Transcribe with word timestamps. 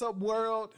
What's 0.00 0.16
up, 0.16 0.22
world? 0.22 0.74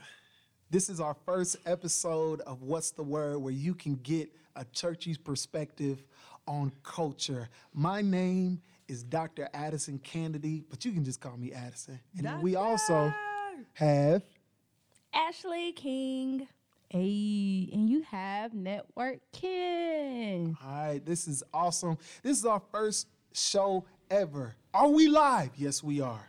This 0.69 0.89
is 0.89 0.99
our 0.99 1.15
first 1.25 1.55
episode 1.65 2.41
of 2.41 2.61
What's 2.61 2.91
the 2.91 3.03
Word, 3.03 3.37
where 3.37 3.53
you 3.53 3.73
can 3.73 3.95
get 3.95 4.29
a 4.57 4.65
churchy's 4.73 5.17
perspective 5.17 6.03
on 6.45 6.73
culture. 6.83 7.47
My 7.73 8.01
name 8.01 8.61
is 8.89 9.01
Dr. 9.01 9.47
Addison 9.53 9.99
Kennedy, 9.99 10.65
but 10.69 10.83
you 10.83 10.91
can 10.91 11.05
just 11.05 11.21
call 11.21 11.37
me 11.37 11.53
Addison. 11.53 12.01
And 12.17 12.25
then 12.25 12.41
we 12.41 12.57
also 12.57 13.13
have 13.75 14.23
Ashley 15.13 15.71
King. 15.71 16.49
Hey, 16.89 17.69
and 17.71 17.89
you 17.89 18.01
have 18.11 18.51
networking. 18.51 20.57
All 20.61 20.69
right, 20.69 21.01
this 21.05 21.29
is 21.29 21.43
awesome. 21.53 21.97
This 22.23 22.37
is 22.37 22.45
our 22.45 22.61
first 22.73 23.07
show 23.31 23.85
ever. 24.11 24.53
Are 24.73 24.89
we 24.89 25.07
live? 25.07 25.51
Yes, 25.55 25.81
we 25.81 26.01
are. 26.01 26.27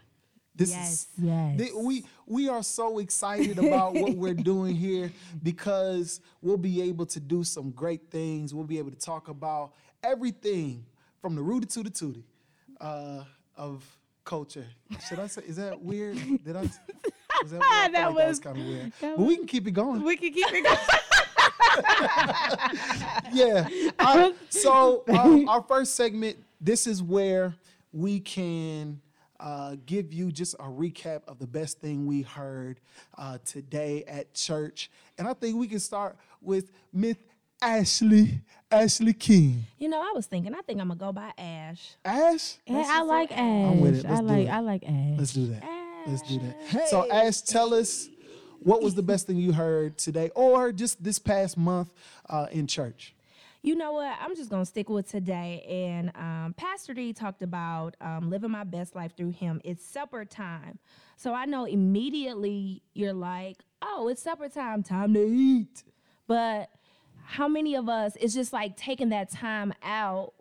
This 0.57 0.71
Yes. 0.71 0.93
is 0.93 1.09
Yes. 1.19 1.59
th- 1.59 1.73
we 1.75 2.05
we 2.27 2.49
are 2.49 2.62
so 2.62 2.99
excited 3.01 3.59
about 3.59 3.95
what 3.95 4.15
we're 4.17 4.35
doing 4.35 4.75
here 4.77 5.11
because 5.43 6.21
we'll 6.43 6.57
be 6.57 6.81
able 6.83 7.07
to 7.07 7.21
do 7.21 7.43
some 7.45 7.71
great 7.73 8.11
things. 8.11 8.55
We'll 8.55 8.65
be 8.65 8.79
able 8.79 8.91
to 8.93 8.97
talk 8.98 9.29
about 9.29 9.73
everything 10.03 10.85
from 11.21 11.35
the 11.35 11.43
rooty 11.43 11.67
to 11.67 11.83
the 11.83 11.91
tooty 11.91 12.25
uh, 12.81 13.25
of 13.57 13.85
culture. 14.25 14.67
Should 15.09 15.19
I 15.19 15.27
say? 15.27 15.43
Is 15.47 15.57
that 15.57 15.81
weird? 15.81 16.17
Did 16.45 16.55
I? 16.57 16.61
Was 17.43 17.51
that? 17.51 17.61
I 17.62 17.89
That 17.93 18.15
like 18.15 18.29
was- 18.29 18.39
kind 18.39 18.57
of 18.59 18.65
weird. 18.65 18.93
that 19.01 19.17
But 19.17 19.27
we 19.27 19.37
can 19.37 19.47
keep 19.47 19.67
it 19.67 19.73
going. 19.73 20.03
We 20.03 20.17
can 20.17 20.33
keep 20.33 20.47
it 20.51 20.65
going. 20.65 20.79
yeah. 23.33 23.69
Uh, 23.98 24.31
so 24.48 25.03
um, 25.09 25.48
our 25.48 25.62
first 25.62 25.95
segment, 25.97 26.37
this 26.61 26.87
is 26.87 27.03
where 27.03 27.55
we 27.93 28.21
can 28.21 29.00
uh, 29.41 29.77
give 29.87 30.13
you 30.13 30.31
just 30.33 30.55
a 30.55 30.65
recap 30.65 31.23
of 31.27 31.39
the 31.39 31.47
best 31.47 31.81
thing 31.81 32.07
we 32.07 32.23
heard 32.23 32.81
uh, 33.19 33.39
today 33.45 34.05
at 34.07 34.33
church, 34.35 34.91
and 35.19 35.27
I 35.27 35.35
think 35.35 35.57
we 35.57 35.69
can 35.69 35.81
start 35.81 36.17
with 36.41 36.71
Miss 36.93 37.17
Ashley 37.61 38.41
Ashley 38.71 39.12
King. 39.12 39.65
You 39.79 39.89
know, 39.89 40.01
I 40.01 40.12
was 40.15 40.27
thinking, 40.27 40.55
I 40.55 40.61
think 40.62 40.81
I'm 40.81 40.89
gonna 40.89 40.99
go 40.99 41.12
by 41.12 41.33
Ash. 41.39 41.97
Ash, 42.05 42.57
Yeah, 42.67 42.85
I 42.87 43.03
like 43.03 43.33
Ash. 43.33 43.39
I'm 43.39 43.81
with 43.81 44.05
it. 44.05 44.09
Let's 44.09 44.19
I 44.19 44.21
do 44.21 44.27
like 44.27 44.47
it. 44.47 44.51
I 44.51 44.61
like 44.61 44.85
Ash. 44.85 45.19
let's 45.19 45.33
do 45.33 45.47
that. 45.47 45.62
Let's 46.07 46.23
do 46.23 46.39
that. 46.41 46.89
So 46.89 47.11
Ash, 47.11 47.41
tell 47.41 47.73
us 47.75 48.09
what 48.61 48.83
was 48.83 48.95
the 48.95 49.03
best 49.03 49.27
thing 49.27 49.37
you 49.37 49.53
heard 49.53 49.97
today, 49.99 50.31
or 50.35 50.73
just 50.73 51.03
this 51.03 51.19
past 51.19 51.57
month 51.57 51.93
uh, 52.29 52.47
in 52.51 52.67
church. 52.67 53.15
You 53.65 53.77
know 53.77 53.93
what? 53.93 54.19
I'm 54.20 54.37
just 54.37 54.51
gonna 54.51 54.67
stick 54.67 54.91
with 54.91 55.09
today. 55.11 55.65
And 55.67 56.12
um, 56.17 56.55
Pastor 56.55 56.93
D 56.93 57.15
talked 57.15 57.41
about 57.41 57.97
um, 57.98 58.29
living 58.29 58.51
my 58.51 58.62
best 58.62 58.95
life 58.95 59.17
through 59.17 59.31
Him. 59.31 59.62
It's 59.65 59.83
supper 59.83 60.27
time, 60.27 60.79
so 61.17 61.33
I 61.33 61.47
know 61.47 61.65
immediately 61.65 62.83
you're 62.93 63.15
like, 63.15 63.56
"Oh, 63.81 64.09
it's 64.09 64.23
supper 64.23 64.51
time, 64.51 64.83
time 64.83 65.15
to 65.15 65.27
eat." 65.27 65.83
But 66.27 66.69
how 67.25 67.48
many 67.48 67.75
of 67.75 67.89
us? 67.89 68.19
It's 68.21 68.34
just 68.34 68.53
like 68.53 68.77
taking 68.77 69.09
that 69.09 69.31
time 69.31 69.73
out 69.83 70.34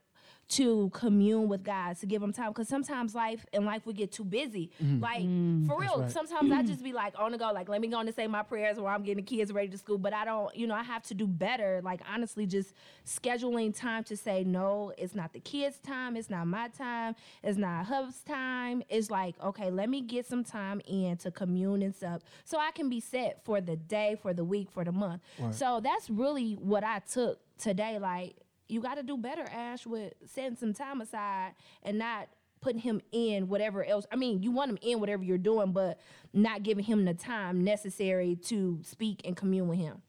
to 0.50 0.90
commune 0.94 1.48
with 1.48 1.64
God, 1.64 1.98
to 2.00 2.06
give 2.06 2.22
him 2.22 2.34
time. 2.34 2.50
Because 2.50 2.68
sometimes 2.68 3.16
life 3.16 3.46
in 3.54 3.66
life 3.66 3.86
we 3.86 3.94
get 3.94 4.12
too 4.12 4.24
busy. 4.24 4.70
Mm-hmm. 4.84 5.02
Like 5.02 5.22
mm-hmm. 5.22 5.66
for 5.66 5.80
real, 5.80 6.02
right. 6.02 6.12
sometimes 6.12 6.52
I 6.52 6.64
just 6.68 6.84
be 6.84 6.94
like 6.94 7.14
on 7.18 7.32
the 7.32 7.38
go, 7.38 7.52
like 7.52 7.70
let 7.70 7.82
me 7.82 7.88
go 7.88 8.00
and 8.00 8.14
say 8.14 8.28
my 8.28 8.44
prayers 8.44 8.78
while 8.78 8.94
I'm 8.94 9.04
getting 9.04 9.24
the 9.24 9.36
kids 9.36 9.52
ready 9.52 9.70
to 9.70 9.78
school. 9.78 9.98
But 9.98 10.14
I 10.14 10.26
don't, 10.26 10.56
you 10.56 10.68
know, 10.68 10.76
I 10.76 10.84
have 10.84 11.04
to 11.04 11.14
do 11.14 11.28
better. 11.28 11.82
Like 11.84 12.02
honestly, 12.12 12.46
just 12.46 12.74
scheduling 13.06 13.76
time 13.76 14.04
to 14.06 14.18
say 14.18 14.44
no. 14.44 14.94
It's 14.98 15.16
not 15.16 15.34
the 15.34 15.40
kids' 15.40 15.78
time. 15.80 16.16
It's 16.16 16.30
not 16.30 16.46
my 16.48 16.68
time. 16.70 17.16
It's 17.44 17.58
not 17.58 17.86
hub's 17.86 18.20
time. 18.22 18.84
It's 18.90 19.10
like 19.10 19.36
okay, 19.44 19.72
let 19.72 19.90
me 19.90 20.02
get 20.02 20.28
some 20.28 20.44
time 20.44 20.82
in 20.88 21.18
to 21.18 21.32
commune 21.32 21.82
and 21.82 21.96
stuff, 21.96 22.22
so 22.44 22.60
I 22.60 22.72
can 22.72 22.90
be 22.90 23.00
set 23.00 23.44
for 23.44 23.62
the 23.62 23.76
day, 23.76 24.18
for 24.22 24.34
the 24.34 24.44
week, 24.44 24.70
for 24.72 24.84
the 24.84 24.92
month. 24.92 25.22
So 25.52 25.80
that's 25.82 26.10
really 26.10 26.54
what 26.54 26.84
I 26.84 27.00
took 27.00 27.40
today. 27.58 28.00
Like 28.00 28.36
you 28.74 28.82
got 28.82 28.96
to 28.96 29.04
do 29.04 29.16
better, 29.18 29.44
Ash, 29.44 29.86
with 29.86 30.14
setting 30.26 30.58
some 30.58 30.74
time 30.74 31.00
aside 31.00 31.54
and 31.84 31.98
not 31.98 32.28
putting 32.60 32.80
him 32.80 33.02
in 33.12 33.50
whatever 33.50 33.84
else. 33.84 34.06
I 34.12 34.16
mean, 34.16 34.42
you 34.42 34.50
want 34.52 34.72
him 34.72 34.78
in 34.82 35.00
whatever 35.00 35.24
you're 35.24 35.38
doing, 35.38 35.74
but 35.74 36.00
not 36.34 36.64
giving 36.64 36.84
him 36.86 37.06
the 37.06 37.14
time 37.14 37.64
necessary 37.64 38.38
to 38.46 38.80
speak 38.84 39.22
and 39.26 39.36
commune 39.36 39.68
with 39.68 39.78
him. 39.78 40.02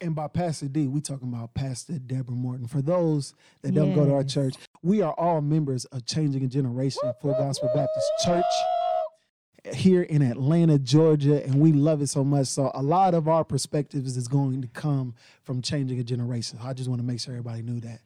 And 0.00 0.14
by 0.14 0.26
Pastor 0.26 0.66
D, 0.66 0.88
we 0.88 1.00
talking 1.00 1.28
about 1.28 1.54
Pastor 1.54 1.98
Debra 1.98 2.34
Morton. 2.34 2.66
For 2.66 2.82
those 2.82 3.34
that 3.62 3.74
don't 3.74 3.94
go 3.94 4.04
to 4.04 4.12
our 4.12 4.24
church, 4.24 4.54
we 4.82 5.00
are 5.02 5.14
all 5.14 5.40
members 5.40 5.84
of 5.86 6.04
Changing 6.04 6.44
a 6.44 6.48
Generation 6.48 7.12
Full 7.22 7.32
Gospel 7.34 7.70
Baptist 7.74 8.10
Church 8.24 8.44
here 9.74 10.02
in 10.02 10.22
Atlanta, 10.22 10.78
Georgia, 10.78 11.44
and 11.44 11.60
we 11.60 11.72
love 11.72 12.02
it 12.02 12.08
so 12.08 12.24
much. 12.24 12.48
So 12.48 12.70
a 12.74 12.82
lot 12.82 13.14
of 13.14 13.28
our 13.28 13.44
perspectives 13.44 14.16
is 14.16 14.26
going 14.26 14.62
to 14.62 14.68
come 14.68 15.14
from 15.44 15.62
Changing 15.62 16.00
a 16.00 16.04
Generation. 16.04 16.58
I 16.62 16.72
just 16.72 16.88
want 16.88 17.00
to 17.00 17.06
make 17.06 17.20
sure 17.20 17.34
everybody 17.34 17.62
knew 17.62 17.80
that. 17.80 18.00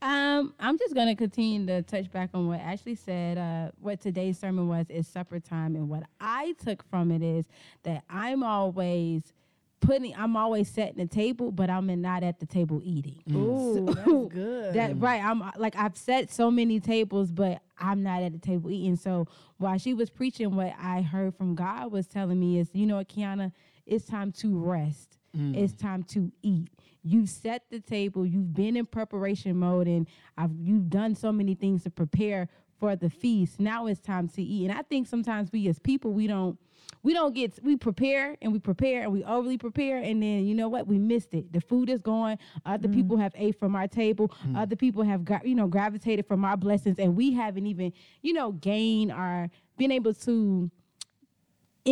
Um, 0.00 0.54
I'm 0.60 0.78
just 0.78 0.94
gonna 0.94 1.16
continue 1.16 1.66
to 1.66 1.82
touch 1.82 2.10
back 2.10 2.30
on 2.34 2.46
what 2.46 2.60
Ashley 2.60 2.94
said. 2.94 3.36
Uh, 3.36 3.70
what 3.80 4.00
today's 4.00 4.38
sermon 4.38 4.68
was 4.68 4.86
is 4.88 5.08
supper 5.08 5.40
time, 5.40 5.74
and 5.74 5.88
what 5.88 6.04
I 6.20 6.54
took 6.64 6.84
from 6.88 7.10
it 7.10 7.22
is 7.22 7.46
that 7.82 8.04
I'm 8.08 8.42
always 8.42 9.32
putting, 9.80 10.14
I'm 10.16 10.36
always 10.36 10.68
setting 10.68 10.96
the 10.98 11.06
table, 11.06 11.50
but 11.50 11.70
I'm 11.70 12.00
not 12.00 12.22
at 12.22 12.38
the 12.40 12.46
table 12.46 12.80
eating. 12.84 13.22
Ooh, 13.32 13.86
that's 13.86 14.34
good. 14.34 14.74
That 14.74 15.00
right. 15.00 15.22
I'm 15.22 15.42
like 15.56 15.74
I've 15.76 15.96
set 15.96 16.30
so 16.30 16.50
many 16.50 16.78
tables, 16.78 17.32
but 17.32 17.60
I'm 17.78 18.02
not 18.02 18.22
at 18.22 18.32
the 18.32 18.38
table 18.38 18.70
eating. 18.70 18.96
So 18.96 19.26
while 19.56 19.78
she 19.78 19.94
was 19.94 20.10
preaching, 20.10 20.54
what 20.54 20.74
I 20.80 21.02
heard 21.02 21.34
from 21.34 21.54
God 21.56 21.90
was 21.90 22.06
telling 22.06 22.38
me 22.38 22.58
is, 22.58 22.68
you 22.72 22.86
know, 22.86 22.96
what, 22.96 23.08
Kiana, 23.08 23.52
it's 23.86 24.04
time 24.04 24.30
to 24.32 24.58
rest. 24.58 25.18
It's 25.56 25.72
time 25.72 26.02
to 26.04 26.32
eat. 26.42 26.68
You've 27.08 27.30
set 27.30 27.62
the 27.70 27.80
table. 27.80 28.26
You've 28.26 28.52
been 28.54 28.76
in 28.76 28.86
preparation 28.86 29.56
mode, 29.56 29.86
and 29.86 30.06
I've 30.36 30.52
you've 30.58 30.90
done 30.90 31.14
so 31.14 31.32
many 31.32 31.54
things 31.54 31.84
to 31.84 31.90
prepare 31.90 32.48
for 32.78 32.96
the 32.96 33.10
feast. 33.10 33.58
Now 33.58 33.86
it's 33.86 34.00
time 34.00 34.28
to 34.28 34.42
eat. 34.42 34.68
And 34.68 34.78
I 34.78 34.82
think 34.82 35.06
sometimes 35.06 35.50
we 35.52 35.68
as 35.68 35.78
people 35.78 36.12
we 36.12 36.26
don't 36.26 36.58
we 37.02 37.12
don't 37.12 37.34
get 37.34 37.58
we 37.62 37.76
prepare 37.76 38.36
and 38.42 38.52
we 38.52 38.58
prepare 38.58 39.02
and 39.02 39.12
we 39.12 39.24
overly 39.24 39.58
prepare 39.58 39.98
and 39.98 40.22
then 40.22 40.46
you 40.46 40.54
know 40.54 40.68
what 40.68 40.86
we 40.86 40.98
missed 40.98 41.34
it 41.34 41.52
the 41.52 41.60
food 41.60 41.88
is 41.88 42.00
going 42.00 42.38
other 42.64 42.88
mm. 42.88 42.94
people 42.94 43.16
have 43.16 43.32
ate 43.36 43.58
from 43.58 43.76
our 43.76 43.86
table 43.86 44.32
mm. 44.46 44.56
other 44.56 44.76
people 44.76 45.02
have 45.02 45.24
gra- 45.24 45.42
you 45.44 45.54
know 45.54 45.66
gravitated 45.66 46.26
from 46.26 46.44
our 46.44 46.56
blessings 46.56 46.98
and 46.98 47.16
we 47.16 47.32
haven't 47.32 47.66
even 47.66 47.92
you 48.22 48.32
know 48.32 48.52
gained 48.52 49.12
our 49.12 49.48
been 49.76 49.92
able 49.92 50.14
to 50.14 50.70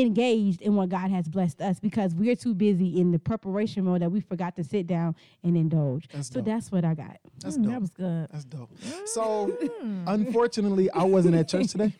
engaged 0.01 0.61
in 0.63 0.75
what 0.77 0.89
God 0.89 1.11
has 1.11 1.29
blessed 1.29 1.61
us 1.61 1.81
because 1.81 2.15
we're 2.15 2.37
too 2.37 2.55
busy 2.55 3.01
in 3.01 3.11
the 3.13 3.19
preparation 3.19 3.85
mode 3.85 4.03
that 4.03 4.11
we 4.11 4.21
forgot 4.21 4.55
to 4.57 4.65
sit 4.65 4.87
down 4.87 5.17
and 5.43 5.57
indulge. 5.57 6.09
That's 6.13 6.29
so 6.29 6.35
dope. 6.41 6.45
that's 6.47 6.71
what 6.71 6.85
I 6.85 6.95
got. 6.95 7.17
That's 7.41 7.57
Mm, 7.59 7.63
dope. 7.65 7.73
that 7.73 7.81
was 7.81 7.91
good. 7.91 8.29
That's 8.33 8.45
dope. 8.45 8.71
So 9.07 9.57
unfortunately, 10.07 10.91
I 10.91 11.05
wasn't 11.05 11.35
at 11.37 11.49
church 11.49 11.69
today. 11.73 11.95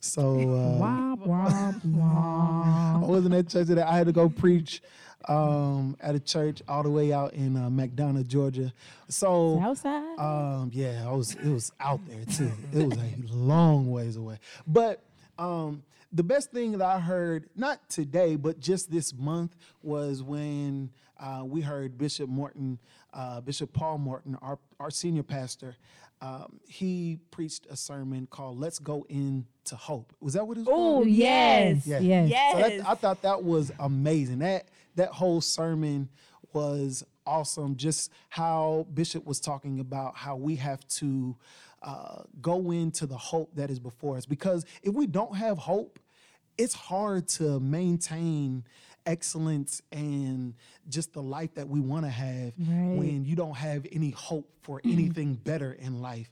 So 0.00 0.22
uh, 0.54 0.80
Womp, 0.80 1.18
womp, 1.26 1.80
womp. 1.82 3.02
I 3.02 3.06
wasn't 3.06 3.34
at 3.34 3.48
church 3.48 3.66
today. 3.66 3.82
I 3.82 3.96
had 3.96 4.06
to 4.06 4.12
go 4.12 4.28
preach 4.28 4.80
um, 5.28 5.96
at 6.00 6.14
a 6.14 6.20
church 6.20 6.62
all 6.68 6.82
the 6.84 6.90
way 6.90 7.12
out 7.12 7.34
in 7.34 7.56
uh, 7.56 7.68
McDonough, 7.68 8.26
Georgia. 8.26 8.72
So 9.08 9.58
Outside? 9.60 10.18
um, 10.18 10.70
yeah, 10.72 11.04
I 11.06 11.12
was. 11.12 11.34
It 11.34 11.48
was 11.50 11.72
out 11.80 12.00
there 12.06 12.24
too. 12.24 12.52
It 12.72 12.86
was 12.86 12.96
a 12.96 13.34
long 13.34 13.90
ways 13.90 14.16
away. 14.16 14.38
But 14.66 15.02
um, 15.38 15.82
the 16.12 16.22
best 16.22 16.50
thing 16.52 16.72
that 16.72 16.82
I 16.82 17.00
heard, 17.00 17.48
not 17.54 17.88
today, 17.88 18.36
but 18.36 18.60
just 18.60 18.90
this 18.90 19.14
month, 19.14 19.56
was 19.82 20.22
when 20.22 20.90
uh, 21.18 21.42
we 21.44 21.60
heard 21.60 21.98
Bishop 21.98 22.28
Morton, 22.28 22.78
uh, 23.12 23.40
Bishop 23.40 23.72
Paul 23.72 23.98
Morton, 23.98 24.36
our 24.40 24.58
our 24.80 24.90
senior 24.90 25.22
pastor. 25.22 25.76
Um, 26.20 26.58
he 26.66 27.20
preached 27.30 27.66
a 27.70 27.76
sermon 27.76 28.26
called 28.26 28.58
"Let's 28.58 28.78
Go 28.78 29.06
Into 29.08 29.76
Hope." 29.76 30.12
Was 30.20 30.34
that 30.34 30.46
what 30.46 30.56
it 30.56 30.60
was? 30.60 30.68
Oh, 30.70 31.04
yes. 31.04 31.86
Yeah. 31.86 32.00
Yes. 32.00 32.30
Yes. 32.30 32.52
So 32.52 32.58
that, 32.58 32.88
I 32.88 32.94
thought 32.94 33.22
that 33.22 33.44
was 33.44 33.70
amazing. 33.78 34.40
That 34.40 34.68
that 34.96 35.10
whole 35.10 35.40
sermon 35.40 36.08
was 36.52 37.04
awesome. 37.26 37.76
Just 37.76 38.10
how 38.28 38.86
Bishop 38.94 39.26
was 39.26 39.40
talking 39.40 39.80
about 39.80 40.16
how 40.16 40.36
we 40.36 40.56
have 40.56 40.86
to 40.88 41.36
uh, 41.82 42.22
go 42.40 42.70
into 42.70 43.06
the 43.06 43.16
hope 43.16 43.54
that 43.54 43.70
is 43.70 43.78
before 43.78 44.16
us. 44.16 44.26
Because 44.26 44.64
if 44.82 44.94
we 44.94 45.06
don't 45.06 45.36
have 45.36 45.58
hope, 45.58 45.98
it's 46.56 46.74
hard 46.74 47.28
to 47.28 47.60
maintain 47.60 48.64
excellence 49.06 49.80
and 49.92 50.54
just 50.88 51.12
the 51.14 51.22
life 51.22 51.54
that 51.54 51.68
we 51.68 51.80
want 51.80 52.04
to 52.04 52.10
have 52.10 52.52
Right. 52.58 52.96
when 52.98 53.24
you 53.24 53.36
don't 53.36 53.56
have 53.56 53.86
any 53.92 54.10
hope 54.10 54.50
for 54.62 54.80
anything 54.84 55.34
better 55.34 55.72
in 55.72 56.00
life. 56.02 56.30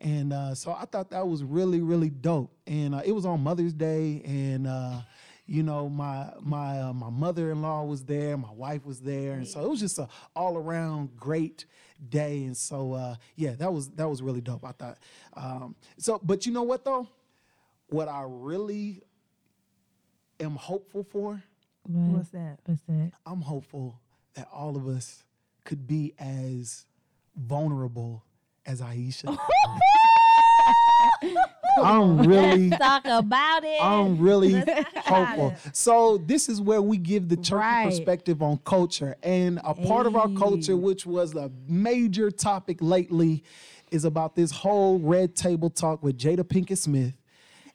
And 0.00 0.32
uh, 0.32 0.54
so 0.54 0.72
I 0.72 0.84
thought 0.84 1.10
that 1.10 1.26
was 1.26 1.42
really, 1.42 1.80
really 1.80 2.10
dope. 2.10 2.52
And 2.66 2.94
uh, 2.94 3.02
it 3.04 3.12
was 3.12 3.24
on 3.24 3.40
Mother's 3.42 3.72
Day, 3.72 4.20
and 4.24 4.66
uh, 4.66 5.00
you 5.46 5.62
know, 5.62 5.88
my 5.88 6.32
my 6.40 6.80
uh, 6.80 6.92
my 6.92 7.10
mother-in-law 7.10 7.84
was 7.84 8.04
there, 8.04 8.36
my 8.36 8.52
wife 8.52 8.84
was 8.84 9.00
there, 9.00 9.32
and 9.32 9.46
so 9.46 9.64
it 9.64 9.68
was 9.68 9.80
just 9.80 9.98
a 9.98 10.08
all-around 10.36 11.16
great 11.16 11.64
day. 12.08 12.44
And 12.44 12.56
so 12.56 12.92
uh, 12.92 13.16
yeah, 13.36 13.52
that 13.58 13.72
was 13.72 13.88
that 13.90 14.08
was 14.08 14.22
really 14.22 14.40
dope. 14.40 14.64
I 14.64 14.72
thought. 14.72 14.98
Um, 15.34 15.74
so, 15.98 16.20
but 16.22 16.46
you 16.46 16.52
know 16.52 16.62
what 16.62 16.84
though, 16.84 17.08
what 17.88 18.08
I 18.08 18.24
really 18.26 19.02
am 20.40 20.56
hopeful 20.56 21.04
for 21.04 21.42
What? 21.86 22.16
What's 22.16 22.30
that? 22.30 22.58
What's 22.64 22.82
that? 22.82 23.12
I'm 23.26 23.40
hopeful 23.40 24.00
that 24.34 24.48
all 24.52 24.76
of 24.76 24.86
us 24.88 25.24
could 25.64 25.86
be 25.86 26.14
as 26.18 26.86
vulnerable 27.36 28.24
as 28.64 28.80
Ayesha. 28.80 29.36
I'm 31.82 32.18
really 32.18 32.70
Talk 32.70 33.04
about 33.06 33.64
it. 33.64 33.82
I'm 33.82 34.18
really 34.18 34.52
Let's 34.52 34.98
hopeful. 35.06 35.54
So 35.72 36.18
this 36.18 36.48
is 36.48 36.60
where 36.60 36.82
we 36.82 36.96
give 36.98 37.28
the 37.28 37.36
churchy 37.36 37.52
Right. 37.62 37.86
perspective 37.86 38.42
on 38.42 38.58
culture, 38.64 39.16
and 39.22 39.60
a 39.64 39.74
part 39.74 40.06
of 40.06 40.16
our 40.16 40.28
culture, 40.28 40.76
which 40.76 41.06
was 41.06 41.34
a 41.34 41.50
major 41.68 42.30
topic 42.30 42.78
lately, 42.80 43.42
is 43.90 44.04
about 44.04 44.34
this 44.34 44.50
whole 44.50 44.98
red 44.98 45.34
table 45.36 45.70
talk 45.70 46.02
with 46.02 46.18
Jada 46.18 46.40
Pinkett 46.44 46.78
Smith, 46.78 47.14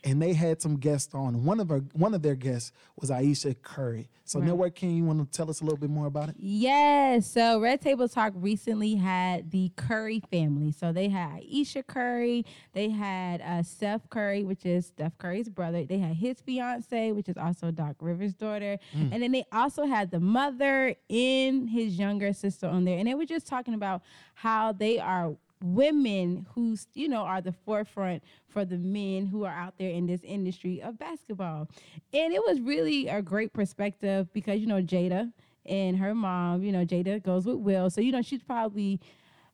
and 0.04 0.22
they 0.22 0.34
had 0.34 0.62
some 0.62 0.78
guests 0.78 1.14
on. 1.14 1.44
One 1.44 1.60
of 1.60 1.70
her, 1.70 1.82
one 1.94 2.14
of 2.14 2.22
their 2.22 2.36
guests 2.36 2.72
was 3.00 3.12
Ayesha 3.12 3.56
Curry. 3.56 4.10
So, 4.24 4.40
Network 4.40 4.76
King, 4.76 4.98
you 4.98 5.06
want 5.06 5.32
to 5.32 5.38
tell 5.38 5.50
us 5.50 5.62
a 5.62 5.64
little 5.64 5.78
bit 5.80 5.90
more 5.90 6.06
about 6.06 6.30
it? 6.30 6.36
Yes. 6.38 7.32
So 7.32 7.62
Red 7.62 7.80
Table 7.82 8.10
Talk 8.10 8.34
recently 8.36 8.96
had 8.96 9.52
the 9.52 9.72
Curry 9.78 10.22
family. 10.30 10.74
So 10.74 10.92
they 10.92 11.08
had 11.08 11.42
Ayesha 11.44 11.84
Curry, 11.84 12.46
they 12.74 12.90
had 12.90 13.42
uh, 13.42 13.64
Seth 13.64 14.10
Curry, 14.10 14.44
which 14.44 14.66
is 14.66 14.88
Steph 14.88 15.18
Curry's 15.18 15.48
brother. 15.48 15.86
They 15.86 16.00
had 16.00 16.16
his 16.16 16.42
fiance, 16.42 17.14
which 17.14 17.30
is 17.30 17.38
also 17.38 17.72
Doc 17.72 17.96
Rivers' 18.02 18.34
daughter, 18.34 18.80
and 18.94 19.24
then 19.24 19.32
they 19.32 19.46
also 19.52 19.86
had 19.86 20.12
the 20.12 20.20
mother 20.20 20.96
and 21.10 21.70
his 21.70 21.98
younger 21.98 22.34
sister 22.34 22.68
on 22.68 22.84
there. 22.84 22.98
And 22.98 23.08
they 23.08 23.14
were 23.14 23.26
just 23.26 23.48
talking 23.48 23.74
about 23.74 24.02
how 24.36 24.72
they 24.74 25.00
are 25.00 25.36
women 25.62 26.46
who 26.54 26.78
you 26.94 27.08
know 27.08 27.22
are 27.22 27.42
the 27.42 27.52
forefront 27.52 28.24
for 28.48 28.66
the 28.66 28.78
men 28.78 29.26
who 29.26 29.44
are 29.44 29.54
out 29.54 29.78
there 29.78 29.90
in 29.90 30.06
this 30.06 30.22
industry 30.24 30.82
of 30.82 30.98
basketball. 31.00 31.68
And 32.14 32.34
it 32.34 32.42
was 32.46 32.60
really 32.62 33.08
a 33.08 33.22
great 33.22 33.54
perspective 33.54 34.32
because 34.34 34.60
you 34.60 34.68
know 34.68 34.82
jada 34.82 35.32
and 35.66 35.98
her 35.98 36.16
mom 36.16 36.64
you 36.64 36.72
know 36.72 36.86
jada 36.86 37.22
goes 37.22 37.46
with 37.46 37.58
will. 37.58 37.90
So 37.90 38.02
you 38.02 38.12
know 38.12 38.22
she's 38.22 38.44
probably 38.44 39.00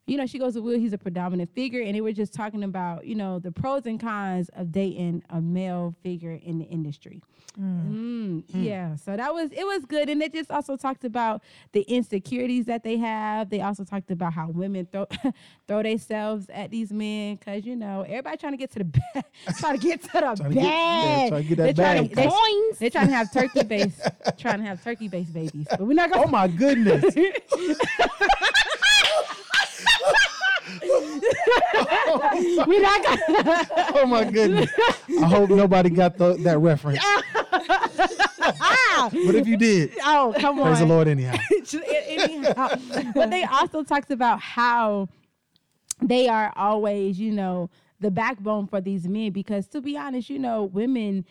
you 0.06 0.18
know 0.18 0.26
she 0.26 0.38
goes 0.40 0.56
with 0.56 0.64
will 0.64 0.78
he's 0.80 0.94
a 0.94 0.98
predominant 0.98 1.50
figure 1.56 1.82
and 1.82 1.96
they 1.96 2.02
were 2.02 2.12
just 2.12 2.34
talking 2.34 2.64
about 2.64 3.06
you 3.06 3.16
know 3.16 3.40
the 3.40 3.52
pros 3.52 3.86
and 3.86 4.00
cons 4.00 4.50
of 4.56 4.72
dating 4.72 5.24
a 5.30 5.40
male 5.42 5.96
figure 6.04 6.34
in 6.44 6.60
the 6.60 6.66
industry 6.66 7.22
Mm, 7.60 8.46
Yeah, 8.48 8.96
so 8.96 9.16
that 9.16 9.32
was 9.32 9.52
it 9.52 9.64
was 9.64 9.86
good, 9.86 10.10
and 10.10 10.20
they 10.20 10.28
just 10.28 10.50
also 10.50 10.76
talked 10.76 11.04
about 11.06 11.44
the 11.72 11.82
insecurities 11.82 12.66
that 12.66 12.84
they 12.84 12.98
have. 12.98 13.52
They 13.52 13.62
also 13.62 13.84
talked 13.84 14.10
about 14.10 14.34
how 14.34 14.48
women 14.50 14.88
throw 14.92 15.06
throw 15.68 15.84
themselves 15.84 16.50
at 16.52 16.72
these 16.72 16.92
men 16.92 17.36
because 17.36 17.64
you 17.64 17.76
know 17.76 18.02
everybody 18.08 18.38
trying 18.38 18.54
to 18.54 18.58
get 18.58 18.72
to 18.72 18.80
the 18.80 18.86
bag, 19.14 19.24
trying 19.60 19.78
to 19.78 19.88
get 19.88 20.02
to 20.02 20.08
the 20.14 20.20
Trying 20.20 20.36
to 20.36 20.50
get- 20.56 20.64
yeah, 20.64 21.30
trying 21.30 21.44
to 21.44 21.48
get 21.50 21.58
that 21.58 21.64
They're 21.76 21.86
trying 21.86 22.02
bag. 22.08 22.10
to- 22.10 22.16
they- 22.16 22.28
Coins. 22.28 22.80
They're 22.80 22.90
trying 22.98 23.08
to 23.10 23.14
have 23.14 23.32
turkey 23.32 23.64
base, 23.64 24.02
trying 24.40 24.58
to 24.58 24.66
have 24.66 24.84
turkey 24.84 25.08
based 25.08 25.32
babies, 25.34 25.68
but 25.70 25.82
we're 25.82 25.94
not 25.94 26.10
gonna. 26.12 26.26
Oh 26.26 26.30
my 26.30 26.48
goodness! 26.48 27.04
we're 32.68 32.82
not 32.82 33.04
gonna. 33.04 33.70
Oh 33.96 34.06
my 34.06 34.24
goodness! 34.24 34.72
I 35.22 35.26
hope 35.26 35.50
nobody 35.50 35.90
got 35.90 36.18
the, 36.18 36.34
that 36.40 36.58
reference. 36.60 37.00
but 37.52 39.36
if 39.36 39.48
you 39.48 39.58
did, 39.58 39.92
oh, 40.04 40.34
come 40.40 40.60
on. 40.60 40.68
praise 40.68 40.80
the 40.80 40.86
Lord 40.86 41.08
anyhow. 41.08 41.36
anyhow. 42.08 42.76
but 43.14 43.30
they 43.30 43.44
also 43.44 43.84
talked 43.84 44.12
about 44.12 44.40
how 44.40 45.08
they 46.02 46.28
are 46.28 46.52
always, 46.56 47.20
you 47.20 47.32
know, 47.32 47.70
the 48.00 48.12
backbone 48.12 48.68
for 48.68 48.82
these 48.82 49.08
men 49.08 49.32
because 49.32 49.68
to 49.68 49.82
be 49.82 49.98
honest, 49.98 50.30
you 50.30 50.40
know, 50.40 50.66
women 50.66 51.26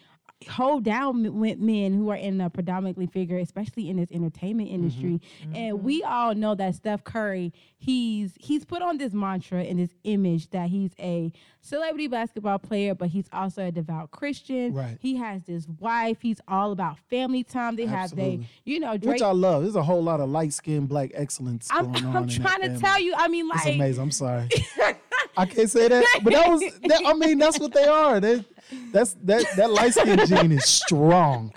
hold 0.49 0.85
down 0.85 1.39
with 1.39 1.59
men 1.59 1.93
who 1.93 2.11
are 2.11 2.17
in 2.17 2.41
a 2.41 2.51
predominantly 2.51 3.07
figure, 3.07 3.39
especially 3.39 3.89
in 3.89 3.97
this 3.97 4.11
entertainment 4.11 4.69
mm-hmm. 4.69 4.75
industry. 4.75 5.21
And 5.55 5.77
mm-hmm. 5.77 5.85
we 5.85 6.03
all 6.03 6.35
know 6.35 6.55
that 6.55 6.75
Steph 6.75 7.05
Curry, 7.05 7.53
he's 7.79 8.33
he's 8.39 8.65
put 8.65 8.83
on 8.83 8.99
this 8.99 9.13
mantra 9.13 9.63
and 9.63 9.79
this 9.79 9.95
image 10.05 10.51
that 10.51 10.69
he's 10.69 10.93
a 10.99 11.33
celebrity 11.61 12.09
basketball 12.09 12.59
player, 12.59 12.95
but 12.95 13.09
he's 13.09 13.27
also 13.33 13.67
a 13.67 13.73
devout 13.73 14.11
Christian. 14.11 14.75
Right. 14.75 14.99
He 15.01 15.17
has 15.17 15.45
this 15.45 15.67
wife. 15.79 16.19
He's 16.21 16.41
all 16.49 16.73
about 16.73 16.99
family 17.11 17.45
time. 17.45 17.77
They 17.77 17.87
have 17.87 18.15
they, 18.15 18.47
you 18.65 18.81
know, 18.81 18.97
Drake. 18.97 19.15
Which 19.15 19.23
I 19.23 19.33
love. 19.33 19.63
There's 19.63 19.77
a 19.77 19.83
whole 19.83 20.03
lot 20.03 20.21
of 20.21 20.29
light 20.29 20.53
skinned 20.53 20.89
black 20.89 21.11
excellence 21.15 21.69
I'm, 21.71 21.93
going. 21.93 22.17
I'm 22.17 22.29
trying 22.29 22.61
to 22.61 22.67
family. 22.67 22.81
tell 22.81 23.01
you. 23.01 23.15
I 23.17 23.29
mean, 23.29 23.49
It's 23.53 23.65
like, 23.65 23.75
amazing. 23.75 24.03
I'm 24.03 24.11
sorry. 24.11 24.49
I 25.37 25.47
can't 25.47 25.71
say 25.71 25.89
that, 25.89 26.05
but 26.23 26.33
that 26.33 26.49
was. 26.49 26.61
That, 26.61 27.03
I 27.07 27.15
mean, 27.15 27.39
that's 27.39 27.59
what 27.59 27.73
they 27.73 27.85
are. 27.85 28.21
They, 28.21 28.45
that's 28.93 29.15
that. 29.23 29.45
That 29.57 29.71
light 29.71 29.95
skin 29.95 30.25
gene 30.27 30.53
is 30.53 30.65
strong. 30.65 31.53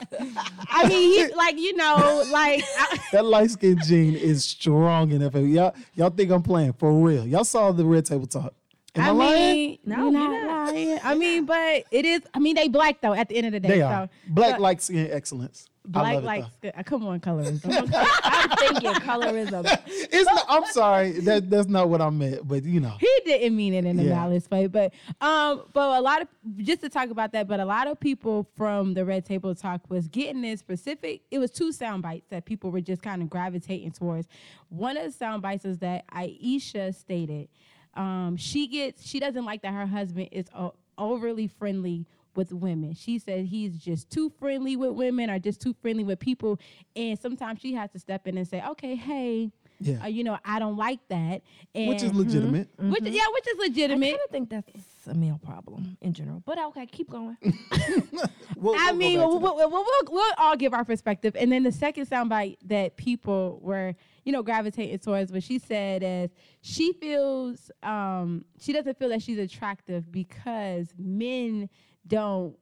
I 0.69 0.87
mean, 0.87 1.27
he, 1.29 1.35
like 1.35 1.57
you 1.57 1.75
know, 1.75 2.23
like 2.31 2.63
I, 2.77 2.99
That 3.11 3.25
light 3.25 3.51
skin 3.51 3.79
gene 3.85 4.15
is 4.15 4.45
strong 4.45 5.11
in 5.11 5.19
that. 5.19 5.33
Y'all, 5.35 5.75
y'all 5.93 6.09
think 6.09 6.31
I'm 6.31 6.43
playing 6.43 6.73
for 6.73 6.91
real? 6.93 7.25
Y'all 7.27 7.43
saw 7.43 7.71
the 7.71 7.85
red 7.85 8.05
table 8.05 8.27
talk. 8.27 8.53
Am 8.95 9.03
I, 9.03 9.07
I 9.07 9.11
lying? 9.11 9.53
mean, 9.55 9.79
No, 9.85 9.95
you're 9.95 10.03
you're 10.05 10.11
not, 10.29 10.45
not. 10.47 10.73
lying. 10.73 10.99
I 11.03 11.15
mean, 11.15 11.45
but 11.45 11.83
it 11.91 12.05
is. 12.05 12.21
I 12.33 12.39
mean, 12.39 12.55
they 12.55 12.67
black 12.67 13.01
though. 13.01 13.13
At 13.13 13.29
the 13.29 13.37
end 13.37 13.47
of 13.47 13.53
the 13.53 13.59
day, 13.59 13.67
They 13.69 13.79
so, 13.79 13.85
are 13.87 14.09
black 14.27 14.51
but 14.53 14.61
light 14.61 14.81
skin 14.81 15.09
excellence. 15.11 15.67
Black 15.87 16.15
love 16.15 16.23
it, 16.23 16.25
like. 16.25 16.45
though. 16.61 16.69
uh, 16.75 16.81
Come 16.81 17.05
on, 17.05 17.19
colorism. 17.19 17.91
I'm 18.23 18.49
thinking 18.57 18.91
colorism. 18.93 19.65
It's 19.87 20.25
not, 20.25 20.45
I'm 20.49 20.65
sorry. 20.71 21.11
That 21.11 21.49
that's 21.49 21.67
not 21.67 21.89
what 21.89 22.01
I 22.01 22.09
meant. 22.09 22.47
But 22.47 22.63
you 22.63 22.79
know, 22.79 22.95
he 22.99 23.09
didn't 23.25 23.55
mean 23.55 23.73
it 23.75 23.85
in 23.85 23.99
a 23.99 24.03
Yeah. 24.03 24.15
malice 24.15 24.49
way, 24.49 24.65
but 24.65 24.93
um, 25.21 25.63
but 25.73 25.99
a 25.99 26.01
lot 26.01 26.21
of 26.23 26.27
just 26.57 26.81
to 26.81 26.89
talk 26.89 27.09
about 27.11 27.33
that, 27.33 27.47
but 27.47 27.59
a 27.59 27.65
lot 27.65 27.87
of 27.87 27.99
people 27.99 28.47
from 28.55 28.93
the 28.95 29.05
Red 29.05 29.25
Table 29.25 29.53
Talk 29.53 29.87
was 29.89 30.07
getting 30.07 30.41
this 30.41 30.59
specific. 30.59 31.21
It 31.29 31.37
was 31.37 31.51
two 31.51 31.71
sound 31.71 32.01
bites 32.01 32.25
that 32.29 32.45
people 32.45 32.71
were 32.71 32.81
just 32.81 33.03
kind 33.03 33.21
of 33.21 33.29
gravitating 33.29 33.91
towards. 33.91 34.27
One 34.69 34.97
of 34.97 35.03
the 35.05 35.11
sound 35.11 35.43
bites 35.43 35.65
is 35.65 35.77
that 35.79 36.05
Ayesha 36.11 36.93
stated 36.93 37.49
um, 37.95 38.35
she 38.37 38.67
gets 38.67 39.05
she 39.07 39.19
doesn't 39.19 39.45
like 39.45 39.61
that 39.61 39.73
her 39.73 39.85
husband 39.87 40.29
is 40.31 40.45
o- 40.55 40.73
overly 40.97 41.47
friendly 41.47 42.05
with 42.35 42.51
women. 42.51 42.93
She 42.93 43.17
said 43.19 43.45
he's 43.45 43.77
just 43.77 44.09
too 44.09 44.29
friendly 44.39 44.75
with 44.75 44.91
women 44.91 45.29
or 45.29 45.39
just 45.39 45.61
too 45.61 45.73
friendly 45.81 46.03
with 46.03 46.19
people, 46.19 46.59
and 46.95 47.17
sometimes 47.17 47.61
she 47.61 47.73
has 47.73 47.91
to 47.91 47.99
step 47.99 48.27
in 48.27 48.37
and 48.37 48.47
say, 48.47 48.61
"Okay, 48.71 48.95
hey." 48.95 49.51
Yeah. 49.81 50.03
Uh, 50.03 50.07
you 50.07 50.23
know, 50.23 50.37
I 50.45 50.59
don't 50.59 50.77
like 50.77 51.05
that, 51.09 51.41
and 51.73 51.89
which 51.89 52.01
is 52.01 52.13
legitimate. 52.13 52.69
which 52.79 53.03
yeah, 53.03 53.25
which 53.33 53.45
is 53.47 53.57
legitimate. 53.59 54.07
I 54.07 54.11
kind 54.11 54.21
of 54.23 54.31
think 54.31 54.49
that's 54.49 54.71
a 55.07 55.13
male 55.13 55.37
problem 55.43 55.97
in 56.01 56.13
general. 56.13 56.41
But 56.45 56.57
okay, 56.67 56.85
keep 56.85 57.09
going. 57.09 57.35
We'll- 58.55 58.75
I 58.75 58.91
we'll 58.91 58.95
mean, 58.95 59.19
we'll, 59.19 59.37
we'll, 59.39 59.55
we'll, 59.57 59.69
we'll, 59.69 59.85
we'll 60.09 60.33
all 60.37 60.55
give 60.55 60.73
our 60.73 60.85
perspective, 60.85 61.35
and 61.37 61.51
then 61.51 61.63
the 61.63 61.73
second 61.73 62.05
soundbite 62.09 62.55
that 62.67 62.95
people 62.95 63.59
were, 63.61 63.95
you 64.25 64.31
know, 64.31 64.43
gravitating 64.43 64.97
towards 64.99 65.31
what 65.31 65.43
she 65.43 65.59
said 65.59 66.03
is 66.03 66.31
she 66.61 66.93
feels 66.93 67.71
um, 67.83 68.43
she 68.59 68.73
doesn't 68.73 68.97
feel 68.97 69.09
that 69.09 69.21
she's 69.21 69.37
attractive 69.37 70.11
because 70.11 70.93
men 70.97 71.69
don't. 72.05 72.57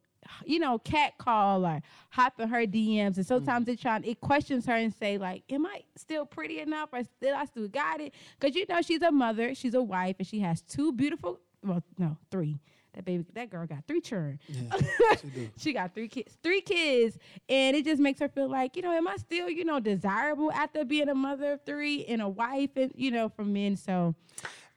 You 0.46 0.60
know, 0.60 0.80
cat 0.80 1.18
call 1.18 1.66
or 1.66 1.82
hop 2.10 2.40
in 2.40 2.48
her 2.48 2.66
DMs, 2.66 3.18
and 3.18 3.26
sometimes 3.26 3.68
it 3.68 3.82
trying 3.82 4.06
it 4.06 4.22
questions 4.22 4.66
her 4.68 4.74
and 4.74 4.94
say 4.94 5.18
like, 5.18 5.44
"Am 5.50 5.66
I 5.66 5.82
still 5.98 6.26
pretty 6.26 6.62
enough, 6.62 6.90
or 6.94 7.04
still 7.04 7.36
I 7.36 7.44
still 7.44 7.68
got 7.68 8.00
it?" 8.00 8.14
Because 8.40 8.56
you 8.56 8.66
know 8.70 8.82
she's 8.82 9.02
a 9.02 9.12
mother, 9.12 9.54
she's 9.54 9.74
a 9.74 9.82
wife, 9.84 10.16
and 10.20 10.26
she 10.26 10.40
has 10.40 10.62
two 10.62 10.94
beautiful, 10.94 11.42
well, 11.62 11.84
no, 11.98 12.16
three. 12.32 12.62
That 12.94 13.06
baby, 13.06 13.26
that 13.34 13.50
girl 13.50 13.66
got 13.66 13.86
three 13.88 14.02
children. 14.02 14.40
Yeah, 14.48 14.78
she. 15.22 15.50
She 15.58 15.74
got 15.74 15.94
three 15.96 16.08
kids, 16.08 16.38
three 16.44 16.62
kids, 16.62 17.18
and 17.50 17.76
it 17.76 17.86
just 17.86 18.02
makes 18.02 18.20
her 18.20 18.30
feel 18.30 18.50
like, 18.50 18.76
you 18.76 18.82
know, 18.82 18.92
am 18.92 19.08
I 19.08 19.16
still, 19.18 19.50
you 19.50 19.66
know, 19.66 19.80
desirable 19.80 20.52
after 20.52 20.86
being 20.86 21.10
a 21.10 21.16
mother 21.16 21.54
of 21.54 21.66
three 21.66 22.06
and 22.06 22.22
a 22.22 22.30
wife, 22.30 22.72
and 22.76 22.92
you 22.96 23.12
know, 23.12 23.30
from 23.30 23.54
men. 23.54 23.76
So 23.78 24.16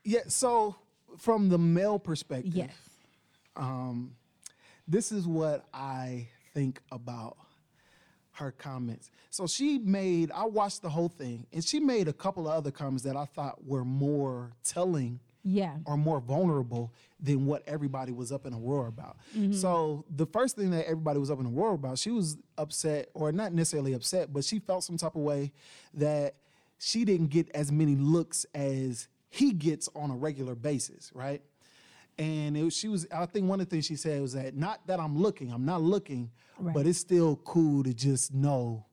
Yeah. 0.05 0.21
So 0.29 0.77
from 1.19 1.49
the 1.49 1.59
male 1.59 1.99
perspective, 1.99 2.55
yes, 2.55 2.75
um, 3.57 4.13
this 4.89 5.13
is 5.13 5.27
what 5.27 5.67
I 5.75 6.29
think 6.55 6.81
about 6.91 7.37
her 8.33 8.51
comments. 8.53 9.11
So 9.31 9.47
she 9.47 9.79
made, 9.79 10.31
I 10.31 10.45
watched 10.45 10.83
the 10.83 10.91
whole 10.91 11.09
thing, 11.09 11.47
and 11.53 11.65
she 11.65 11.81
made 11.81 12.09
a 12.09 12.13
couple 12.13 12.47
of 12.49 12.55
other 12.55 12.71
comments 12.71 13.03
that 13.05 13.17
I 13.17 13.25
thought 13.25 13.67
were 13.67 13.85
more 13.85 14.53
telling 14.65 15.21
yeah, 15.49 15.77
or 15.85 15.97
more 15.97 16.21
vulnerable 16.21 16.93
than 17.21 17.47
what 17.47 17.63
everybody 17.69 18.13
was 18.13 18.33
up 18.33 18.45
in 18.47 18.53
a 18.53 18.59
roar 18.59 18.89
about. 18.89 19.17
Mm-hmm. 19.37 19.53
So 19.53 20.05
the 20.15 20.27
first 20.27 20.57
thing 20.57 20.71
that 20.73 20.85
everybody 20.87 21.19
was 21.21 21.31
up 21.31 21.39
in 21.39 21.47
a 21.47 21.51
roar 21.51 21.75
about, 21.75 21.99
she 21.99 22.11
was 22.11 22.37
upset, 22.59 23.09
or 23.15 23.31
not 23.31 23.53
necessarily 23.53 23.93
upset, 23.95 24.33
but 24.33 24.45
she 24.45 24.59
felt 24.59 24.83
some 24.85 24.97
type 24.97 25.15
of 25.15 25.23
way 25.23 25.53
that 25.95 26.35
she 26.79 27.05
didn't 27.05 27.29
get 27.29 27.49
as 27.55 27.71
many 27.71 27.95
looks 27.95 28.45
as 28.55 29.09
he 29.31 29.53
gets 29.53 29.89
on 29.95 30.11
a 30.11 30.17
regular 30.17 30.55
basis, 30.57 31.11
right? 31.15 31.41
And 32.19 32.57
it, 32.57 32.65
was- 32.65 32.77
she 32.77 32.89
was, 32.89 33.07
I 33.15 33.25
think 33.27 33.49
one 33.49 33.61
of 33.61 33.69
the 33.69 33.71
things 33.77 33.87
she 33.87 33.97
said 33.97 34.21
was 34.21 34.33
that 34.33 34.57
not 34.57 34.87
that 34.89 34.99
I'm 34.99 35.17
looking, 35.17 35.53
I'm 35.53 35.65
not 35.65 35.81
looking, 35.83 36.31
Right. 36.59 36.75
but 36.75 36.87
it's 36.87 36.99
still 36.99 37.37
cool 37.45 37.85
to 37.85 37.93
just 37.93 38.33
know, 38.35 38.87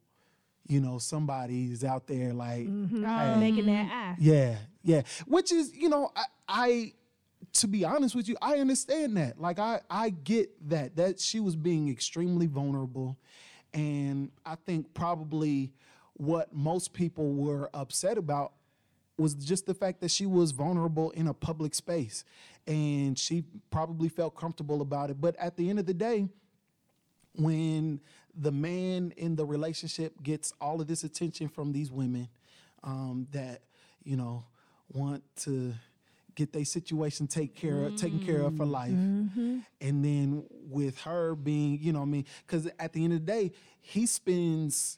you 0.67 0.81
know, 0.81 0.97
somebody's 0.97 1.83
out 1.83 2.07
there 2.07 2.33
like, 2.33 2.67
mm-hmm. 2.67 3.03
hey, 3.05 3.33
oh, 3.35 3.39
Making 3.39 3.65
that 3.67 3.85
mm-hmm. 3.85 3.91
eye. 3.93 4.15
yeah, 4.19 4.55
yeah. 4.83 5.03
Which 5.27 5.51
is, 5.51 5.75
you 5.75 5.89
know, 5.89 6.11
I, 6.15 6.25
I 6.47 6.93
to 7.53 7.67
be 7.67 7.85
honest 7.85 8.15
with 8.15 8.27
you, 8.27 8.37
I 8.41 8.55
understand 8.57 9.17
that. 9.17 9.39
Like 9.39 9.59
I 9.59 9.81
I 9.89 10.09
get 10.11 10.69
that 10.69 10.95
that 10.97 11.19
she 11.19 11.39
was 11.39 11.55
being 11.55 11.89
extremely 11.89 12.47
vulnerable 12.47 13.17
And 13.73 14.31
I 14.45 14.55
think 14.55 14.93
probably 14.95 15.73
what 16.15 16.53
most 16.55 16.93
people 16.93 17.33
were 17.33 17.69
upset 17.75 18.17
about 18.19 18.53
was 19.17 19.35
just 19.35 19.67
the 19.67 19.75
fact 19.75 20.01
that 20.01 20.11
she 20.11 20.25
was 20.27 20.51
vulnerable 20.51 21.11
in 21.11 21.27
a 21.27 21.33
public 21.35 21.75
space 21.75 22.25
and 22.67 23.19
she 23.19 23.43
probably 23.71 24.09
felt 24.09 24.35
comfortable 24.35 24.81
about 24.81 25.11
it. 25.11 25.21
But 25.21 25.35
at 25.37 25.57
the 25.57 25.69
end 25.69 25.79
of 25.79 25.87
the 25.87 25.95
day, 25.95 26.27
when 27.35 28.01
the 28.35 28.51
man 28.51 29.13
in 29.17 29.35
the 29.35 29.45
relationship 29.45 30.21
gets 30.23 30.53
all 30.61 30.81
of 30.81 30.87
this 30.87 31.03
attention 31.03 31.47
from 31.49 31.71
these 31.71 31.91
women 31.91 32.29
um, 32.83 33.27
that 33.31 33.61
you 34.03 34.17
know 34.17 34.45
want 34.91 35.23
to 35.37 35.73
get 36.35 36.51
their 36.51 36.65
situation 36.65 37.27
take 37.27 37.55
care 37.55 37.85
of, 37.85 37.95
taken 37.95 38.19
care 38.19 38.41
of 38.41 38.57
for 38.57 38.65
life, 38.65 38.91
mm-hmm. 38.91 39.59
and 39.81 40.03
then 40.05 40.43
with 40.69 40.99
her 41.01 41.35
being, 41.35 41.79
you 41.81 41.93
know, 41.93 41.99
what 41.99 42.05
I 42.05 42.09
mean, 42.09 42.25
because 42.45 42.67
at 42.79 42.93
the 42.93 43.03
end 43.03 43.13
of 43.13 43.25
the 43.25 43.31
day, 43.31 43.51
he 43.81 44.05
spends 44.05 44.97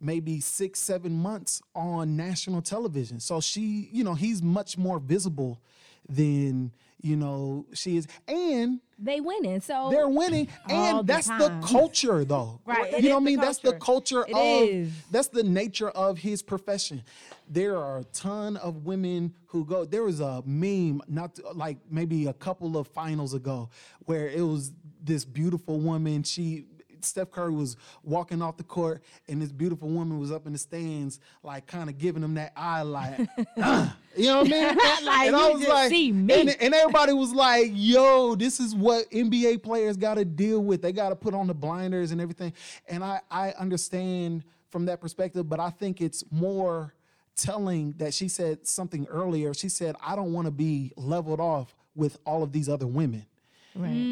maybe 0.00 0.40
six, 0.40 0.80
seven 0.80 1.12
months 1.12 1.62
on 1.74 2.16
national 2.16 2.60
television. 2.60 3.20
So 3.20 3.40
she, 3.40 3.88
you 3.92 4.04
know, 4.04 4.14
he's 4.14 4.42
much 4.42 4.76
more 4.76 4.98
visible 4.98 5.60
than 6.08 6.72
you 7.04 7.16
know 7.16 7.66
she 7.74 7.96
is, 7.98 8.08
and 8.26 8.80
They 8.98 9.20
winning. 9.20 9.60
So 9.60 9.90
they're 9.90 10.08
winning, 10.08 10.48
and 10.68 11.00
the 11.00 11.02
that's 11.02 11.28
the 11.28 11.48
time. 11.48 11.62
culture, 11.62 12.24
though. 12.24 12.60
Right, 12.64 12.92
You 13.02 13.10
know 13.10 13.16
what 13.16 13.16
I 13.16 13.18
the 13.20 13.24
mean? 13.26 13.40
That's 13.40 13.58
the 13.58 13.72
culture. 13.74 14.24
culture 14.24 14.26
It 14.28 14.34
of. 14.62 14.68
is. 14.68 14.92
That's 15.10 15.28
the 15.28 15.42
nature 15.42 15.90
of 15.90 16.18
his 16.18 16.42
profession. 16.42 17.02
There 17.48 17.76
are 17.76 17.98
a 17.98 18.04
ton 18.04 18.56
of 18.56 18.86
women 18.86 19.34
who 19.48 19.66
go. 19.66 19.84
There 19.84 20.02
was 20.02 20.20
a 20.20 20.42
meme, 20.46 21.02
not 21.06 21.38
like 21.54 21.76
maybe 21.90 22.26
a 22.26 22.32
couple 22.32 22.78
of 22.78 22.88
finals 22.88 23.34
ago, 23.34 23.68
where 24.06 24.26
it 24.28 24.40
was 24.40 24.72
this 25.02 25.24
beautiful 25.26 25.78
woman. 25.80 26.22
She. 26.22 26.64
Steph 27.04 27.30
Curry 27.30 27.52
was 27.52 27.76
walking 28.02 28.42
off 28.42 28.56
the 28.56 28.64
court, 28.64 29.02
and 29.28 29.40
this 29.40 29.52
beautiful 29.52 29.88
woman 29.88 30.18
was 30.18 30.32
up 30.32 30.46
in 30.46 30.52
the 30.52 30.58
stands, 30.58 31.20
like 31.42 31.66
kind 31.66 31.88
of 31.88 31.98
giving 31.98 32.22
him 32.22 32.34
that 32.34 32.52
eye, 32.56 32.82
like, 32.82 33.20
"Uh," 33.56 33.88
you 34.16 34.26
know 34.26 34.42
what 34.42 34.52
I 34.52 34.68
mean? 34.68 34.78
Like, 35.04 35.26
and 35.28 35.36
I 35.36 35.50
was 35.50 35.68
like, 35.68 35.90
see 35.90 36.12
me. 36.12 36.40
and, 36.40 36.56
and 36.60 36.74
everybody 36.74 37.12
was 37.12 37.32
like, 37.32 37.70
yo, 37.74 38.34
this 38.34 38.58
is 38.60 38.74
what 38.74 39.10
NBA 39.10 39.62
players 39.62 39.96
got 39.96 40.14
to 40.14 40.24
deal 40.24 40.60
with. 40.60 40.80
They 40.82 40.92
got 40.92 41.10
to 41.10 41.16
put 41.16 41.34
on 41.34 41.46
the 41.46 41.54
blinders 41.54 42.10
and 42.10 42.20
everything. 42.20 42.52
And 42.88 43.04
I, 43.04 43.20
I 43.30 43.50
understand 43.52 44.44
from 44.70 44.86
that 44.86 45.00
perspective, 45.00 45.48
but 45.48 45.60
I 45.60 45.70
think 45.70 46.00
it's 46.00 46.24
more 46.30 46.94
telling 47.36 47.92
that 47.98 48.14
she 48.14 48.28
said 48.28 48.66
something 48.66 49.06
earlier. 49.08 49.52
She 49.54 49.68
said, 49.68 49.96
I 50.04 50.16
don't 50.16 50.32
want 50.32 50.46
to 50.46 50.50
be 50.50 50.92
leveled 50.96 51.40
off 51.40 51.74
with 51.94 52.18
all 52.24 52.42
of 52.42 52.52
these 52.52 52.68
other 52.68 52.86
women, 52.86 53.26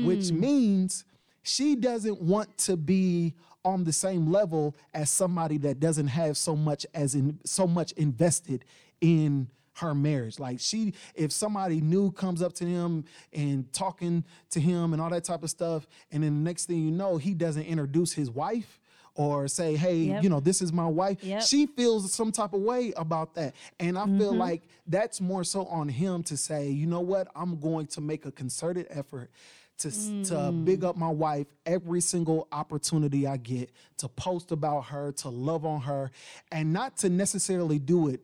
which 0.05 0.31
means 0.33 1.05
she 1.43 1.75
doesn't 1.75 2.21
want 2.21 2.57
to 2.59 2.77
be 2.77 3.35
on 3.65 3.85
the 3.85 3.93
same 3.93 4.31
level 4.31 4.77
as 4.93 5.11
somebody 5.11 5.59
that 5.59 5.81
doesn't 5.81 6.09
have 6.09 6.37
so 6.37 6.57
much 6.57 6.87
as 6.95 7.15
in 7.15 7.39
so 7.45 7.67
much 7.67 7.93
invested 7.93 8.65
in 9.01 9.49
her 9.75 9.95
marriage. 9.95 10.39
Like 10.39 10.61
she, 10.61 10.95
if 11.15 11.33
somebody 11.33 11.81
new 11.81 12.13
comes 12.13 12.43
up 12.43 12.53
to 12.55 12.65
him 12.65 13.05
and 13.33 13.73
talking 13.73 14.25
to 14.51 14.61
him 14.61 14.93
and 14.93 15.01
all 15.01 15.11
that 15.11 15.25
type 15.25 15.43
of 15.43 15.51
stuff, 15.51 15.87
and 16.11 16.23
then 16.23 16.35
the 16.35 16.51
next 16.51 16.67
thing 16.67 16.79
you 16.79 16.91
know, 16.91 17.17
he 17.17 17.35
doesn't 17.35 17.65
introduce 17.65 18.13
his 18.13 18.31
wife 18.31 18.81
or 19.15 19.47
say, 19.47 19.77
hey, 19.77 19.97
Yep. 19.97 20.23
you 20.23 20.29
know, 20.31 20.41
this 20.41 20.63
is 20.63 20.73
my 20.73 20.87
wife. 20.87 21.23
Yep. 21.23 21.43
She 21.43 21.67
feels 21.67 22.13
some 22.13 22.33
type 22.33 22.55
of 22.55 22.63
way 22.63 22.93
about 22.97 23.35
that. 23.35 23.55
And 23.79 23.99
I 23.99 24.07
feel 24.07 24.31
mm-hmm. 24.31 24.39
like 24.39 24.63
that's 24.87 25.21
more 25.21 25.45
so 25.45 25.67
on 25.67 25.89
him 25.89 26.23
to 26.25 26.37
say, 26.37 26.71
you 26.71 26.87
know 26.87 27.01
what, 27.01 27.29
I'm 27.37 27.61
going 27.61 27.87
to 27.89 28.01
make 28.01 28.25
a 28.25 28.33
concerted 28.33 28.87
effort 28.91 29.31
to, 29.79 29.89
s- 29.89 30.29
to 30.29 30.53
big 30.53 30.81
mm. 30.81 30.89
up 30.89 30.97
my 30.97 31.09
wife 31.09 31.47
every 31.67 32.01
single 32.01 32.49
opportunity 32.53 33.27
I 33.27 33.37
get 33.37 33.71
to 33.99 34.09
post 34.09 34.53
about 34.53 34.87
her, 34.87 35.13
to 35.13 35.29
love 35.29 35.65
on 35.65 35.83
her, 35.83 36.11
and 36.51 36.73
not 36.73 36.97
to 36.99 37.09
necessarily 37.09 37.79
do 37.79 38.09
it 38.09 38.21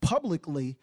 publicly, 0.00 0.76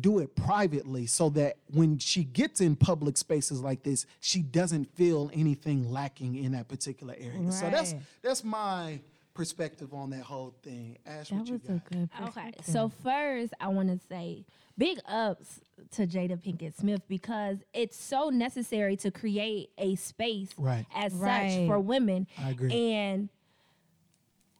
do 0.00 0.18
it 0.18 0.34
privately 0.34 1.06
so 1.06 1.28
that 1.30 1.56
when 1.72 1.98
she 1.98 2.24
gets 2.24 2.60
in 2.60 2.74
public 2.74 3.16
spaces 3.16 3.60
like 3.60 3.82
this, 3.82 4.06
she 4.20 4.42
doesn't 4.42 4.94
feel 4.96 5.30
anything 5.32 5.90
lacking 5.90 6.36
in 6.36 6.52
that 6.52 6.68
particular 6.68 7.14
area. 7.18 7.52
So 7.52 7.70
that's 7.70 7.94
that's 8.22 8.42
my 8.42 9.00
perspective 9.34 9.92
on 9.92 10.10
that 10.10 10.22
whole 10.22 10.54
thing. 10.62 10.96
Ash, 11.06 11.28
That 11.30 11.36
what 11.40 11.46
you 11.48 11.52
was 11.54 11.64
a 11.64 11.72
got? 11.72 11.90
good 11.90 12.08
Okay, 12.22 12.24
perspective. 12.24 12.66
so 12.66 12.88
first 13.02 13.52
I 13.60 13.68
want 13.68 13.88
to 13.88 13.98
say 14.08 14.44
big 14.78 14.98
ups 15.06 15.60
to 15.92 16.06
Jada 16.06 16.36
Pinkett 16.40 16.76
Smith 16.78 17.02
because 17.08 17.58
it's 17.72 17.96
so 17.96 18.28
necessary 18.30 18.96
to 18.98 19.10
create 19.10 19.70
a 19.76 19.96
space 19.96 20.50
Right. 20.56 20.86
as 20.94 21.12
such 21.12 21.66
for 21.66 21.78
women. 21.80 22.26
I 22.38 22.50
agree. 22.50 22.72
And 22.72 23.28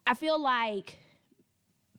I 0.06 0.14
feel 0.14 0.38
like 0.40 0.98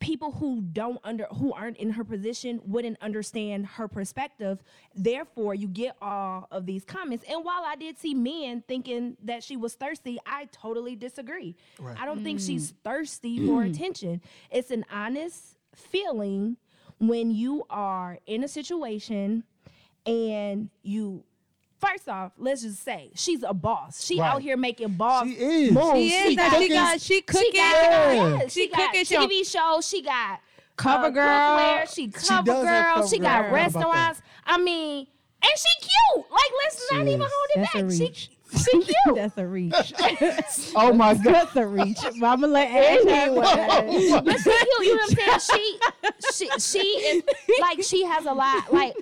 people 0.05 0.31
who 0.33 0.61
don't 0.61 0.99
under 1.03 1.25
who 1.31 1.51
aren't 1.51 1.77
in 1.77 1.89
her 1.89 2.03
position 2.03 2.61
wouldn't 2.63 2.95
understand 3.01 3.65
her 3.65 3.87
perspective. 3.87 4.61
Therefore, 4.93 5.55
you 5.55 5.67
get 5.67 5.95
all 5.99 6.47
of 6.51 6.67
these 6.67 6.85
comments. 6.85 7.25
And 7.27 7.43
while 7.43 7.63
I 7.65 7.75
did 7.75 7.97
see 7.97 8.13
men 8.13 8.63
thinking 8.67 9.17
that 9.23 9.43
she 9.43 9.57
was 9.57 9.73
thirsty, 9.73 10.19
I 10.23 10.45
totally 10.51 10.95
disagree. 10.95 11.55
Right. 11.79 11.99
I 11.99 12.05
don't 12.05 12.23
think 12.23 12.39
mm. 12.39 12.45
she's 12.45 12.75
thirsty 12.83 13.47
for 13.47 13.63
mm. 13.63 13.73
attention. 13.73 14.21
It's 14.51 14.69
an 14.69 14.85
honest 14.91 15.57
feeling 15.73 16.57
when 16.99 17.31
you 17.31 17.65
are 17.71 18.19
in 18.27 18.43
a 18.43 18.47
situation 18.47 19.43
and 20.05 20.69
you 20.83 21.23
First 21.79 22.07
off, 22.07 22.31
let's 22.37 22.61
just 22.61 22.83
say 22.83 23.11
she's 23.15 23.43
a 23.43 23.53
boss. 23.53 24.03
She 24.03 24.19
Right. 24.19 24.31
out 24.33 24.41
here 24.41 24.55
making 24.57 24.95
boss 24.95 25.25
She 25.27 25.33
is. 25.33 25.71
moves. 25.73 25.91
She 25.93 26.13
is. 26.13 26.35
That 26.37 26.57
she 26.59 26.69
got. 26.69 27.01
She 27.01 27.13
She 27.15 27.21
cooking. 27.21 27.51
got, 27.53 27.83
Yeah. 27.83 28.13
yeah, 28.13 28.39
she, 28.47 28.49
She 28.49 28.67
got 28.69 28.91
cooking, 28.91 29.05
she 29.05 29.15
TV 29.17 29.43
shows. 29.51 29.87
She 29.87 30.01
got 30.01 30.39
Cover 30.77 31.05
uh, 31.07 31.09
girl. 31.09 31.23
cookware, 31.23 31.93
She 31.95 32.07
cover 32.09 32.43
does 32.45 32.65
have 32.67 32.85
girl. 32.85 32.95
cover 32.95 33.07
She 33.07 33.19
got 33.19 33.31
I 33.31 33.43
forgot 33.43 33.49
about 33.49 33.73
that. 33.73 33.75
restaurants. 33.75 34.21
I 34.45 34.57
mean, 34.57 35.07
and 35.41 35.51
she 35.57 35.79
cute. 35.81 36.25
Like 36.31 36.51
let's 36.63 36.87
She 36.89 36.95
not 36.95 37.07
even 37.07 37.21
is. 37.21 37.31
hold 37.31 37.49
it 37.49 37.59
That's 37.59 37.75
a 37.75 37.77
back. 37.83 37.89
reach. 37.91 38.29
She 38.29 38.37
she 38.57 38.71
cute. 39.05 39.15
That's 39.15 39.37
a 39.37 39.47
reach. 39.47 39.93
Oh 40.77 40.93
my 40.93 41.13
God. 41.13 41.23
That's 41.33 41.55
a 41.55 41.67
reach. 41.67 41.97
But 42.19 42.25
I'm 42.27 42.41
gonna 42.41 42.47
let 42.47 42.69
Ash 42.69 43.03
have 43.05 43.35
but 43.35 44.37
she 44.39 44.49
cute. 44.49 44.85
You 44.85 44.95
know 44.95 45.01
what 45.01 45.17
I'm 45.29 45.39
saying? 45.39 45.79
She 46.33 46.47
she 46.47 46.59
she 46.59 46.79
is 46.87 47.23
like 47.61 47.81
she 47.83 48.03
has 48.05 48.25
a 48.25 48.33
lot. 48.33 48.71
Like 48.73 48.95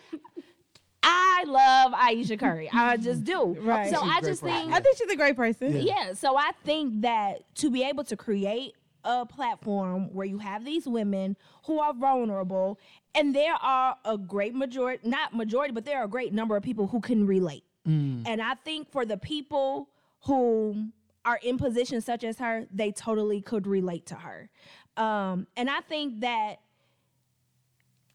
I 1.03 1.43
love 1.47 1.93
Ayesha 1.95 2.37
Curry. 2.37 2.69
I 2.73 2.97
just 2.97 3.23
do. 3.23 3.55
Right. 3.59 3.89
So 3.89 4.01
She's 4.01 4.01
a 4.01 4.05
I 4.05 4.19
great 4.19 4.29
just 4.29 4.41
person. 4.41 4.57
think 4.61 4.73
I 4.73 4.79
think 4.79 4.97
she's 4.97 5.11
a 5.11 5.15
great 5.15 5.35
person. 5.35 5.77
yeah. 5.81 6.13
so 6.13 6.37
I 6.37 6.51
think 6.63 7.01
that 7.01 7.43
to 7.55 7.69
be 7.69 7.83
able 7.83 8.03
to 8.05 8.15
create 8.15 8.73
a 9.03 9.25
platform 9.25 10.13
where 10.13 10.25
you 10.25 10.37
have 10.37 10.63
these 10.63 10.87
women 10.87 11.35
who 11.65 11.79
are 11.79 11.93
vulnerable, 11.93 12.79
and 13.13 13.35
there 13.35 13.55
are 13.55 13.97
a 14.05 14.17
great 14.17 14.55
majority, 14.55 15.05
not 15.07 15.33
majority, 15.35 15.73
but 15.73 15.83
there 15.83 15.99
are 15.99 16.05
a 16.05 16.09
great 16.09 16.31
number 16.33 16.55
of 16.55 16.63
people 16.63 16.87
who 16.87 17.01
can 17.01 17.27
relate. 17.27 17.63
And 17.85 18.41
I 18.41 18.53
think 18.63 18.89
for 18.89 19.05
the 19.05 19.17
people 19.17 19.89
who 20.21 20.87
are 21.25 21.37
in 21.43 21.57
positions 21.57 22.05
such 22.05 22.23
as 22.23 22.39
her, 22.39 22.65
they 22.73 22.93
totally 22.93 23.41
could 23.41 23.67
relate 23.67 24.05
to 24.05 24.15
her. 24.15 24.49
Um, 24.95 25.47
and 25.57 25.69
I 25.69 25.81
think 25.81 26.21
that 26.21 26.61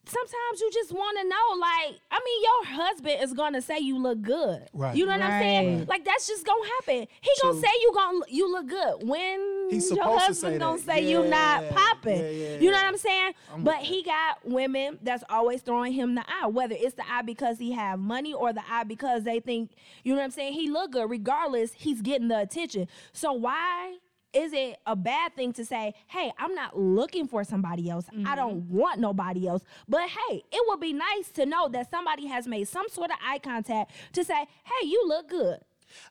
sometimes 0.08 0.60
you 0.60 0.70
just 0.72 0.92
want 0.92 1.18
to 1.18 1.24
know, 1.28 1.60
like, 1.60 2.00
I 2.10 2.20
mean, 2.24 2.42
your 2.42 2.84
husband 2.84 3.16
is 3.22 3.32
gonna 3.32 3.60
say 3.62 3.78
you 3.78 3.98
look 3.98 4.22
good. 4.22 4.68
Right. 4.72 4.96
You 4.96 5.06
know 5.06 5.12
what 5.12 5.22
I'm 5.22 5.40
saying? 5.40 5.78
Right. 5.80 5.88
Like 5.88 6.04
that's 6.04 6.26
just 6.26 6.46
gonna 6.46 6.66
happen. 6.80 7.06
He 7.20 7.30
True. 7.40 7.50
gonna 7.50 7.60
say 7.60 7.68
you 7.82 7.92
gonna 7.94 8.18
you 8.28 8.50
look 8.50 8.66
good 8.68 9.08
when 9.08 9.68
He's 9.70 9.88
your 9.90 9.96
supposed 9.98 10.20
to 10.20 10.26
husband 10.26 10.54
say 10.54 10.58
gonna 10.58 10.78
that. 10.78 10.84
say 10.84 11.10
you 11.10 11.24
not 11.24 11.68
popping. 11.70 12.18
yeah, 12.18 12.28
yeah, 12.30 12.58
you 12.58 12.70
know 12.70 12.76
yeah. 12.76 12.82
what 12.82 12.88
I'm 12.88 12.96
saying? 12.98 13.32
I'm 13.54 13.64
but 13.64 13.76
he 13.76 14.02
got 14.02 14.38
women 14.44 14.98
that's 15.02 15.24
always 15.28 15.62
throwing 15.62 15.92
him 15.92 16.14
the 16.14 16.24
eye, 16.28 16.46
whether 16.46 16.74
it's 16.78 16.94
the 16.94 17.08
eye 17.10 17.22
because 17.22 17.58
he 17.58 17.72
have 17.72 17.98
money 17.98 18.32
or 18.32 18.52
the 18.52 18.62
eye 18.70 18.84
because 18.84 19.24
they 19.24 19.40
think 19.40 19.70
you 20.04 20.12
know 20.12 20.18
what 20.18 20.24
I'm 20.24 20.30
saying. 20.30 20.54
He 20.54 20.68
look 20.70 20.92
good. 20.92 21.08
Regardless, 21.10 21.72
he's 21.74 22.00
getting 22.02 22.28
the 22.28 22.40
attention. 22.40 22.88
So 23.12 23.32
why? 23.32 23.98
Is 24.32 24.52
it 24.52 24.76
a 24.86 24.94
bad 24.94 25.34
thing 25.34 25.52
to 25.54 25.64
say, 25.64 25.94
hey, 26.06 26.30
I'm 26.38 26.54
not 26.54 26.78
looking 26.78 27.26
for 27.26 27.44
somebody 27.44 27.88
else. 27.88 28.06
I 28.26 28.36
don't 28.36 28.62
mm-hmm. 28.62 28.76
want 28.76 29.00
nobody 29.00 29.48
else. 29.48 29.62
But 29.88 30.02
hey, 30.02 30.44
it 30.52 30.62
would 30.68 30.80
be 30.80 30.92
nice 30.92 31.30
to 31.34 31.46
know 31.46 31.68
that 31.70 31.90
somebody 31.90 32.26
has 32.26 32.46
made 32.46 32.68
some 32.68 32.88
sort 32.88 33.10
of 33.10 33.16
eye 33.26 33.38
contact 33.38 33.92
to 34.12 34.24
say, 34.24 34.34
hey, 34.34 34.86
you 34.86 35.02
look 35.06 35.28
good. 35.30 35.60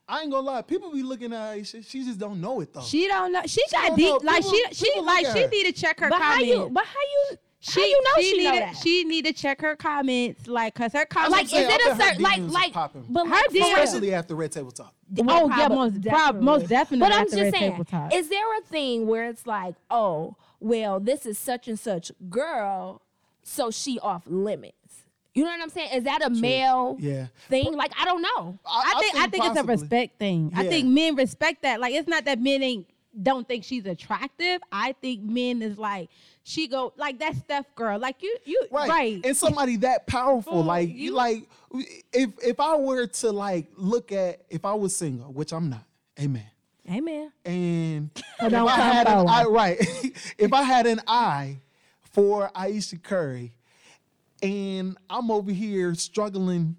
I 0.07 0.21
ain't 0.21 0.31
gonna 0.31 0.45
lie. 0.45 0.61
People 0.63 0.91
be 0.91 1.03
looking 1.03 1.33
at 1.33 1.57
her. 1.57 1.63
She, 1.63 1.81
she 1.81 2.03
just 2.03 2.19
don't 2.19 2.41
know 2.41 2.61
it 2.61 2.73
though. 2.73 2.81
She 2.81 3.07
don't 3.07 3.31
know. 3.31 3.41
She 3.45 3.61
got 3.71 3.89
don't 3.89 3.95
deep. 3.95 4.07
know. 4.07 4.19
Like 4.23 4.43
People- 4.43 4.57
she, 4.71 4.91
she 4.91 4.99
like 5.01 5.25
she 5.27 5.47
need 5.47 5.65
to 5.65 5.71
check 5.71 5.99
her 5.99 6.09
But 6.09 6.21
how 6.21 6.39
you? 6.39 6.69
But 6.71 6.85
how 6.85 6.99
you? 7.29 7.37
How 7.75 7.81
you 7.81 8.03
know 8.03 8.09
she, 8.21 8.43
know 8.43 8.51
need 8.51 8.61
that? 8.61 8.73
To, 8.75 8.81
she 8.81 9.03
need 9.03 9.25
to 9.25 9.33
check 9.33 9.61
her 9.61 9.75
comments, 9.75 10.47
like, 10.47 10.73
cause 10.75 10.93
her 10.93 11.05
comments. 11.05 11.31
like, 11.31 11.45
is 11.45 11.67
it 11.73 11.81
a 11.91 11.95
certain 12.01 12.21
like 12.23 12.41
like? 12.41 12.73
popping. 12.73 13.05
But 13.09 13.25
Her 13.25 13.31
like, 13.31 13.45
for 13.45 13.51
DMs. 13.57 13.83
Especially 13.83 14.13
after 14.13 14.35
Red 14.35 14.51
Table 14.51 14.71
Talk. 14.71 14.93
oh 15.27 15.49
yeah, 15.49 15.67
Prob- 15.67 15.71
most 15.71 16.03
prob- 16.03 16.41
most 16.41 16.67
definitely. 16.67 16.99
But 17.07 17.13
I'm 17.13 17.21
at 17.21 17.29
just 17.29 17.41
Red 17.41 17.53
saying, 17.55 17.71
Table 17.73 17.85
Talk. 17.85 18.13
is 18.13 18.29
there 18.29 18.57
a 18.57 18.61
thing 18.61 19.07
where 19.07 19.29
it's 19.29 19.45
like, 19.47 19.75
oh, 19.89 20.35
well, 20.59 20.99
this 20.99 21.25
is 21.25 21.37
such 21.37 21.67
and 21.67 21.79
such 21.79 22.11
girl, 22.29 23.01
so 23.43 23.71
she 23.71 23.99
off 23.99 24.23
limits? 24.27 24.73
You 25.33 25.43
know 25.43 25.51
what 25.51 25.61
I'm 25.61 25.69
saying? 25.69 25.91
Is 25.93 26.03
that 26.05 26.23
a 26.25 26.31
male 26.31 26.97
Yeah. 26.99 27.27
thing? 27.47 27.73
Like, 27.73 27.91
I 27.99 28.05
don't 28.05 28.23
know. 28.23 28.57
I, 28.65 28.99
think 28.99 29.15
I 29.17 29.27
think 29.27 29.45
it's 29.45 29.59
a 29.59 29.63
respect 29.63 30.17
thing. 30.17 30.51
I 30.55 30.65
think 30.67 30.87
men 30.87 31.15
respect 31.15 31.61
that. 31.61 31.79
Like 31.79 31.93
it's 31.93 32.07
not 32.07 32.25
that 32.25 32.39
men 32.39 32.63
ain't 32.63 32.87
don't 33.21 33.47
think 33.47 33.63
she's 33.63 33.85
attractive. 33.85 34.61
I 34.71 34.93
think 34.93 35.21
men 35.21 35.61
is 35.61 35.77
like 35.77 36.09
she 36.47 36.67
go 36.69 36.93
like 36.95 37.19
that 37.19 37.35
Steph 37.35 37.65
girl. 37.75 37.99
Like 37.99 38.23
you 38.23 38.37
you 38.45 38.67
right. 38.71 38.89
right. 38.89 39.25
And 39.25 39.35
somebody 39.35 39.75
that 39.77 40.07
powerful, 40.07 40.53
Fool, 40.53 40.63
like 40.63 40.87
you- 40.87 40.95
you 40.95 41.11
like 41.11 41.49
if 42.13 42.31
if 42.41 42.59
I 42.61 42.77
were 42.77 43.05
to 43.05 43.31
like 43.31 43.67
look 43.75 44.13
at 44.13 44.43
if 44.49 44.63
I 44.63 44.73
was 44.73 44.95
single, 44.95 45.33
which 45.33 45.51
I'm 45.51 45.69
not, 45.69 45.83
amen. 46.19 46.49
Amen. 46.89 47.33
And 47.43 48.09
if 48.39 48.53
I 48.53 48.75
had 48.79 49.07
an 49.07 49.27
eye, 49.27 49.43
right, 49.43 49.77
if 50.37 50.53
I 50.53 50.63
had 50.63 50.87
an 50.87 51.01
eye 51.05 51.57
for 52.13 52.49
Ayesha 52.55 52.97
Curry, 52.97 53.53
and 54.41 54.97
I'm 55.09 55.29
over 55.29 55.51
here 55.51 55.93
struggling 55.95 56.77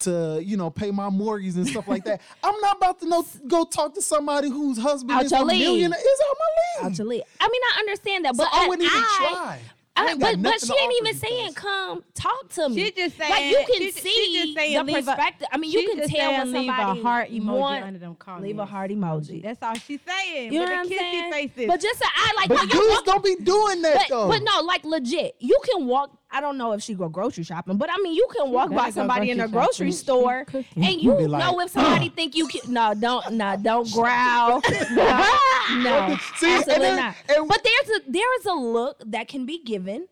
to 0.00 0.40
you 0.44 0.56
know 0.56 0.70
pay 0.70 0.90
my 0.90 1.08
mortgage 1.10 1.54
and 1.56 1.66
stuff 1.66 1.88
like 1.88 2.04
that, 2.04 2.20
I'm 2.42 2.58
not 2.60 2.76
about 2.76 3.00
to 3.00 3.08
know 3.08 3.24
go 3.46 3.64
talk 3.64 3.94
to 3.94 4.02
somebody 4.02 4.48
whose 4.48 4.78
husband 4.78 5.18
Out 5.18 5.24
is 5.24 5.32
a 5.32 5.42
league. 5.42 5.60
millionaire. 5.60 5.98
Is 5.98 6.20
out 6.30 6.36
my 6.38 6.82
league. 6.84 6.92
Out 6.92 6.98
your 6.98 7.06
league. 7.08 7.22
I 7.40 7.48
mean, 7.48 7.60
I 7.74 7.78
understand 7.80 8.24
that, 8.24 8.36
So 8.36 8.44
but 8.44 8.52
I 8.52 8.68
wouldn't 8.68 8.86
even 8.86 8.98
I- 9.02 9.16
try. 9.32 9.50
I- 9.54 9.58
I 10.00 10.10
ain't 10.12 10.20
got 10.20 10.34
but 10.40 10.42
but 10.44 10.60
she 10.64 10.72
ain't 10.80 10.94
even 11.02 11.16
saying 11.16 11.46
guys. 11.46 11.54
come 11.56 12.04
talk 12.14 12.48
to 12.50 12.68
me. 12.68 12.84
She 12.84 12.90
just 12.92 13.18
like 13.18 13.32
saying- 13.32 13.50
you 13.50 13.56
can 13.66 13.76
she- 13.78 13.90
she 13.90 14.00
see 14.00 14.42
just 14.44 14.54
saying 14.56 14.86
the 14.86 14.92
perspective. 14.92 15.48
I 15.50 15.56
mean, 15.56 15.72
you 15.72 15.88
can 15.88 15.98
tell 15.98 16.08
saying 16.08 16.38
when 16.38 16.52
leave 16.52 16.68
a 16.68 16.94
heart 17.02 17.30
emoji 17.32 17.44
want- 17.58 17.82
under 17.84 17.98
them 17.98 18.14
comments. 18.14 18.46
leave 18.46 18.58
a 18.60 18.64
heart 18.64 18.92
emoji. 18.92 19.42
That's 19.42 19.60
all 19.60 19.74
she's 19.74 19.98
saying. 20.06 20.52
You 20.52 20.60
know 20.60 20.66
what 20.66 20.78
I'm 20.78 20.88
saying? 20.88 21.32
faces. 21.32 21.66
But 21.66 21.80
just 21.80 21.98
to, 22.00 22.06
I 22.14 22.32
like 22.36 22.48
But 22.48 22.70
dudes 22.70 22.88
walk, 22.90 23.04
don't 23.06 23.24
be 23.24 23.34
doing 23.42 23.82
that 23.82 23.94
but, 23.96 24.08
though. 24.08 24.28
but 24.28 24.42
no, 24.44 24.60
like 24.60 24.84
legit, 24.84 25.34
you 25.40 25.58
can 25.64 25.88
walk. 25.88 26.12
I 26.30 26.40
don't 26.42 26.58
know 26.58 26.72
if 26.72 26.82
she 26.82 26.94
go 26.94 27.08
grocery 27.08 27.42
shopping, 27.44 27.76
but 27.78 27.88
I 27.90 27.96
mean, 28.02 28.12
you 28.14 28.26
can 28.36 28.50
walk 28.50 28.70
by 28.70 28.90
somebody 28.90 29.30
in 29.30 29.40
a 29.40 29.48
grocery 29.48 29.90
grocery 29.90 29.92
shopping. 29.92 29.92
store, 29.92 30.46
and 30.76 31.00
you 31.02 31.16
Be 31.16 31.26
know 31.26 31.58
if 31.60 31.70
somebody 31.70 32.10
think 32.10 32.34
you 32.36 32.46
can. 32.48 32.70
No, 32.72 32.92
don't, 32.94 33.32
no, 33.32 33.56
don't 33.60 33.90
growl. 33.92 34.60
no, 34.90 35.34
no, 35.78 36.16
See, 36.36 36.54
absolutely 36.54 36.84
then- 36.84 36.96
not. 36.96 37.14
and- 37.30 37.48
but 37.48 37.64
there's 37.64 37.98
a 37.98 38.10
there 38.10 38.40
is 38.40 38.46
a 38.46 38.52
look 38.52 39.02
that 39.06 39.28
can 39.28 39.46
be 39.46 39.62
given 39.62 40.06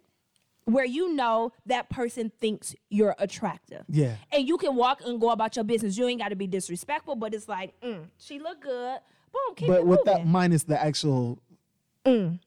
where 0.64 0.84
you 0.86 1.14
know 1.14 1.52
that 1.66 1.88
person 1.90 2.32
thinks 2.40 2.74
you're 2.90 3.14
attractive. 3.18 3.84
Yeah. 3.88 4.16
And 4.32 4.48
you 4.48 4.56
can 4.58 4.74
walk 4.74 5.00
and 5.06 5.20
go 5.20 5.30
about 5.30 5.54
your 5.54 5.64
business. 5.64 5.96
You 5.96 6.08
ain't 6.08 6.20
got 6.20 6.30
to 6.30 6.34
be 6.36 6.46
disrespectful, 6.48 7.14
but 7.14 7.34
it's 7.34 7.46
like, 7.48 7.78
mm, 7.82 8.06
she 8.18 8.40
look 8.40 8.62
good. 8.62 8.98
Boom, 9.32 9.54
keep 9.54 9.68
but 9.68 9.80
it 9.80 9.86
with 9.86 10.00
moving. 10.06 10.14
that 10.24 10.26
minus 10.26 10.64
the 10.64 10.82
actual 10.82 11.38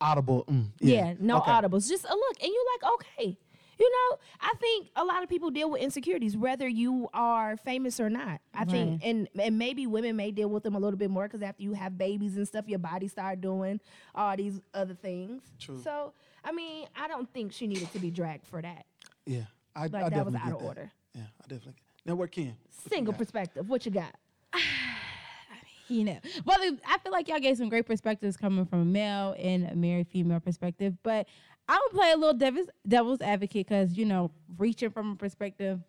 audible. 0.01 0.45
mm, 0.49 0.65
yeah. 0.79 1.05
yeah, 1.07 1.13
no 1.19 1.37
Okay. 1.37 1.51
audibles. 1.51 1.87
Just 1.87 2.05
a 2.05 2.13
look. 2.13 2.37
And 2.43 2.51
you're 2.53 2.65
like, 2.81 2.93
okay. 2.95 3.37
You 3.79 3.89
know, 3.89 4.17
I 4.41 4.53
think 4.59 4.89
a 4.97 5.05
lot 5.05 5.23
of 5.23 5.29
people 5.29 5.49
deal 5.51 5.69
with 5.71 5.81
insecurities, 5.81 6.35
whether 6.35 6.67
you 6.67 7.07
are 7.13 7.55
famous 7.55 7.99
or 7.99 8.09
not. 8.09 8.41
I 8.53 8.65
think, 8.65 9.01
and 9.05 9.29
and 9.41 9.57
maybe 9.57 9.87
women 9.87 10.17
may 10.17 10.31
deal 10.31 10.49
with 10.49 10.63
them 10.63 10.75
a 10.75 10.79
little 10.79 10.97
bit 10.97 11.09
more 11.09 11.23
because 11.23 11.41
after 11.41 11.63
you 11.63 11.71
have 11.73 11.97
babies 11.97 12.35
and 12.35 12.45
stuff, 12.45 12.67
your 12.67 12.79
body 12.79 13.07
start 13.07 13.39
doing 13.39 13.79
all 14.13 14.35
these 14.35 14.59
other 14.73 14.93
things. 14.95 15.43
True. 15.59 15.79
So, 15.81 16.11
I 16.43 16.51
mean, 16.51 16.87
I 16.93 17.07
don't 17.07 17.31
think 17.33 17.53
she 17.53 17.67
needed 17.67 17.89
to 17.93 17.99
be 17.99 18.11
dragged 18.11 18.45
for 18.45 18.61
that. 18.61 18.85
Yeah, 19.25 19.43
I, 19.75 19.83
Like, 19.87 19.95
I 20.03 20.09
that 20.09 20.25
was 20.25 20.33
definitely 20.33 20.39
out 20.39 20.45
get 20.45 20.53
of 20.53 20.59
that. 20.59 20.65
order. 20.67 20.91
Yeah, 21.15 21.21
I 21.41 21.47
definitely. 21.47 21.73
Get. 21.73 22.05
Now 22.05 22.15
where 22.15 22.27
Ken? 22.27 22.55
Single 22.89 23.13
perspective. 23.13 23.69
What 23.69 23.85
you 23.85 23.91
got? 23.91 24.13
You 25.89 26.03
know. 26.05 26.19
Well, 26.45 26.57
I 26.87 26.97
feel 26.99 27.11
like 27.11 27.27
y'all 27.27 27.39
gave 27.39 27.57
some 27.57 27.67
great 27.69 27.85
perspectives 27.85 28.37
coming 28.37 28.65
from 28.65 28.81
a 28.81 28.85
male 28.85 29.35
and 29.37 29.65
a 29.65 29.75
married 29.75 30.07
female 30.07 30.39
perspective, 30.39 30.93
but 31.03 31.27
I'm 31.67 31.79
gonna 31.91 31.99
play 31.99 32.11
a 32.11 32.17
little 32.17 32.33
devil's, 32.33 32.67
devil's 32.87 33.21
advocate 33.21 33.67
because 33.67 33.97
you 33.97 34.05
know, 34.05 34.31
reaching 34.57 34.91
from 34.91 35.11
a 35.11 35.15
perspective. 35.15 35.79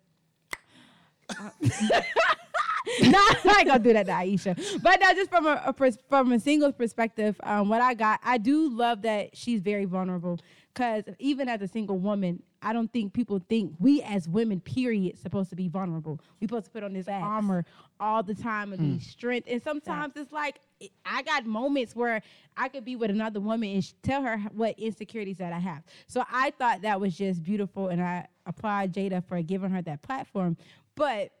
no, 1.39 1.49
I 1.63 3.57
ain't 3.59 3.67
gonna 3.67 3.79
do 3.79 3.93
that 3.93 4.05
to 4.07 4.11
Ayesha. 4.11 4.55
But 4.81 4.99
no, 5.01 5.13
just 5.13 5.29
from 5.29 5.45
a, 5.45 5.61
a 5.65 5.73
pers- 5.73 5.97
from 6.09 6.31
a 6.31 6.39
single 6.39 6.71
perspective, 6.71 7.39
um, 7.43 7.69
what 7.69 7.81
I 7.81 7.93
got, 7.93 8.19
I 8.23 8.37
do 8.37 8.69
love 8.69 9.03
that 9.03 9.35
she's 9.35 9.61
very 9.61 9.85
vulnerable. 9.85 10.39
Cause 10.73 11.03
even 11.19 11.49
as 11.49 11.61
a 11.61 11.67
single 11.67 11.97
woman, 11.97 12.41
I 12.61 12.73
don't 12.73 12.91
think 12.93 13.13
people 13.13 13.41
think 13.49 13.73
we 13.79 14.01
as 14.03 14.27
women, 14.27 14.59
period, 14.59 15.17
supposed 15.17 15.49
to 15.49 15.55
be 15.55 15.67
vulnerable. 15.67 16.19
We 16.39 16.47
supposed 16.47 16.65
to 16.65 16.71
put 16.71 16.83
on 16.83 16.93
this 16.93 17.07
Facts. 17.07 17.23
armor 17.23 17.65
all 17.99 18.21
the 18.21 18.35
time 18.35 18.71
and 18.73 18.81
be 18.81 19.03
mm. 19.03 19.09
strength. 19.09 19.47
And 19.49 19.61
sometimes 19.61 20.13
it's 20.15 20.31
like 20.31 20.59
I 21.05 21.23
got 21.23 21.45
moments 21.45 21.95
where 21.95 22.21
I 22.55 22.69
could 22.69 22.85
be 22.85 22.95
with 22.95 23.09
another 23.09 23.39
woman 23.39 23.69
and 23.69 23.83
sh- 23.83 23.93
tell 24.03 24.21
her 24.21 24.37
what 24.53 24.77
insecurities 24.77 25.37
that 25.37 25.53
I 25.53 25.59
have. 25.59 25.83
So 26.07 26.23
I 26.31 26.51
thought 26.51 26.83
that 26.83 26.99
was 26.99 27.17
just 27.17 27.43
beautiful, 27.43 27.87
and 27.87 28.01
I 28.01 28.27
applaud 28.45 28.93
Jada 28.93 29.23
for 29.25 29.41
giving 29.41 29.71
her 29.71 29.81
that 29.81 30.01
platform. 30.01 30.57
But 30.95 31.31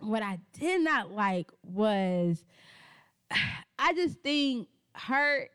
what 0.00 0.22
I 0.22 0.38
did 0.58 0.80
not 0.82 1.12
like 1.12 1.50
was 1.62 2.44
I 3.78 3.92
just 3.94 4.20
think 4.20 4.68
her 4.94 5.48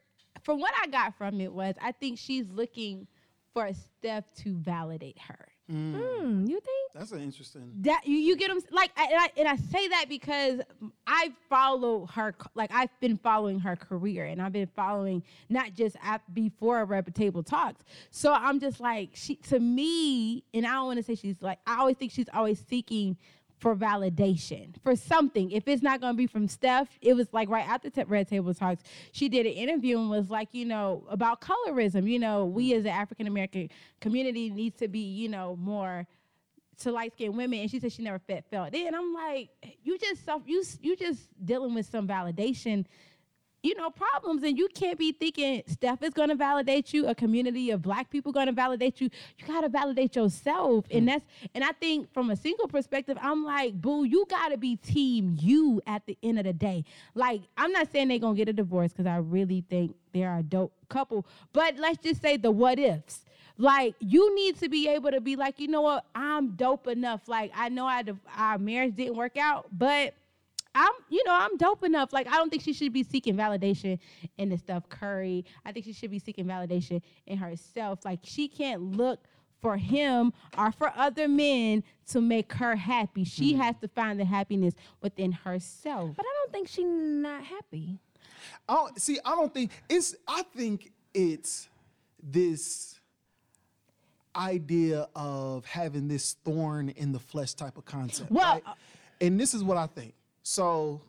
from 0.43 0.59
what 0.59 0.73
I 0.81 0.87
got 0.87 1.17
from 1.17 1.41
it 1.41 1.51
was 1.51 1.75
I 1.81 1.91
think 1.91 2.19
she's 2.19 2.49
looking 2.51 3.07
for 3.55 3.71
Steph 3.73 4.25
to 4.43 4.53
validate 4.53 5.17
her. 5.17 5.47
Hmm, 5.67 6.45
you 6.45 6.59
think? 6.59 6.91
That's 6.93 7.11
an 7.11 7.21
interesting. 7.21 7.71
That 7.77 8.05
you, 8.05 8.17
you 8.17 8.35
get 8.35 8.49
them 8.49 8.59
like 8.69 8.91
and, 8.95 9.09
I, 9.19 9.31
and 9.35 9.47
I 9.47 9.55
say 9.55 9.87
that 9.87 10.05
because 10.07 10.59
I 11.07 11.33
follow 11.49 12.05
her 12.07 12.35
like 12.53 12.69
I've 12.71 12.91
been 12.99 13.17
following 13.17 13.59
her 13.61 13.75
career 13.75 14.25
and 14.25 14.43
I've 14.43 14.53
been 14.53 14.69
following 14.75 15.23
not 15.49 15.73
just 15.73 15.95
at 16.03 16.21
before 16.35 16.85
Table 17.15 17.41
Talks. 17.41 17.83
So 18.11 18.31
I'm 18.31 18.59
just 18.59 18.79
like 18.79 19.09
she 19.13 19.37
to 19.37 19.59
me, 19.59 20.43
and 20.53 20.67
I 20.67 20.73
don't 20.73 20.85
want 20.85 20.97
to 20.97 21.03
say 21.03 21.15
she's 21.15 21.41
like 21.41 21.57
I 21.65 21.79
always 21.79 21.97
think 21.97 22.11
she's 22.11 22.29
always 22.31 22.63
seeking 22.69 23.17
for 23.59 23.75
validation 23.75 24.75
for 24.83 24.95
something. 24.95 25.51
If 25.51 25.67
it's 25.67 25.81
not 25.81 26.01
going 26.01 26.13
to 26.13 26.17
be 26.17 26.27
from 26.27 26.47
Steph, 26.47 26.87
it 27.01 27.15
was 27.15 27.27
like 27.31 27.49
right 27.49 27.67
after 27.67 27.89
t- 27.89 28.03
Red 28.03 28.27
Table 28.27 28.53
Talks, 28.53 28.83
she 29.11 29.29
did 29.29 29.45
an 29.45 29.53
interview 29.53 29.97
and 29.99 30.09
was 30.09 30.29
like, 30.29 30.49
you 30.53 30.65
know, 30.65 31.05
about 31.09 31.41
colorism. 31.41 32.09
You 32.09 32.19
know, 32.19 32.45
we 32.45 32.71
mm. 32.71 32.77
as 32.77 32.83
the 32.83 32.91
African 32.91 33.27
American 33.27 33.69
community 34.01 34.49
needs 34.49 34.77
to 34.77 34.87
be, 34.87 34.99
you 34.99 35.29
know, 35.29 35.55
more 35.55 36.05
to 36.79 36.91
light 36.91 37.13
skinned 37.13 37.37
women, 37.37 37.59
and 37.59 37.71
she 37.71 37.79
said 37.79 37.91
she 37.91 38.01
never 38.01 38.19
felt 38.19 38.43
felt 38.51 38.73
it. 38.73 38.85
And 38.85 38.95
I'm 38.95 39.13
like, 39.13 39.49
you 39.83 39.97
just 39.97 40.25
self, 40.25 40.43
you 40.45 40.63
you 40.81 40.95
just 40.95 41.21
dealing 41.43 41.73
with 41.73 41.85
some 41.85 42.07
validation, 42.07 42.85
you 43.65 43.73
know, 43.73 43.89
problems, 43.89 44.43
and 44.43 44.57
you 44.57 44.67
can't 44.75 44.99
be 44.99 45.11
thinking 45.11 45.63
Steph 45.65 46.03
is 46.03 46.13
going 46.13 46.29
to 46.29 46.35
validate 46.35 46.93
you, 46.93 47.07
a 47.07 47.15
community 47.15 47.71
of 47.71 47.81
Black 47.81 48.11
people 48.11 48.31
going 48.31 48.45
to 48.45 48.51
validate 48.51 49.01
you. 49.01 49.09
You 49.39 49.47
got 49.47 49.61
to 49.61 49.69
validate 49.69 50.15
yourself, 50.15 50.85
and 50.91 51.03
mm. 51.03 51.07
that's 51.07 51.25
and 51.55 51.63
I 51.63 51.71
think 51.71 52.13
from 52.13 52.29
a 52.29 52.35
single 52.35 52.67
perspective, 52.67 53.17
I'm 53.19 53.43
like, 53.43 53.81
boo, 53.81 54.03
you 54.03 54.25
got 54.29 54.49
to 54.49 54.57
be 54.57 54.75
team 54.75 55.35
you 55.39 55.81
at 55.87 56.05
the 56.05 56.15
end 56.21 56.37
of 56.37 56.45
the 56.45 56.53
day. 56.53 56.85
Like, 57.15 57.41
I'm 57.57 57.71
not 57.71 57.91
saying 57.91 58.09
they're 58.09 58.19
gonna 58.19 58.35
get 58.35 58.49
a 58.49 58.53
divorce 58.53 58.91
because 58.91 59.07
I 59.07 59.17
really 59.17 59.65
think 59.67 59.95
they're 60.13 60.37
a 60.37 60.43
dope 60.43 60.73
couple, 60.87 61.25
but 61.51 61.77
let's 61.77 61.97
just 61.97 62.21
say 62.21 62.37
the 62.37 62.51
what 62.51 62.77
ifs. 62.77 63.25
Like 63.57 63.95
you 63.99 64.35
need 64.35 64.59
to 64.59 64.69
be 64.69 64.89
able 64.89 65.11
to 65.11 65.21
be 65.21 65.35
like, 65.37 65.59
you 65.59 65.69
know 65.69 65.81
what, 65.81 66.05
I'm 66.13 66.51
dope 66.55 66.87
enough. 66.87 67.27
Like 67.27 67.51
I 67.55 67.69
know 67.69 67.87
I 67.87 68.03
our 68.37 68.57
marriage 68.59 68.95
didn't 68.95 69.15
work 69.15 69.37
out, 69.37 69.67
but 69.71 70.13
I'm, 70.75 70.91
you 71.09 71.23
know, 71.25 71.33
I'm 71.33 71.55
dope 71.57 71.83
enough. 71.83 72.11
Like 72.13 72.27
I 72.27 72.31
don't 72.31 72.49
think 72.49 72.61
she 72.61 72.73
should 72.73 72.93
be 72.93 73.03
seeking 73.03 73.35
validation 73.35 73.97
in 74.37 74.49
the 74.49 74.57
Steph 74.57 74.89
Curry. 74.89 75.45
I 75.65 75.71
think 75.71 75.85
she 75.85 75.93
should 75.93 76.11
be 76.11 76.19
seeking 76.19 76.45
validation 76.45 77.01
in 77.25 77.37
herself. 77.37 78.03
Like 78.03 78.19
she 78.23 78.47
can't 78.47 78.81
look 78.81 79.21
for 79.61 79.77
him 79.77 80.33
or 80.57 80.71
for 80.71 80.91
other 80.95 81.27
men 81.27 81.83
to 82.09 82.21
make 82.21 82.53
her 82.53 82.75
happy. 82.75 83.23
She 83.23 83.53
hmm. 83.53 83.61
has 83.61 83.75
to 83.81 83.87
find 83.87 84.19
the 84.19 84.25
happiness 84.25 84.75
within 85.01 85.31
herself. 85.31 86.11
But 86.15 86.25
I 86.25 86.33
don't 86.41 86.51
think 86.51 86.67
she's 86.67 86.85
not 86.85 87.43
happy. 87.43 87.97
I 88.67 88.73
don't 88.75 89.01
see. 89.01 89.17
I 89.23 89.31
don't 89.31 89.53
think 89.53 89.71
it's. 89.89 90.15
I 90.27 90.43
think 90.55 90.91
it's 91.13 91.69
this 92.21 92.99
idea 94.35 95.07
of 95.15 95.65
having 95.65 96.09
this 96.09 96.35
thorn 96.43 96.89
in 96.89 97.13
the 97.13 97.19
flesh 97.19 97.53
type 97.53 97.77
of 97.77 97.85
concept. 97.85 98.29
Well, 98.29 98.53
right? 98.53 98.63
and 99.21 99.39
this 99.39 99.53
is 99.53 99.63
what 99.63 99.77
I 99.77 99.87
think. 99.87 100.13
So, 100.55 101.01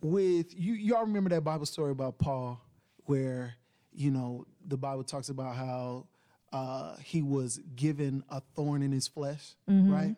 with 0.00 0.56
you, 0.56 0.74
y'all 0.74 1.00
remember 1.00 1.30
that 1.30 1.42
Bible 1.42 1.66
story 1.66 1.90
about 1.90 2.16
Paul, 2.18 2.60
where 3.06 3.56
you 3.92 4.12
know 4.12 4.46
the 4.64 4.76
Bible 4.76 5.02
talks 5.02 5.30
about 5.30 5.56
how 5.56 6.06
uh, 6.52 6.94
he 6.98 7.22
was 7.22 7.58
given 7.74 8.22
a 8.30 8.40
thorn 8.54 8.82
in 8.82 8.92
his 8.92 9.08
flesh, 9.08 9.56
right? 9.92 10.14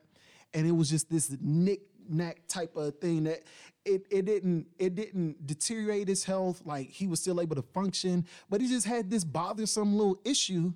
And 0.52 0.66
it 0.66 0.72
was 0.72 0.90
just 0.90 1.08
this 1.10 1.34
knick 1.40 1.80
knack 2.06 2.46
type 2.48 2.76
of 2.76 2.98
thing 2.98 3.24
that 3.24 3.44
it, 3.86 4.04
it 4.10 4.26
didn't 4.26 4.66
it 4.78 4.94
didn't 4.94 5.46
deteriorate 5.46 6.06
his 6.06 6.22
health. 6.22 6.60
Like 6.66 6.90
he 6.90 7.06
was 7.06 7.18
still 7.18 7.40
able 7.40 7.56
to 7.56 7.62
function, 7.62 8.26
but 8.50 8.60
he 8.60 8.68
just 8.68 8.86
had 8.86 9.08
this 9.10 9.24
bothersome 9.24 9.96
little 9.96 10.20
issue 10.22 10.74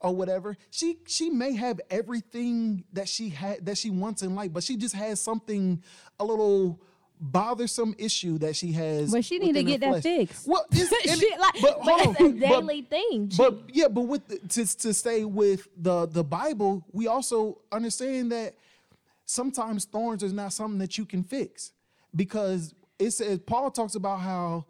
or 0.00 0.14
whatever. 0.14 0.56
She 0.70 0.98
she 1.06 1.30
may 1.30 1.54
have 1.54 1.80
everything 1.90 2.84
that 2.92 3.08
she 3.08 3.28
had 3.30 3.64
that 3.66 3.78
she 3.78 3.90
wants 3.90 4.22
in 4.22 4.34
life, 4.34 4.52
but 4.52 4.62
she 4.62 4.76
just 4.76 4.94
has 4.94 5.20
something 5.20 5.82
a 6.20 6.24
little 6.24 6.80
bothersome 7.18 7.94
issue 7.98 8.36
that 8.38 8.54
she 8.54 8.72
has. 8.72 9.10
But 9.10 9.24
she 9.24 9.38
need 9.38 9.54
to 9.54 9.62
get 9.64 9.80
that 9.80 10.02
fixed. 10.02 10.46
Well, 10.46 10.66
it's, 10.72 11.18
She, 11.18 11.30
like- 11.38 11.62
but, 11.62 11.80
But 11.82 12.06
it's 12.06 12.20
a 12.20 12.24
on, 12.24 12.38
but- 12.38 12.48
daily 12.48 12.82
thing. 12.82 13.32
But 13.36 13.58
yeah, 13.72 13.88
but 13.88 14.02
with 14.02 14.28
the, 14.28 14.38
to 14.38 14.78
to 14.78 14.92
stay 14.94 15.24
with 15.24 15.66
the 15.76 16.06
the 16.06 16.22
Bible, 16.24 16.84
we 16.92 17.06
also 17.06 17.58
understand 17.72 18.32
that 18.32 18.54
sometimes 19.24 19.84
thorns 19.86 20.22
is 20.22 20.32
not 20.32 20.52
something 20.52 20.78
that 20.78 20.98
you 20.98 21.04
can 21.04 21.22
fix 21.22 21.72
because 22.14 22.74
it 22.98 23.10
says 23.10 23.38
Paul 23.40 23.70
talks 23.70 23.94
about 23.94 24.20
how 24.20 24.66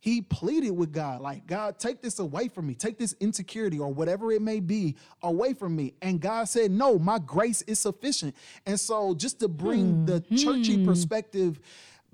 he 0.00 0.22
pleaded 0.22 0.70
with 0.70 0.92
God, 0.92 1.20
like, 1.20 1.46
God, 1.46 1.78
take 1.78 2.00
this 2.00 2.18
away 2.18 2.48
from 2.48 2.66
me, 2.66 2.74
take 2.74 2.98
this 2.98 3.14
insecurity 3.20 3.78
or 3.78 3.92
whatever 3.92 4.32
it 4.32 4.40
may 4.40 4.58
be 4.58 4.96
away 5.22 5.52
from 5.52 5.76
me. 5.76 5.92
And 6.00 6.20
God 6.20 6.48
said, 6.48 6.70
No, 6.70 6.98
my 6.98 7.18
grace 7.18 7.60
is 7.62 7.78
sufficient. 7.78 8.34
And 8.64 8.80
so, 8.80 9.14
just 9.14 9.40
to 9.40 9.48
bring 9.48 10.06
the 10.06 10.20
churchy 10.20 10.76
mm-hmm. 10.76 10.86
perspective 10.86 11.60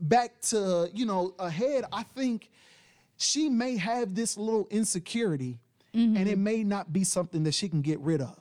back 0.00 0.40
to, 0.42 0.90
you 0.92 1.06
know, 1.06 1.34
ahead, 1.38 1.84
I 1.92 2.02
think 2.02 2.50
she 3.16 3.48
may 3.48 3.76
have 3.76 4.14
this 4.14 4.36
little 4.36 4.66
insecurity 4.68 5.60
and 5.94 6.18
it 6.18 6.32
mm-hmm. 6.32 6.44
may 6.44 6.64
not 6.64 6.92
be 6.92 7.04
something 7.04 7.44
that 7.44 7.54
she 7.54 7.70
can 7.70 7.80
get 7.80 7.98
rid 8.00 8.20
of. 8.20 8.36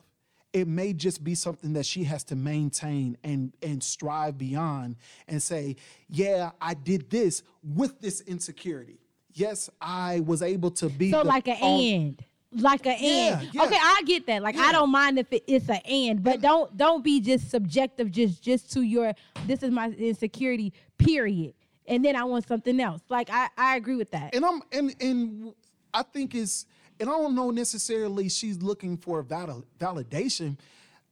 It 0.52 0.68
may 0.68 0.92
just 0.92 1.24
be 1.24 1.34
something 1.34 1.72
that 1.74 1.86
she 1.86 2.04
has 2.04 2.24
to 2.24 2.36
maintain 2.36 3.16
and 3.24 3.54
and 3.62 3.82
strive 3.82 4.38
beyond 4.38 4.96
and 5.28 5.42
say 5.42 5.76
yeah 6.08 6.52
i 6.62 6.72
did 6.72 7.10
this 7.10 7.42
with 7.62 8.00
this 8.00 8.22
insecurity 8.22 8.98
yes 9.38 9.70
i 9.80 10.20
was 10.20 10.42
able 10.42 10.70
to 10.70 10.88
be 10.88 11.10
So 11.10 11.18
the 11.22 11.24
like 11.28 11.48
an 11.48 11.56
all- 11.60 11.80
and. 11.80 12.22
Like 12.52 12.86
an 12.86 12.96
Yeah, 13.00 13.38
and. 13.40 13.50
yeah. 13.54 13.64
Okay, 13.64 13.76
I 13.78 14.02
get 14.06 14.26
that. 14.28 14.40
Like 14.40 14.54
Yeah. 14.54 14.62
I 14.62 14.72
don't 14.72 14.90
mind 14.90 15.18
if 15.18 15.30
it, 15.30 15.44
it's 15.46 15.68
an 15.68 15.80
and, 15.84 16.22
but 16.22 16.40
don't 16.40 16.74
don't 16.76 17.04
be 17.04 17.20
just 17.20 17.50
subjective 17.50 18.10
just 18.10 18.40
just 18.42 18.72
to 18.72 18.80
your 18.80 19.12
this 19.46 19.62
is 19.62 19.70
my 19.70 19.88
insecurity, 19.90 20.72
period. 20.96 21.52
And 21.86 22.02
then 22.04 22.16
I 22.16 22.24
want 22.24 22.46
something 22.48 22.80
else. 22.80 23.02
Like 23.10 23.28
I, 23.30 23.48
I 23.58 23.76
agree 23.76 23.96
with 23.96 24.10
that. 24.12 24.34
and 24.34 24.44
i'm 24.44 24.62
and 24.72 24.94
and 25.00 25.52
i 25.92 26.02
think 26.02 26.34
it's 26.34 26.64
and 26.98 27.10
i 27.10 27.12
don't 27.12 27.34
know 27.34 27.50
necessarily 27.50 28.28
she's 28.30 28.62
looking 28.62 28.96
for 28.96 29.20
val- 29.22 29.64
validation 29.78 30.56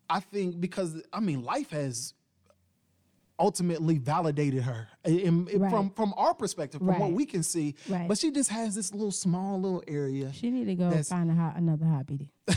i 0.08 0.20
think 0.20 0.60
because 0.60 1.02
i 1.12 1.20
mean 1.20 1.42
life 1.42 1.70
has 1.70 2.14
ultimately 3.38 3.98
validated 3.98 4.62
her 4.62 4.88
in- 5.04 5.48
in- 5.48 5.60
Right. 5.62 5.70
from 5.70 5.90
from 5.90 6.14
our 6.16 6.34
perspective 6.34 6.80
from 6.80 6.98
what 6.98 7.12
we 7.12 7.26
can 7.26 7.42
see 7.42 7.74
Right. 7.88 8.08
but 8.08 8.18
she 8.18 8.30
just 8.30 8.50
has 8.50 8.74
this 8.74 8.92
little 8.92 9.12
small 9.12 9.60
little 9.60 9.82
area 9.86 10.32
She 10.32 10.50
need 10.50 10.64
to 10.66 10.74
go 10.74 10.90
find 11.02 11.30
a 11.30 11.34
ho- 11.34 11.52
another 11.56 11.86
hobby. 11.86 12.30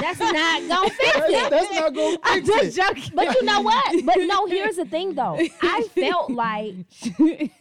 That's 0.00 0.18
not 0.18 0.68
gonna 0.68 0.90
fix 0.90 1.12
that's, 1.18 1.30
it. 1.32 1.50
that's 1.50 1.74
not 1.74 1.94
gonna 1.94 2.16
I'm 2.22 2.44
fix 2.46 2.48
just 2.48 2.78
it 2.78 2.82
joking. 2.82 3.12
But 3.14 3.34
you 3.34 3.44
know 3.44 3.60
what? 3.60 4.06
But 4.06 4.16
no, 4.20 4.46
here's 4.46 4.76
the 4.76 4.86
thing 4.86 5.14
though. 5.14 5.38
I 5.60 5.82
felt 5.94 6.30
like 6.30 6.74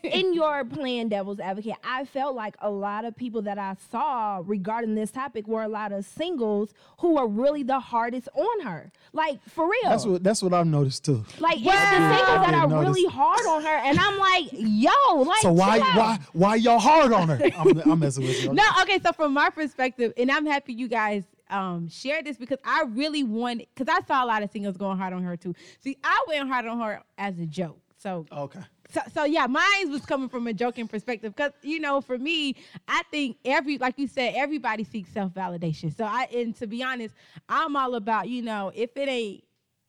in 0.03 0.33
your 0.33 0.63
plan, 0.63 1.09
devil's 1.09 1.39
advocate, 1.41 1.73
I 1.83 2.05
felt 2.05 2.35
like 2.35 2.55
a 2.61 2.69
lot 2.69 3.03
of 3.03 3.17
people 3.17 3.41
that 3.43 3.57
I 3.57 3.75
saw 3.91 4.41
regarding 4.45 4.95
this 4.95 5.11
topic 5.11 5.47
were 5.47 5.63
a 5.63 5.67
lot 5.67 5.91
of 5.91 6.05
singles 6.05 6.73
who 6.99 7.15
were 7.15 7.27
really 7.27 7.63
the 7.63 7.79
hardest 7.81 8.29
on 8.35 8.61
her. 8.65 8.91
Like 9.11 9.43
for 9.49 9.65
real. 9.69 9.89
That's 9.89 10.05
what 10.05 10.23
that's 10.23 10.41
what 10.41 10.53
I've 10.53 10.67
noticed 10.67 11.03
too. 11.03 11.25
like 11.39 11.57
it's 11.57 11.65
the 11.65 12.15
singles 12.15 12.45
that 12.45 12.53
are 12.53 12.67
didn't 12.67 12.79
really 12.79 13.05
hard 13.07 13.45
on 13.47 13.63
her. 13.63 13.77
And 13.85 13.99
I'm 14.09 14.19
like, 14.19 14.49
yo, 14.53 14.91
like 15.21 15.41
So 15.41 15.51
why 15.51 15.79
chill 15.79 15.87
why 15.95 16.19
why 16.33 16.55
y'all 16.55 16.79
hard 16.79 17.11
on 17.11 17.29
her? 17.29 17.39
I'm, 17.57 17.79
I'm 17.79 17.99
messing 17.99 18.25
with 18.25 18.41
you. 18.41 18.53
No, 18.53 18.63
okay. 18.83 18.99
So 19.03 19.11
from 19.11 19.33
my 19.33 19.49
perspective, 19.49 20.13
and 20.17 20.31
I'm 20.31 20.45
happy 20.45 20.73
you 20.73 20.87
guys 20.87 21.23
um 21.49 21.87
shared 21.89 22.25
this 22.25 22.37
because 22.37 22.59
I 22.63 22.83
really 22.89 23.23
wanted 23.23 23.67
because 23.73 23.93
I 23.93 24.05
saw 24.05 24.23
a 24.23 24.27
lot 24.27 24.43
of 24.43 24.51
singles 24.51 24.77
going 24.77 24.97
hard 24.97 25.13
on 25.13 25.23
her 25.23 25.35
too. 25.37 25.53
See, 25.79 25.97
I 26.03 26.23
went 26.27 26.47
hard 26.49 26.65
on 26.65 26.79
her 26.79 27.01
as 27.17 27.39
a 27.39 27.45
joke. 27.45 27.79
So 27.97 28.25
Okay. 28.31 28.61
so, 28.89 29.01
so 29.13 29.23
yeah, 29.25 29.45
mine 29.47 29.89
was 29.91 30.05
coming 30.05 30.29
from 30.29 30.47
a 30.47 30.53
joking 30.53 30.87
perspective 30.87 31.35
because 31.35 31.51
you 31.61 31.79
know, 31.79 32.01
for 32.01 32.17
me, 32.17 32.55
I 32.87 33.01
think 33.11 33.37
every 33.43 33.77
like 33.77 33.97
you 33.97 34.07
said, 34.07 34.33
everybody 34.35 34.83
seeks 34.83 35.11
self 35.11 35.33
validation. 35.33 35.95
So 35.95 36.05
I 36.05 36.27
and 36.33 36.55
to 36.57 36.67
be 36.67 36.81
honest, 36.83 37.13
I'm 37.49 37.75
all 37.75 37.95
about 37.95 38.29
you 38.29 38.41
know, 38.41 38.71
if 38.73 38.95
it 38.95 39.09
ain't. 39.09 39.43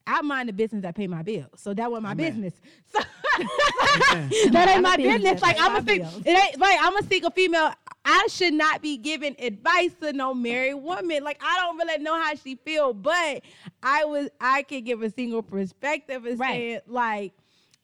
I 0.06 0.22
mind 0.22 0.48
the 0.48 0.52
business 0.52 0.82
that 0.82 0.94
pay 0.94 1.06
my 1.06 1.22
bills, 1.22 1.48
so 1.56 1.72
that 1.74 1.90
was 1.90 2.02
my 2.02 2.12
Amen. 2.12 2.40
business. 2.40 2.54
So 3.40 4.50
that 4.50 4.68
ain't 4.68 4.82
my 4.82 4.96
business 4.96 5.22
business. 5.22 5.42
Like 5.42 5.56
I'm 5.60 5.76
a 5.76 5.82
sing- 5.88 6.02
it 6.24 6.28
ain't 6.28 6.58
like 6.60 6.78
I'm 6.80 6.96
a 6.96 7.02
single 7.04 7.30
female. 7.30 7.72
I 8.04 8.26
should 8.30 8.54
not 8.54 8.82
be 8.82 8.96
giving 8.96 9.34
advice 9.38 9.92
to 10.00 10.12
no 10.12 10.34
married 10.34 10.74
woman. 10.74 11.22
Like 11.24 11.40
I 11.42 11.56
don't 11.60 11.78
really 11.78 12.02
know 12.02 12.20
how 12.20 12.34
she 12.34 12.56
feel, 12.56 12.92
but 12.92 13.42
I 13.82 14.04
was 14.04 14.28
I 14.40 14.62
can 14.62 14.84
give 14.84 15.02
a 15.02 15.10
single 15.10 15.42
perspective 15.42 16.24
and 16.26 16.38
Right. 16.38 16.54
say 16.54 16.80
like 16.86 17.32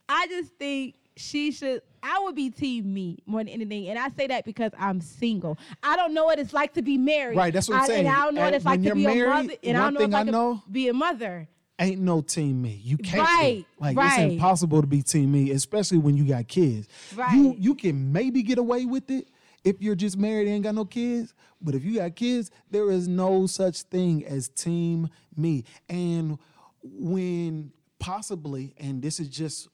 I 0.09 0.27
just 0.27 0.53
think 0.55 0.95
she 1.17 1.51
should. 1.53 1.83
I 2.03 2.21
would 2.25 2.35
be 2.35 2.51
team 2.51 2.93
me 2.93 3.19
more 3.27 3.41
than 3.41 3.49
anything, 3.49 3.89
and 3.89 3.99
I 3.99 4.11
say 4.11 4.27
that 4.29 4.45
because 4.45 4.73
I'm 4.79 5.01
single. 5.01 5.59
I 5.83 5.97
don't 5.97 6.13
know 6.15 6.25
what 6.25 6.39
it's 6.39 6.53
like 6.53 6.75
to 6.75 6.83
be 6.83 6.99
married. 6.99 7.37
Right, 7.37 7.53
that's 7.53 7.69
what 7.69 7.77
I'm 7.79 7.83
I- 7.83 7.87
saying. 7.87 8.07
And 8.07 8.15
I 8.17 8.25
don't 8.25 8.35
know 8.35 8.43
what 8.43 8.55
it's 8.55 8.65
like 8.65 8.83
to 8.83 8.95
be 8.95 9.03
you're 9.03 9.11
a 9.11 9.15
married, 9.15 9.47
mother, 9.49 9.59
and 9.65 9.77
I 9.77 9.81
one 9.81 9.95
don't 9.95 9.95
know 9.95 10.01
thing 10.01 10.11
what 10.13 10.19
I 10.19 10.21
it's 10.21 10.27
like 10.27 10.33
know- 10.33 10.63
to 10.65 10.71
be 10.71 10.89
a 10.89 10.95
mother. 10.95 11.49
Ain't 11.79 12.01
no 12.01 12.23
team 12.23 12.63
me. 12.63 12.81
You 12.83 12.97
can't. 12.97 13.17
be. 13.17 13.21
Right, 13.21 13.67
Like 13.79 13.97
right. 13.99 14.21
it's 14.21 14.33
impossible 14.33 14.81
to 14.81 14.87
be 14.87 15.03
team 15.03 15.31
me, 15.33 15.51
especially 15.51 15.99
when 15.99 16.17
you 16.17 16.25
got 16.25 16.49
kids. 16.49 16.89
You 17.13 17.19
Right. 17.19 17.59
you 17.59 17.75
can 17.75 18.13
maybe 18.13 18.43
get 18.43 18.57
away 18.59 18.87
with 18.87 19.11
it 19.11 19.29
if 19.63 19.83
you're 19.83 19.95
just 19.95 20.17
married 20.17 20.47
and 20.47 20.55
ain't 20.55 20.65
got 20.65 20.75
no 20.75 20.87
kids. 20.87 21.35
But 21.61 21.75
if 21.75 21.85
you 21.85 21.97
got 21.97 22.17
kids, 22.17 22.51
there 22.71 22.91
is 22.91 23.09
no 23.09 23.47
such 23.47 23.83
thing 23.83 24.25
as 24.25 24.49
team 24.49 25.09
me. 25.37 25.65
And 25.89 26.39
when 26.83 27.73
possibly, 27.99 28.75
and 28.79 29.03
this 29.03 29.21
is 29.21 29.29
just 29.29 29.69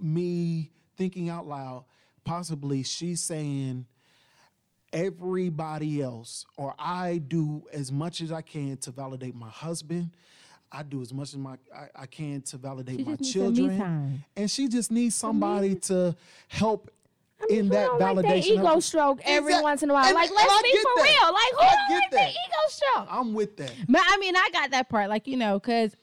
me 0.00 0.72
thinking 0.96 1.28
out 1.28 1.46
loud, 1.46 1.84
possibly 2.24 2.82
she's 2.82 3.20
saying 3.20 3.86
everybody 4.92 6.00
else, 6.02 6.46
or 6.56 6.74
I 6.78 7.18
do 7.18 7.64
as 7.72 7.90
much 7.92 8.20
as 8.20 8.32
I 8.32 8.42
can 8.42 8.76
to 8.78 8.90
validate 8.90 9.34
my 9.34 9.48
husband. 9.48 10.10
I 10.74 10.82
do 10.82 11.00
as 11.02 11.12
much 11.12 11.28
as 11.28 11.36
my 11.36 11.56
I, 11.74 11.88
I 12.02 12.06
can 12.06 12.40
to 12.42 12.56
validate 12.56 12.98
She 12.98 13.04
my 13.04 13.16
just 13.16 13.20
needs 13.22 13.32
some 13.32 13.42
me 13.52 13.56
children, 13.56 14.24
and 14.36 14.50
she 14.50 14.68
just 14.68 14.90
needs 14.90 15.14
somebody 15.14 15.74
to 15.76 16.14
help 16.48 16.90
in 17.48 17.64
Who 17.66 17.70
that 17.70 17.86
don't 17.86 18.00
validation. 18.00 18.16
like 18.16 18.26
that 18.26 18.44
ego 18.46 18.80
stroke 18.80 19.20
every 19.24 19.52
Exact- 19.52 19.62
once 19.64 19.82
in 19.82 19.90
a 19.90 19.92
while. 19.92 20.04
and- 20.06 20.14
like, 20.14 20.28
and 20.28 20.36
let's 20.36 20.50
I 20.52 20.62
be 20.62 20.76
for 20.78 20.82
that. 20.96 21.04
real. 21.04 21.32
Like, 21.32 21.52
who 21.52 21.60
I 21.60 21.62
don't 21.70 21.88
get 21.88 21.94
like 21.94 22.10
that 22.10 22.16
that. 22.16 22.30
ego 22.30 22.68
stroke? 22.68 23.08
I'm 23.10 23.34
with 23.34 23.56
that. 23.58 23.72
But 23.88 24.02
I 24.06 24.16
mean, 24.18 24.34
I 24.36 24.48
got 24.52 24.70
that 24.72 24.88
part, 24.88 25.08
like 25.10 25.26
you 25.26 25.36
know, 25.36 25.60
cause, 25.60 25.94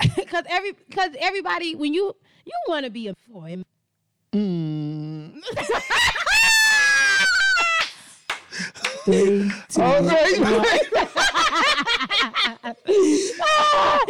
cause 0.26 0.44
every, 0.48 0.72
cause 0.92 1.10
everybody, 1.18 1.74
when 1.76 1.94
you 1.94 2.14
you 2.44 2.52
want 2.68 2.84
to 2.84 2.90
be 2.90 3.08
a 3.08 3.14
boy, 3.28 3.62
Mm. 4.32 5.40
three, 9.04 9.50
two, 9.68 9.82
All 9.82 10.02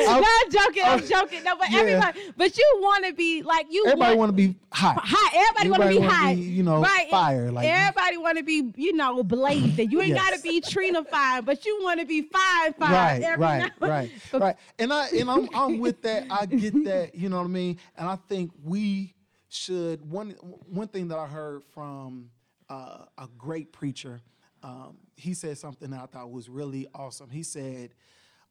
right. 0.06 0.20
no, 0.20 0.26
I'm 0.26 0.50
joking, 0.50 0.82
I'm 0.84 1.06
joking. 1.06 1.44
No, 1.44 1.56
but 1.56 1.70
Yeah. 1.70 1.78
everybody, 1.80 2.20
but 2.36 2.56
you 2.58 2.78
want 2.80 3.06
to 3.06 3.12
be 3.12 3.42
like 3.42 3.66
you. 3.70 3.84
Everybody 3.86 4.16
want, 4.16 4.28
to 4.30 4.32
be 4.36 4.56
hot. 4.72 4.98
hot. 5.02 5.32
Everybody, 5.34 5.70
want 5.70 5.82
to 5.82 6.00
be 6.00 6.06
hot. 6.06 6.34
be, 6.36 6.40
you 6.42 6.62
know, 6.62 6.80
right? 6.82 7.08
fire, 7.10 7.50
like- 7.50 7.66
everybody 7.66 8.16
want 8.16 8.38
to 8.38 8.44
be, 8.44 8.72
you 8.76 8.92
know, 8.94 9.22
blazing. 9.22 9.90
You 9.90 10.00
ain't 10.00 10.10
Yes. 10.14 10.30
got 10.30 10.36
to 10.36 10.42
be 10.42 10.60
Trina 10.60 11.04
fine, 11.04 11.44
but 11.44 11.64
you 11.64 11.78
want 11.82 12.00
to 12.00 12.06
be 12.06 12.22
fine, 12.22 12.72
fine. 12.74 12.92
right, 12.92 13.38
right, 13.38 13.72
right, 13.80 14.10
right. 14.32 14.56
And 14.78 14.92
I 14.92 15.08
and 15.08 15.30
I'm 15.30 15.48
I'm 15.54 15.78
with 15.78 16.02
that. 16.02 16.26
I 16.30 16.46
get 16.46 16.84
that. 16.84 17.14
You 17.14 17.28
know 17.28 17.38
what 17.38 17.44
I 17.44 17.48
mean. 17.48 17.78
And 17.96 18.08
I 18.08 18.16
think 18.28 18.50
we 18.62 19.14
should 19.48 20.08
one 20.08 20.30
one 20.68 20.88
thing 20.88 21.08
that 21.08 21.18
I 21.18 21.26
heard 21.26 21.62
from 21.74 22.30
uh, 22.68 23.04
a 23.18 23.26
great 23.36 23.72
preacher. 23.72 24.20
Um, 24.62 24.98
he 25.16 25.34
said 25.34 25.58
something 25.58 25.90
that 25.90 26.00
I 26.00 26.06
thought 26.06 26.30
was 26.30 26.48
really 26.48 26.86
awesome. 26.94 27.30
He 27.30 27.42
said, 27.42 27.94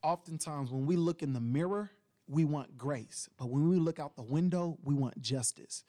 oftentimes 0.03 0.71
when 0.71 0.85
we 0.85 0.95
look 0.95 1.21
in 1.23 1.33
the 1.33 1.39
mirror, 1.39 1.91
we 2.27 2.45
want 2.45 2.77
grace, 2.77 3.27
but 3.37 3.49
when 3.49 3.69
we 3.69 3.77
look 3.77 3.99
out 3.99 4.15
the 4.15 4.21
window, 4.23 4.77
we 4.83 4.93
want 4.93 5.19
justice. 5.21 5.83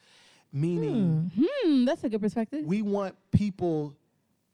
Meaning, 0.53 1.31
Hmm, 1.39 1.85
that's 1.85 2.03
a 2.05 2.09
good 2.09 2.21
perspective. 2.21 2.65
we 2.65 2.83
want 2.83 3.15
people 3.31 3.97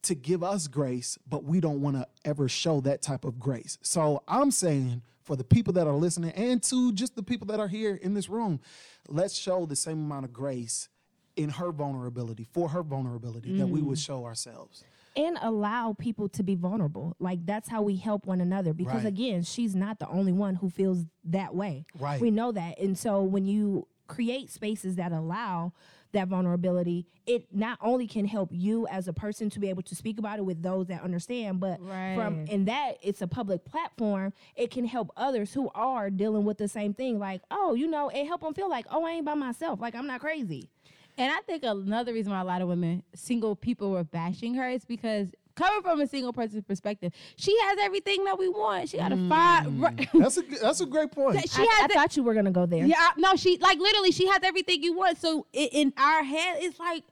to 0.03 0.14
give 0.14 0.42
us 0.42 0.69
grace, 0.69 1.19
but 1.29 1.45
we 1.45 1.59
don't 1.61 1.81
want 1.81 1.97
to 1.97 2.07
ever 2.25 2.49
show 2.49 2.81
that 2.83 3.03
type 3.03 3.25
of 3.25 3.38
grace. 3.40 3.79
So 3.83 4.23
I'm 4.29 4.51
saying 4.51 5.03
for 5.23 5.37
the 5.37 5.45
people 5.45 5.73
that 5.75 5.87
are 5.87 5.95
listening 5.95 6.31
and 6.33 6.62
to 6.64 6.92
just 6.92 7.16
the 7.16 7.23
people 7.23 7.47
that 7.49 7.59
are 7.61 7.66
here 7.69 7.95
in 7.97 8.14
this 8.14 8.29
room, 8.29 8.61
let's 9.09 9.35
show 9.37 9.64
the 9.66 9.75
same 9.75 9.99
amount 10.05 10.25
of 10.27 10.33
grace 10.33 10.88
in 11.35 11.51
her 11.51 11.73
vulnerability, 11.73 12.45
for 12.53 12.69
her 12.69 12.83
vulnerability 12.83 13.57
that 13.59 13.66
we 13.66 13.81
would 13.81 13.99
show 13.99 14.25
ourselves. 14.25 14.85
And 15.16 15.38
allow 15.40 15.94
people 15.98 16.29
to 16.31 16.42
be 16.42 16.55
vulnerable. 16.55 17.16
Like 17.18 17.44
that's 17.46 17.68
how 17.68 17.83
we 17.83 17.96
help 17.96 18.26
one 18.26 18.40
another. 18.40 18.72
Because 18.74 19.05
Right. 19.05 19.07
again, 19.07 19.42
she's 19.42 19.74
not 19.74 19.98
the 19.98 20.09
only 20.09 20.33
one 20.33 20.57
who 20.57 20.68
feels 20.70 21.07
that 21.24 21.55
way. 21.55 21.87
Right. 21.98 22.20
We 22.20 22.31
know 22.31 22.52
that. 22.52 22.79
And 22.79 22.96
so 22.98 23.22
when 23.22 23.46
you 23.46 23.88
create 24.07 24.50
spaces 24.50 24.96
that 24.96 25.11
allow 25.12 25.72
that 26.12 26.29
vulnerability, 26.29 27.07
it 27.26 27.52
not 27.52 27.76
only 27.83 28.07
can 28.07 28.24
help 28.24 28.50
you 28.52 28.87
as 28.87 29.09
a 29.09 29.12
person 29.12 29.50
to 29.50 29.59
be 29.59 29.68
able 29.68 29.83
to 29.83 29.94
speak 29.96 30.18
about 30.18 30.38
it 30.38 30.42
with 30.44 30.62
those 30.62 30.87
that 30.87 31.02
understand, 31.02 31.59
but 31.59 31.79
from 31.79 31.87
Right. 31.88 32.48
in 32.48 32.66
that 32.66 32.98
it's 33.02 33.20
a 33.20 33.26
public 33.26 33.64
platform, 33.64 34.33
it 34.55 34.70
can 34.70 34.85
help 34.87 35.11
others 35.16 35.52
who 35.55 35.68
are 35.74 36.09
dealing 36.09 36.44
with 36.44 36.59
the 36.59 36.68
same 36.68 36.94
thing. 36.94 37.18
Like, 37.18 37.42
oh, 37.50 37.74
you 37.74 37.88
know, 37.88 38.09
it 38.09 38.24
help 38.26 38.42
them 38.42 38.55
feel 38.55 38.70
like, 38.70 38.87
oh, 38.90 39.05
I 39.05 39.12
ain't 39.12 39.26
by 39.26 39.35
myself. 39.35 39.81
Like 39.81 39.94
I'm 39.96 40.07
not 40.07 40.20
crazy. 40.20 40.70
And 41.18 41.33
I 41.33 41.40
think 41.40 41.62
another 41.64 42.12
reason 42.12 42.33
why 42.33 42.40
a 42.40 42.44
lot 42.44 42.62
of 42.62 42.68
women, 42.68 43.02
single 43.14 43.57
people, 43.57 43.90
were 43.90 44.05
bashing 44.05 44.55
her 44.55 44.68
is 44.68 44.85
because 44.85 45.29
coming 45.55 45.83
from 45.83 46.00
a 46.00 46.07
single 46.07 46.33
person's 46.33 46.64
perspective, 46.64 47.12
she 47.37 47.57
has 47.62 47.79
everything 47.81 48.24
that 48.24 48.38
we 48.38 48.48
want. 48.48 48.90
She 48.90 48.98
got 48.98 49.12
a 49.12 49.16
mm. 49.16 49.29
fine. 49.29 49.81
Right. 49.81 50.09
That's 50.14 50.37
a 50.37 50.42
that's 50.42 50.81
a 50.81 50.87
great 50.87 51.11
point. 51.11 51.40
she 51.50 51.62
I, 51.62 51.66
has 51.72 51.85
I 51.85 51.87
the- 51.88 51.94
thought 51.94 52.16
you 52.16 52.22
were 52.22 52.35
gonna 52.35 52.50
go 52.50 52.66
there. 52.66 52.85
Yeah, 52.85 52.96
I- 52.98 53.12
no, 53.16 53.35
she 53.37 53.57
like 53.59 53.79
literally 53.79 54.12
she 54.12 54.26
has 54.29 54.40
everything 54.42 54.83
you 54.83 54.94
want. 54.94 55.18
So 55.18 55.46
i 55.55 55.68
in 55.72 55.92
our 55.96 56.22
head, 56.22 56.59
it's 56.61 56.79
like, 56.79 57.05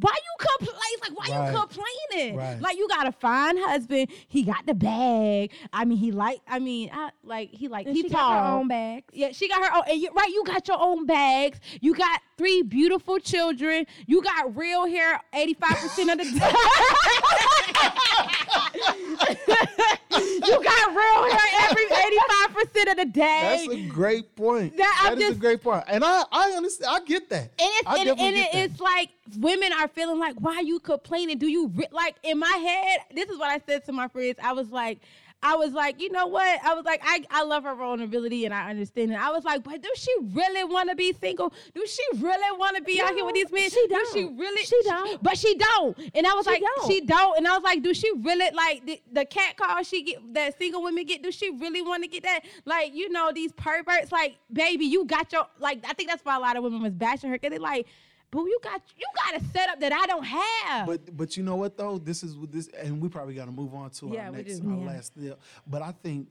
why 0.00 0.12
you 0.14 0.46
complain? 0.46 0.76
Like, 1.02 1.18
why 1.18 1.38
Right. 1.38 1.52
you 1.52 1.58
complaining? 1.58 2.36
Right. 2.36 2.60
Like, 2.60 2.76
you 2.76 2.88
got 2.88 3.06
a 3.06 3.12
fine 3.12 3.56
husband. 3.58 4.08
He 4.28 4.42
got 4.42 4.66
the 4.66 4.74
bag. 4.74 5.52
I 5.72 5.84
mean, 5.84 5.98
he 5.98 6.12
like. 6.12 6.40
I 6.48 6.58
mean, 6.58 6.90
I, 6.92 7.10
like 7.24 7.50
he 7.50 7.68
like 7.68 7.86
And 7.86 7.96
he 7.96 8.02
she 8.02 8.08
tall. 8.08 8.30
got 8.30 8.46
her 8.46 8.52
own 8.58 8.68
bags. 8.68 9.06
Yeah, 9.12 9.32
she 9.32 9.48
got 9.48 9.64
her 9.64 9.76
own. 9.76 9.82
And 9.88 10.00
you, 10.00 10.10
right, 10.14 10.28
you 10.28 10.44
got 10.44 10.66
your 10.68 10.78
own 10.80 11.06
bags. 11.06 11.58
You 11.80 11.94
got 11.94 12.20
three 12.38 12.62
beautiful 12.62 13.18
children. 13.18 13.86
You 14.06 14.22
got 14.22 14.56
real 14.56 14.86
hair 14.86 15.20
85% 15.34 16.12
of 16.12 16.18
the 16.18 16.38
time. 16.38 16.54
you 19.30 20.64
got 20.64 20.94
real 20.94 21.30
hair 21.30 21.68
every 21.68 21.86
85% 21.86 22.90
of 22.90 22.96
the 22.96 23.04
day. 23.12 23.66
That's 23.66 23.68
a 23.68 23.88
great 23.88 24.34
point. 24.36 24.76
That- 24.76 25.00
I'm 25.04 25.18
that 25.18 25.24
is 25.24 25.36
a 25.36 25.38
great 25.38 25.62
point, 25.62 25.84
and 25.88 26.04
I 26.04 26.24
I 26.32 26.50
understand. 26.52 26.90
I 26.94 27.00
get 27.04 27.28
that. 27.30 27.42
And 27.42 27.50
it's 27.58 27.86
I 27.86 27.96
and, 27.98 28.04
definitely 28.06 28.26
and 28.26 28.36
get 28.36 28.48
it, 28.48 28.52
that. 28.52 28.70
it's 28.70 28.80
like 28.80 29.10
women 29.38 29.72
are 29.72 29.88
feeling 29.94 30.18
like, 30.18 30.36
why 30.40 30.56
are 30.56 30.62
you 30.62 30.80
complaining? 30.80 31.38
Do 31.38 31.46
you 31.48 31.68
re-? 31.68 31.86
like 31.92 32.16
in 32.22 32.38
my 32.38 32.48
head? 32.48 33.00
This 33.14 33.28
is 33.30 33.38
what 33.38 33.48
I 33.50 33.60
said 33.66 33.84
to 33.86 33.92
my 33.92 34.08
friends. 34.08 34.36
I 34.42 34.52
was 34.52 34.70
like, 34.70 35.00
I 35.42 35.56
was 35.56 35.72
like, 35.72 35.98
you 36.02 36.10
know 36.12 36.26
what? 36.26 36.60
I 36.62 36.74
was 36.74 36.84
like, 36.84 37.00
I, 37.02 37.24
I 37.30 37.44
love 37.44 37.64
her 37.64 37.74
vulnerability 37.74 38.44
and 38.44 38.52
I 38.52 38.68
understand 38.68 39.10
it. 39.10 39.18
I 39.18 39.30
was 39.30 39.42
like, 39.42 39.64
but 39.64 39.80
does 39.80 39.96
she 39.96 40.12
really 40.34 40.64
want 40.64 40.90
to 40.90 40.94
be 40.96 41.14
single? 41.14 41.54
Do 41.74 41.86
she 41.86 42.02
really 42.16 42.58
want 42.58 42.76
to 42.76 42.82
be 42.82 43.00
out 43.00 43.14
here 43.14 43.24
with 43.24 43.34
these 43.34 43.50
men? 43.50 43.70
she 43.70 43.86
Do 43.88 44.06
she 44.12 44.22
don't. 44.24 44.36
really? 44.36 44.62
She 44.66 44.78
don't. 44.84 45.22
But 45.22 45.38
she 45.38 45.54
don't. 45.54 45.96
And 46.14 46.26
I 46.26 46.34
was 46.34 46.44
She 46.44 46.50
like, 46.50 46.60
don't. 46.62 46.92
she 46.92 47.00
don't. 47.00 47.38
And 47.38 47.48
I 47.48 47.52
was 47.54 47.62
like, 47.62 47.82
do 47.82 47.94
she 47.94 48.10
really 48.18 48.54
like 48.54 48.84
the, 48.84 49.00
the 49.12 49.24
cat 49.24 49.56
call 49.56 49.82
she 49.82 50.02
get 50.02 50.34
that 50.34 50.58
single 50.58 50.82
women 50.82 51.06
get? 51.06 51.22
Do 51.22 51.32
she 51.32 51.48
really 51.48 51.80
want 51.80 52.02
to 52.02 52.08
get 52.10 52.22
that? 52.24 52.40
Like, 52.66 52.94
you 52.94 53.08
know, 53.08 53.32
these 53.34 53.52
perverts. 53.52 54.12
Like, 54.12 54.36
baby, 54.52 54.84
you 54.84 55.06
got 55.06 55.32
your 55.32 55.46
like. 55.58 55.82
I 55.88 55.94
think 55.94 56.10
that's 56.10 56.22
why 56.22 56.36
a 56.36 56.40
lot 56.40 56.58
of 56.58 56.64
women 56.64 56.82
was 56.82 56.92
bashing 56.92 57.30
her 57.30 57.36
because 57.38 57.50
they 57.50 57.58
like, 57.58 57.86
boo, 58.30 58.46
you 58.48 58.58
got 58.62 58.82
you 58.96 59.06
got 59.24 59.40
a 59.40 59.44
setup 59.46 59.80
that 59.80 59.92
I 59.92 60.06
don't 60.06 60.24
have. 60.24 60.86
But 60.86 61.16
but 61.16 61.36
you 61.36 61.42
know 61.42 61.56
what 61.56 61.76
though? 61.76 61.98
This 61.98 62.22
is 62.22 62.36
what 62.36 62.52
this, 62.52 62.68
and 62.68 63.00
we 63.00 63.08
probably 63.08 63.34
got 63.34 63.46
to 63.46 63.52
move 63.52 63.74
on 63.74 63.90
to 63.90 64.08
Yeah, 64.08 64.26
our 64.26 64.30
next, 64.32 64.60
our 64.64 64.76
Yeah. 64.76 64.86
last 64.86 65.18
deal. 65.20 65.38
But 65.66 65.82
I 65.82 65.92
think 65.92 66.28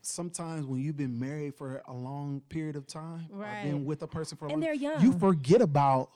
sometimes 0.00 0.66
when 0.66 0.80
you've 0.80 0.96
been 0.96 1.18
married 1.18 1.54
for 1.54 1.82
a 1.86 1.92
long 1.92 2.40
period 2.48 2.76
of 2.76 2.86
time, 2.86 3.26
Right. 3.30 3.62
been 3.62 3.84
with 3.84 4.02
a 4.02 4.06
person 4.08 4.36
for 4.36 4.46
a 4.46 4.48
And 4.48 4.54
long, 4.54 4.60
they're 4.60 4.74
young, 4.74 5.00
you 5.00 5.12
forget 5.12 5.60
about 5.60 6.10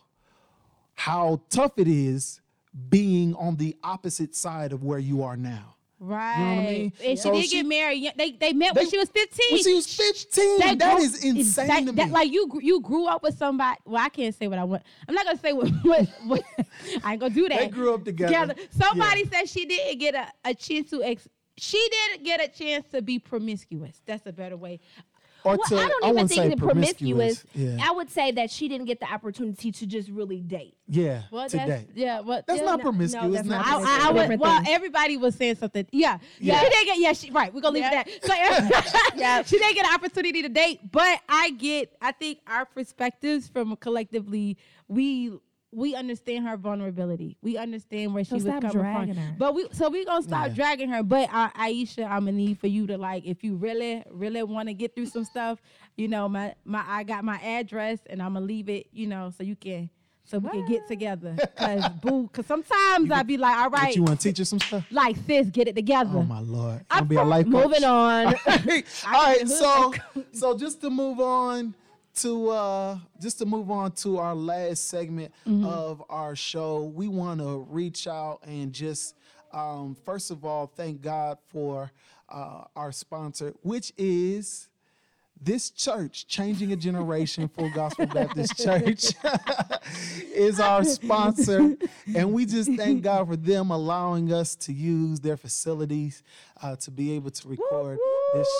how 0.95 1.41
tough 1.51 1.79
it 1.79 1.87
is 1.89 2.41
being 2.91 3.35
on 3.37 3.57
the 3.57 3.77
opposite 3.83 4.35
side 4.35 4.73
of 4.73 4.83
where 4.83 4.99
you 4.99 5.23
are 5.23 5.37
now. 5.37 5.76
Right. 5.99 6.39
You 6.39 6.45
know 6.45 6.57
what 6.57 6.69
I 6.69 6.73
mean? 6.73 6.93
And 7.05 7.19
So 7.19 7.35
she 7.35 7.41
did 7.43 7.51
she- 7.51 7.57
get 7.57 7.67
married. 7.67 8.13
They 8.17 8.31
they 8.33 8.53
met 8.53 8.75
when 8.75 8.89
she 8.91 8.99
was 8.99 9.09
fifteen. 9.09 9.47
When 9.53 9.63
she 9.63 9.75
was 9.75 9.87
15, 9.95 10.59
that 10.61 10.79
grew- 10.79 10.99
is 11.05 11.25
insane 11.25 11.67
that- 11.69 11.81
to 11.81 11.87
me. 11.87 11.93
that- 11.93 12.11
like 12.11 12.31
you, 12.33 12.51
you 12.63 12.81
grew 12.81 13.07
up 13.07 13.23
with 13.23 13.37
somebody. 13.39 13.79
Well, 13.85 14.03
I 14.03 14.09
can't 14.09 14.35
say 14.35 14.49
what 14.49 14.59
I 14.59 14.65
want. 14.65 14.83
I'm 15.09 15.15
not 15.15 15.25
gonna 15.27 15.39
say 15.39 15.53
what. 15.53 15.69
what, 15.83 16.07
what 16.27 16.43
I 17.05 17.13
ain't 17.13 17.21
gonna 17.21 17.35
do 17.35 17.49
that. 17.49 17.59
They 17.61 17.69
grew 17.69 17.95
up 17.95 18.05
together. 18.05 18.55
Somebody 18.71 19.23
Yeah. 19.33 19.41
said 19.41 19.49
she 19.49 19.65
didn't 19.67 19.99
get 19.99 20.15
a, 20.15 20.27
a 20.45 20.55
chance 20.55 20.91
to. 20.91 21.03
Ex- 21.03 21.29
she 21.59 21.79
didn't 22.11 22.25
get 22.25 22.45
a 22.45 22.49
chance 22.49 22.87
to 22.91 23.01
be 23.01 23.19
promiscuous. 23.19 24.03
That's 24.05 24.27
a 24.27 24.33
better 24.33 24.59
way. 24.59 24.79
Or 25.47 25.57
Well, 25.57 25.69
to, 25.69 25.77
I 25.77 25.89
don't 25.89 26.03
even 26.05 26.15
wouldn't 26.15 26.29
think 26.31 26.43
say 26.43 26.49
the 26.49 26.57
promiscuous. 26.57 27.45
Yeah, 27.55 27.79
I 27.83 27.93
would 27.93 28.11
say 28.11 28.33
that 28.33 28.51
she 28.51 28.69
didn't 28.69 28.87
get 28.87 29.01
the 29.01 29.11
opportunity 29.13 29.71
to 29.73 29.87
just 29.87 30.09
really 30.11 30.41
date. 30.41 30.77
yeah. 30.89 31.23
Well, 31.31 31.49
today. 31.49 31.67
that's 31.67 31.85
yeah. 31.95 32.21
Well, 32.21 32.43
That's 32.47 32.59
yeah, 32.61 32.65
not 32.67 32.79
no, 32.79 32.83
promiscuous. 32.83 33.25
no, 33.25 33.31
that's 33.33 33.47
not 33.49 33.67
not 33.67 33.83
I. 33.83 34.05
I, 34.05 34.09
I 34.09 34.11
would, 34.13 34.21
Different 34.23 34.41
well, 34.43 34.65
thing. 34.65 34.75
everybody 34.75 35.17
was 35.17 35.35
saying 35.37 35.57
something. 35.57 35.87
Yeah, 35.93 36.19
yeah. 36.39 36.55
Yeah. 36.55 36.61
She 36.65 36.69
didn't 36.71 36.87
get. 36.87 36.99
Yeah, 36.99 37.13
she, 37.13 37.31
right. 37.31 37.55
We're 37.55 37.61
gonna 37.61 37.75
leave 37.75 37.85
Yeah. 37.85 38.01
it 38.07 38.23
at 38.25 38.63
that. 38.65 38.87
So, 38.89 38.99
Yeah. 39.17 39.43
she 39.45 39.59
didn't 39.59 39.75
get 39.75 39.87
an 39.87 39.95
opportunity 39.95 40.43
to 40.43 40.49
date, 40.49 40.81
but 40.93 41.21
I 41.29 41.51
get. 41.51 41.93
I 42.03 42.13
think 42.13 42.41
our 42.47 42.65
perspectives 42.65 43.49
from 43.49 43.77
collectively, 43.77 44.57
we 44.89 45.33
we 45.77 45.95
understand 45.95 46.47
her 46.49 46.57
vulnerability. 46.57 47.37
We 47.43 47.59
understand 47.59 48.15
where 48.15 48.25
she 48.25 48.31
So 48.31 48.35
was 48.37 48.45
stop 48.45 48.63
coming 48.63 48.79
dragging 48.79 49.15
from. 49.15 49.23
her. 49.25 49.35
But 49.39 49.55
we 49.55 49.67
so 49.73 49.91
we 49.91 50.05
gonna 50.07 50.23
stop 50.23 50.47
Yeah. 50.49 50.55
dragging 50.55 50.89
her. 50.89 51.03
But 51.03 51.29
uh, 51.33 51.51
Ayesha, 51.55 52.05
I'm 52.05 52.21
gonna 52.21 52.33
need 52.33 52.59
for 52.59 52.67
you 52.67 52.87
to 52.87 52.97
like, 52.97 53.27
if 53.27 53.45
you 53.45 53.57
really 53.57 54.03
really 54.11 54.43
want 54.43 54.69
to 54.69 54.75
get 54.75 54.95
through 54.95 55.07
some 55.07 55.25
stuff, 55.25 55.61
you 55.97 56.09
know, 56.09 56.29
my 56.29 56.55
my 56.65 56.83
I 56.87 57.03
got 57.05 57.25
my 57.25 57.37
address 57.41 57.99
and 58.09 58.23
I'm 58.23 58.33
gonna 58.35 58.47
leave 58.47 58.69
it, 58.71 58.87
you 58.93 59.07
know, 59.07 59.31
so 59.37 59.43
you 59.45 59.55
can. 59.55 59.91
So 60.29 60.39
we 60.39 60.49
can 60.49 60.67
get 60.67 60.89
together, 60.89 61.37
cause 61.57 61.89
boo. 62.03 62.29
Cause 62.33 62.47
sometimes 62.47 63.13
I'd 63.13 63.29
be 63.29 63.37
like, 63.37 63.57
all 63.59 63.71
right. 63.71 63.85
But 63.91 63.97
you 63.97 64.03
want 64.03 64.19
to 64.19 64.29
teach 64.29 64.39
her 64.39 64.45
some 64.45 64.59
stuff? 64.59 64.85
like 64.91 65.15
sis, 65.25 65.51
get 65.51 65.69
it 65.69 65.77
together. 65.77 66.11
Oh 66.19 66.25
my 66.25 66.41
lord! 66.41 66.85
I'm 66.91 66.99
I'll 66.99 67.05
be 67.05 67.15
a 67.15 67.23
life 67.23 67.45
coach. 67.45 67.53
Moving 67.53 67.85
on. 67.85 68.27
All 68.49 69.13
right, 69.13 69.47
so 69.47 69.95
so 70.33 70.57
just 70.59 70.81
to 70.81 70.91
move 70.91 71.21
on 71.21 71.75
to 72.17 72.51
uh 72.51 72.99
just 73.21 73.39
to 73.39 73.47
move 73.47 73.71
on 73.71 73.93
to 73.93 74.19
our 74.19 74.35
last 74.35 74.89
segment 74.89 75.33
Mm-hmm. 75.47 75.65
of 75.65 76.03
our 76.09 76.35
show, 76.37 76.85
we 76.85 77.09
want 77.09 77.41
to 77.41 77.67
reach 77.71 78.07
out 78.07 78.41
and 78.47 78.73
just 78.73 79.15
um 79.53 79.97
first 80.05 80.31
of 80.31 80.45
all 80.45 80.67
thank 80.67 81.03
God 81.03 81.39
for 81.49 81.91
uh 82.29 82.65
our 82.75 82.93
sponsor, 82.93 83.55
which 83.63 83.93
is 83.97 84.69
this 85.39 85.69
church, 85.69 86.27
Changing 86.27 86.73
a 86.73 86.77
Generation 86.77 87.47
Full 87.49 87.69
Gospel 87.71 88.07
Baptist 88.07 88.57
Church, 88.65 89.13
is 90.33 90.59
our 90.59 90.83
sponsor. 90.83 91.77
And 92.15 92.33
we 92.33 92.47
just 92.47 92.73
thank 92.73 93.03
God 93.03 93.29
for 93.29 93.37
them 93.37 93.71
allowing 93.71 94.33
us 94.33 94.57
to 94.57 94.73
use 94.73 95.21
their 95.21 95.37
facilities 95.37 96.23
uh, 96.63 96.77
to 96.77 96.91
be 96.91 97.13
able 97.13 97.31
to 97.33 97.49
record 97.49 97.99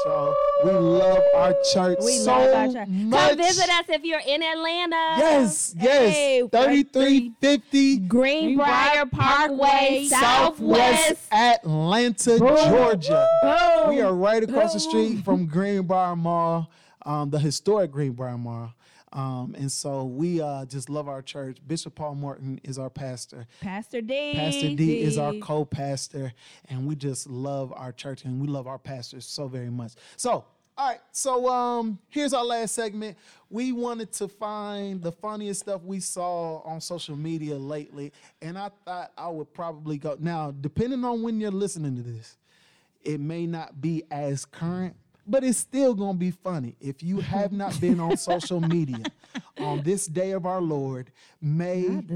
show. 0.05 0.35
We 0.65 0.71
love 0.73 1.23
our 1.35 1.55
church 1.73 1.99
We 2.03 2.13
so 2.19 2.33
love 2.33 2.55
our 2.55 2.73
church. 2.73 2.89
much. 2.89 3.29
Come 3.29 3.37
visit 3.39 3.69
us 3.69 3.85
if 3.89 4.05
you're 4.05 4.21
in 4.27 4.43
Atlanta. 4.43 5.15
Yes, 5.19 5.75
yes. 5.79 6.15
Hey, 6.15 6.41
3350 6.51 8.01
Greenbriar 8.09 9.11
Parkway, 9.11 10.07
Southwest 10.09 11.03
Southwest. 11.31 11.33
Atlanta, 11.33 12.39
Georgia. 12.39 13.27
Boom. 13.43 13.91
We 13.95 14.01
are 14.01 14.15
right 14.15 14.43
across 14.43 14.75
the 14.75 14.81
street 14.81 15.25
from 15.25 15.49
Greenbriar 15.49 16.17
Mall, 16.17 16.71
um, 17.05 17.31
the 17.31 17.39
historic 17.39 17.91
Greenbriar 17.93 18.39
Mall. 18.39 18.73
Um, 19.17 19.55
and 19.57 19.73
so 19.73 20.05
we 20.05 20.43
uh, 20.43 20.67
just 20.67 20.91
love 20.91 21.09
our 21.09 21.23
church. 21.23 21.57
Bishop 21.67 21.95
Paul 21.95 22.17
Morton 22.17 22.61
is 22.63 22.79
our 22.79 22.91
pastor. 22.91 23.47
Pastor 23.63 24.03
D. 24.03 24.35
Pastor 24.35 24.75
D 24.75 25.01
is 25.01 25.17
our 25.17 25.33
co-pastor, 25.41 26.35
and 26.69 26.87
we 26.87 26.97
just 26.97 27.27
love 27.27 27.73
our 27.75 27.93
church 27.93 28.25
and 28.25 28.39
we 28.39 28.47
love 28.47 28.67
our 28.67 28.79
pastors 28.79 29.25
so 29.25 29.49
very 29.49 29.71
much. 29.71 29.95
So, 30.19 30.45
all 30.77 30.89
right, 30.91 31.01
so 31.13 31.49
um, 31.49 31.99
here's 32.11 32.35
our 32.35 32.45
last 32.45 32.75
segment. 32.75 33.17
We 33.49 33.73
wanted 33.73 34.13
to 34.15 34.29
find 34.29 35.03
the 35.03 35.13
funniest 35.13 35.61
stuff 35.61 35.83
we 35.83 36.01
saw 36.01 36.59
on 36.59 36.83
social 36.83 37.17
media 37.17 37.57
lately, 37.57 38.13
and 38.43 38.59
I 38.59 38.71
thought 38.85 39.13
I 39.17 39.31
would 39.31 39.55
probably 39.55 39.97
go 39.97 40.19
now. 40.21 40.51
Depending 40.61 41.03
on 41.07 41.23
when 41.23 41.41
you're 41.41 41.51
listening 41.51 41.97
to 41.97 42.03
this, 42.03 42.37
it 43.03 43.21
may 43.21 43.47
not 43.47 43.81
be 43.81 44.03
as 44.11 44.45
current, 44.45 44.95
but 45.27 45.45
it's 45.45 45.59
still 45.59 45.95
gonna 45.95 46.15
be 46.19 46.31
funny. 46.31 46.77
If 46.81 47.03
you 47.03 47.21
have 47.21 47.53
not 47.53 47.79
been 47.81 48.01
on 48.01 48.17
social 48.17 48.61
media 48.61 49.05
on 49.59 49.83
this 49.83 50.07
day 50.07 50.33
of 50.33 50.47
our 50.47 50.61
Lord, 50.61 51.11
May 51.41 51.83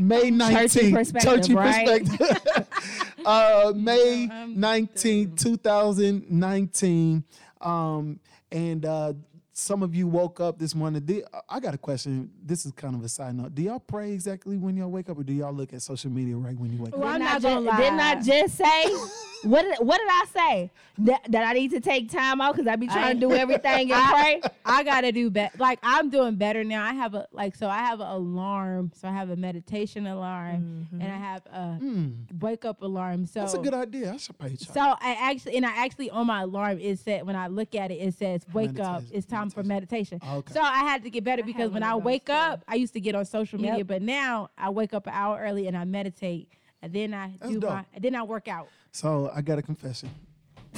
May 0.00 0.30
19th. 0.30 0.92
perspective, 0.92 1.54
right? 1.56 2.04
perspective. 2.06 2.66
uh, 3.24 3.72
May 3.74 4.28
19th, 4.28 5.38
2019. 5.38 7.24
Um, 7.60 8.20
and 8.50 8.84
uh, 8.84 9.12
some 9.58 9.82
of 9.82 9.92
you 9.92 10.06
woke 10.06 10.38
up 10.38 10.56
this 10.56 10.72
morning. 10.72 11.02
Do, 11.02 11.22
I 11.48 11.58
got 11.58 11.74
a 11.74 11.78
question. 11.78 12.30
This 12.44 12.64
is 12.64 12.70
kind 12.72 12.94
of 12.94 13.02
a 13.02 13.08
side 13.08 13.34
note. 13.34 13.56
Do 13.56 13.62
y'all 13.62 13.80
pray 13.80 14.12
exactly 14.12 14.56
when 14.56 14.76
y'all 14.76 14.88
wake 14.88 15.08
up, 15.10 15.18
or 15.18 15.24
do 15.24 15.32
y'all 15.32 15.52
look 15.52 15.72
at 15.72 15.82
social 15.82 16.10
media 16.10 16.36
right 16.36 16.56
when 16.56 16.70
you 16.70 16.80
wake 16.80 16.96
Well, 16.96 17.08
up? 17.08 17.14
I'm 17.14 17.20
Didn't 17.20 17.34
I 17.34 17.38
gonna 17.40 17.60
ju- 17.60 17.66
lie. 17.66 17.76
Didn't 17.76 18.00
I 18.00 18.14
just 18.22 18.56
say 18.56 18.84
what 19.42 19.62
did 19.62 19.78
what 19.78 19.98
did 19.98 20.08
I 20.08 20.24
say? 20.32 20.70
That, 20.98 21.30
that 21.30 21.46
I 21.46 21.52
need 21.52 21.70
to 21.70 21.80
take 21.80 22.10
time 22.10 22.40
out 22.40 22.54
because 22.54 22.66
I 22.66 22.74
be 22.74 22.88
trying 22.88 23.20
to 23.20 23.28
do 23.28 23.32
everything 23.34 23.92
and 23.92 24.00
I, 24.00 24.22
pray. 24.40 24.50
I 24.64 24.82
gotta 24.82 25.12
do 25.12 25.30
better. 25.30 25.56
Like 25.58 25.78
I'm 25.82 26.10
doing 26.10 26.34
better 26.36 26.64
now. 26.64 26.84
I 26.84 26.92
have 26.92 27.14
a 27.14 27.26
like 27.32 27.54
so 27.54 27.68
I 27.68 27.78
have 27.78 28.00
an 28.00 28.08
alarm. 28.08 28.92
So 28.94 29.08
I 29.08 29.12
have 29.12 29.30
a 29.30 29.36
meditation 29.36 30.06
alarm 30.06 30.88
mm-hmm. 30.92 31.00
and 31.00 31.12
I 31.12 31.16
have 31.16 31.46
a 31.46 31.78
mm. 31.80 32.40
wake 32.40 32.64
up 32.64 32.82
alarm. 32.82 33.26
So. 33.26 33.40
That's 33.40 33.54
a 33.54 33.58
good 33.58 33.74
idea. 33.74 34.12
I 34.12 34.16
should 34.16 34.38
pay 34.38 34.48
y'all. 34.48 34.74
So 34.74 34.80
I 34.80 35.16
actually 35.20 35.56
and 35.56 35.66
I 35.66 35.84
actually 35.84 36.10
on 36.10 36.26
my 36.26 36.42
alarm 36.42 36.78
it 36.80 36.98
said 36.98 37.24
when 37.26 37.36
I 37.36 37.46
look 37.48 37.74
at 37.74 37.90
it 37.90 37.94
it 37.94 38.14
says 38.14 38.42
wake 38.52 38.80
up. 38.80 39.04
It's 39.12 39.26
time 39.26 39.47
for 39.54 39.62
meditation. 39.62 40.20
Okay. 40.26 40.52
So 40.54 40.60
I 40.60 40.78
had 40.78 41.02
to 41.04 41.10
get 41.10 41.24
better 41.24 41.42
because 41.42 41.62
have 41.64 41.72
when 41.74 41.82
I 41.82 41.92
of 41.92 41.98
those, 42.00 42.04
wake 42.06 42.26
too. 42.26 42.32
up, 42.32 42.64
I 42.68 42.74
used 42.76 42.92
to 42.94 43.00
get 43.00 43.14
on 43.14 43.24
social 43.24 43.58
media, 43.60 43.78
Yep. 43.78 43.86
but 43.86 44.02
now 44.02 44.50
I 44.56 44.70
wake 44.70 44.94
up 44.94 45.06
an 45.06 45.12
hour 45.14 45.38
early 45.40 45.66
and 45.66 45.76
I 45.76 45.84
meditate 45.84 46.48
and 46.82 46.92
then 46.92 47.12
I 47.14 47.32
That's 47.40 47.52
do 47.52 47.60
dope. 47.60 47.70
my 47.70 47.84
and 47.92 48.02
then 48.04 48.14
I 48.14 48.22
work 48.22 48.48
out. 48.48 48.68
So 48.92 49.30
I 49.34 49.40
got 49.42 49.58
a 49.58 49.62
confession. 49.62 50.10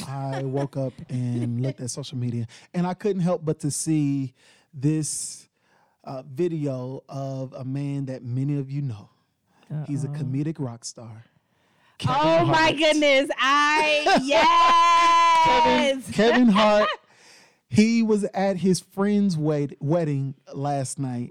I 0.09 0.43
woke 0.45 0.77
up 0.77 0.93
and 1.09 1.61
looked 1.61 1.81
at 1.81 1.91
social 1.91 2.17
media, 2.17 2.47
and 2.73 2.87
I 2.87 2.95
couldn't 2.95 3.23
help 3.23 3.45
but 3.45 3.59
to 3.61 3.71
see 3.71 4.33
this 4.73 5.49
uh, 6.05 6.23
video 6.33 7.03
of 7.09 7.53
a 7.53 7.65
man 7.65 8.07
that 8.07 8.23
many 8.23 8.57
of 8.59 8.71
you 8.71 8.83
know. 8.83 9.09
He's 9.87 10.03
a 10.05 10.09
comedic 10.09 10.57
rock 10.59 10.85
star. 10.85 11.25
Kevin 11.99 12.17
Oh 12.23 12.45
my 12.47 12.73
goodness! 12.73 13.29
I 13.39 14.21
yes. 14.23 15.45
Kevin, 15.45 16.03
yes. 16.07 16.17
Kevin 16.17 16.49
Hart. 16.49 16.89
He 17.71 18.03
was 18.03 18.25
at 18.25 18.57
his 18.57 18.81
friend's 18.81 19.37
wed- 19.37 19.77
wedding 19.81 20.35
last 20.53 20.99
night, 20.99 21.31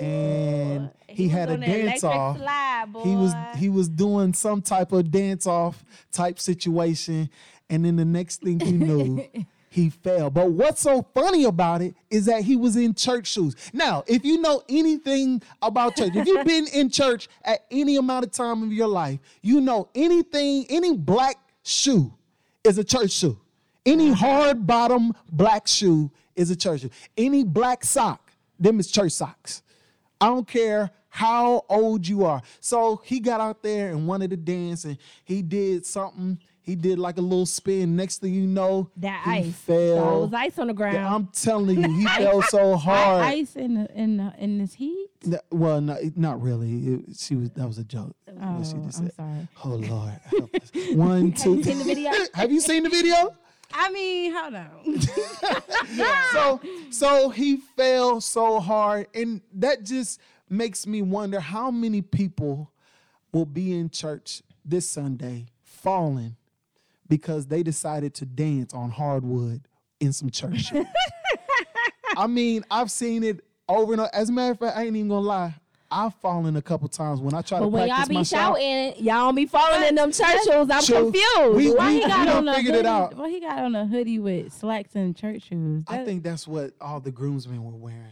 and 0.00 0.90
he, 1.08 1.24
was 1.24 1.32
had 1.32 1.50
a 1.50 1.56
dance 1.58 2.04
off. 2.04 2.38
slide, 2.38 2.86
He 3.02 3.16
was 3.16 3.32
he 3.56 3.68
was 3.68 3.88
doing 3.88 4.32
some 4.32 4.62
type 4.62 4.92
of 4.92 5.10
dance 5.10 5.44
off 5.46 5.84
type 6.12 6.38
situation, 6.38 7.28
and 7.68 7.84
then 7.84 7.96
the 7.96 8.04
next 8.04 8.42
thing 8.42 8.60
you 8.60 8.78
knew, 8.78 9.26
he 9.70 9.90
fell. 9.90 10.30
But 10.30 10.52
what's 10.52 10.80
so 10.82 11.04
funny 11.14 11.44
about 11.44 11.82
it 11.82 11.96
is 12.10 12.26
that 12.26 12.42
he 12.44 12.54
was 12.54 12.76
in 12.76 12.94
church 12.94 13.26
shoes. 13.26 13.56
Now, 13.72 14.04
if 14.06 14.24
you 14.24 14.40
know 14.40 14.62
anything 14.68 15.42
about 15.60 15.96
church, 15.96 16.14
if 16.14 16.28
you've 16.28 16.46
been 16.46 16.68
in 16.68 16.90
church 16.90 17.28
at 17.44 17.64
any 17.72 17.96
amount 17.96 18.24
of 18.24 18.30
time 18.30 18.62
of 18.62 18.72
your 18.72 18.88
life, 18.88 19.18
you 19.42 19.60
know 19.60 19.88
anything, 19.96 20.64
any 20.70 20.96
black 20.96 21.38
shoe 21.64 22.12
is 22.62 22.78
a 22.78 22.84
church 22.84 23.10
shoe. 23.10 23.36
Any 23.84 24.12
hard 24.12 24.66
bottom 24.66 25.12
black 25.30 25.66
shoe 25.66 26.10
is 26.36 26.50
a 26.50 26.56
church 26.56 26.82
shoe. 26.82 26.90
Any 27.16 27.42
black 27.44 27.84
sock, 27.84 28.32
them 28.58 28.78
is 28.78 28.90
church 28.90 29.12
socks. 29.12 29.62
I 30.20 30.26
don't 30.26 30.46
care 30.46 30.90
how 31.08 31.64
old 31.68 32.06
you 32.06 32.24
are. 32.24 32.42
So 32.60 33.02
he 33.04 33.18
got 33.18 33.40
out 33.40 33.62
there 33.62 33.90
and 33.90 34.06
wanted 34.06 34.30
to 34.30 34.36
dance, 34.36 34.84
and 34.84 34.96
he 35.24 35.42
did 35.42 35.84
something. 35.84 36.38
He 36.64 36.76
did 36.76 37.00
like 37.00 37.18
a 37.18 37.20
little 37.20 37.44
spin. 37.44 37.96
Next 37.96 38.20
thing 38.20 38.32
you 38.32 38.46
know, 38.46 38.88
that 38.98 39.22
he 39.24 39.30
ice. 39.48 39.54
fell. 39.56 39.96
That 39.96 40.20
was 40.20 40.32
ice 40.32 40.58
on 40.60 40.68
the 40.68 40.72
ground. 40.74 40.98
I'm 40.98 41.26
telling 41.32 41.82
you, 41.82 41.92
he 41.98 42.06
fell 42.06 42.40
so 42.42 42.76
hard. 42.76 43.24
Ice 43.24 43.56
in 43.56 43.74
the, 43.74 43.88
in 44.00 44.16
the, 44.18 44.32
in 44.38 44.58
this 44.58 44.74
heat. 44.74 45.08
N- 45.26 45.40
well, 45.50 45.80
no, 45.80 45.98
not 46.14 46.40
really. 46.40 46.72
It- 46.86 47.16
she 47.18 47.34
was 47.34 47.50
that 47.50 47.66
was 47.66 47.78
a 47.78 47.84
joke. 47.84 48.14
Oh, 48.28 48.34
I'm 48.40 48.64
sorry. 48.92 49.48
Oh 49.64 49.70
Lord, 49.70 50.12
help 50.24 50.54
us. 50.54 50.70
one, 50.94 51.32
two. 51.32 51.64
seen 51.64 51.78
the 51.78 51.84
video? 51.84 52.12
Have 52.34 52.52
you 52.52 52.60
seen 52.60 52.84
the 52.84 52.90
video? 52.90 53.34
I 53.74 53.90
mean, 53.90 54.32
hold 54.34 54.54
on. 54.54 55.00
so 56.32 56.60
so 56.90 57.30
he 57.30 57.56
fell 57.56 58.20
so 58.20 58.60
hard 58.60 59.06
and 59.14 59.40
that 59.54 59.84
just 59.84 60.20
makes 60.48 60.86
me 60.86 61.02
wonder 61.02 61.40
how 61.40 61.70
many 61.70 62.02
people 62.02 62.70
will 63.32 63.46
be 63.46 63.72
in 63.72 63.90
church 63.90 64.42
this 64.64 64.88
sunday 64.88 65.46
falling 65.64 66.36
because 67.08 67.46
they 67.46 67.62
decided 67.62 68.14
to 68.14 68.24
dance 68.26 68.72
on 68.74 68.90
hardwood 68.90 69.62
in 70.00 70.12
some 70.12 70.30
church. 70.30 70.72
I 72.16 72.26
mean 72.26 72.64
i've 72.70 72.90
seen 72.90 73.22
it 73.22 73.44
over 73.68 73.92
and 73.92 74.00
over. 74.02 74.10
As 74.12 74.28
a 74.28 74.32
matter 74.32 74.52
of 74.52 74.58
fact 74.58 74.76
i 74.76 74.84
ain't 74.84 74.96
even 74.96 75.08
gonna 75.08 75.26
lie 75.26 75.54
i've 75.92 76.14
fallen 76.16 76.56
a 76.56 76.62
couple 76.62 76.88
times 76.88 77.20
when 77.20 77.34
i 77.34 77.42
try 77.42 77.58
but 77.58 77.64
to 77.66 77.68
when 77.68 77.88
y'all 77.88 78.06
be 78.06 78.14
my 78.14 78.22
shouting, 78.22 78.94
y'all 78.96 79.26
don't 79.26 79.34
be 79.34 79.46
falling 79.46 79.84
in 79.88 79.94
them 79.94 80.10
church 80.10 80.38
shoes. 80.44 80.68
I'm 80.70 80.82
True. 80.82 81.12
confused. 81.12 81.56
We- 81.56 81.74
Why 81.74 81.86
we- 81.88 81.94
he 81.94 82.00
got 82.00 82.26
done 82.26 82.36
on 82.36 82.48
a 82.48 82.54
figured 82.54 82.74
hoodie? 82.74 82.86
it 82.88 82.90
out. 82.90 83.16
Well, 83.16 83.28
he 83.28 83.40
got 83.40 83.58
on 83.58 83.74
a 83.74 83.86
hoodie 83.86 84.18
with 84.18 84.52
slacks 84.52 84.94
and 84.94 85.14
church 85.16 85.42
shoes. 85.48 85.84
i 85.88 86.04
think 86.04 86.22
that's 86.22 86.48
what 86.48 86.72
all 86.80 87.00
the 87.00 87.10
groomsmen 87.12 87.62
were 87.62 87.76
wearing 87.76 88.02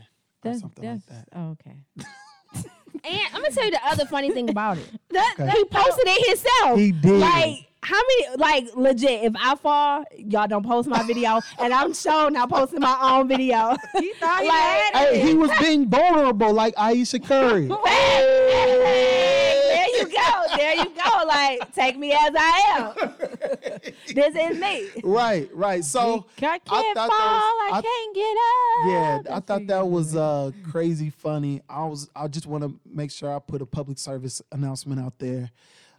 or 0.44 0.54
something 0.54 0.84
that's, 0.84 1.08
like 1.10 1.18
that 1.18 1.28
Oh, 1.38 1.50
okay. 1.60 1.76
And 3.02 3.20
I'm 3.34 3.40
gonna 3.40 3.50
tell 3.54 3.64
you 3.64 3.70
the 3.70 3.86
other 3.86 4.04
funny 4.04 4.30
thing 4.30 4.50
about 4.50 4.76
it. 4.76 4.86
That, 5.10 5.34
Okay. 5.40 5.50
He 5.50 5.64
posted 5.64 6.04
it 6.06 6.28
himself. 6.28 6.78
He 6.78 6.92
did. 6.92 7.20
Like 7.20 7.69
how 7.82 7.96
many? 7.96 8.36
Like 8.36 8.68
legit. 8.76 9.24
If 9.24 9.32
I 9.40 9.54
fall, 9.56 10.04
y'all 10.16 10.46
don't 10.46 10.64
post 10.66 10.86
my 10.88 11.02
video, 11.04 11.40
and 11.58 11.72
I'm 11.72 11.94
showing 11.94 12.34
not 12.34 12.50
posting 12.50 12.80
my 12.80 12.98
own 13.00 13.26
video. 13.28 13.74
He 13.98 14.12
thought 14.14 14.42
he 14.42 14.48
Like, 14.48 14.60
had 14.60 14.94
Hey, 15.08 15.20
he 15.20 15.34
was 15.34 15.50
being 15.58 15.88
vulnerable 15.88 16.52
like 16.52 16.74
Ayesha 16.76 17.18
Curry. 17.20 17.68
there 17.84 17.86
you 19.96 20.04
go. 20.06 20.56
There 20.56 20.74
you 20.76 20.84
go. 20.84 21.24
Like 21.26 21.74
take 21.74 21.96
me 21.98 22.12
as 22.12 22.32
I 22.36 22.62
am. 22.76 22.92
this 24.14 24.34
is 24.36 24.58
me. 24.58 24.88
right, 25.04 25.48
right. 25.54 25.84
So 25.84 26.26
I 26.38 26.40
can't 26.40 26.62
fall. 26.66 26.82
thought 26.82 26.94
that 26.94 27.10
I, 27.10 27.70
was- 27.70 27.78
I- 27.78 27.82
can't 27.82 28.14
get 28.14 28.36
up. 28.36 29.24
yeah, 29.28 29.36
I 29.36 29.40
thought 29.40 29.66
that 29.68 29.88
was 29.88 30.14
uh 30.16 30.50
crazy 30.70 31.10
funny. 31.10 31.62
I 31.68 31.84
was 31.86 32.08
I 32.14 32.28
just 32.28 32.46
want 32.46 32.64
to 32.64 32.74
make 32.84 33.10
sure 33.10 33.34
I 33.34 33.38
put 33.38 33.62
a 33.62 33.66
public 33.66 33.98
service 33.98 34.42
announcement 34.52 35.00
out 35.00 35.14
there 35.18 35.50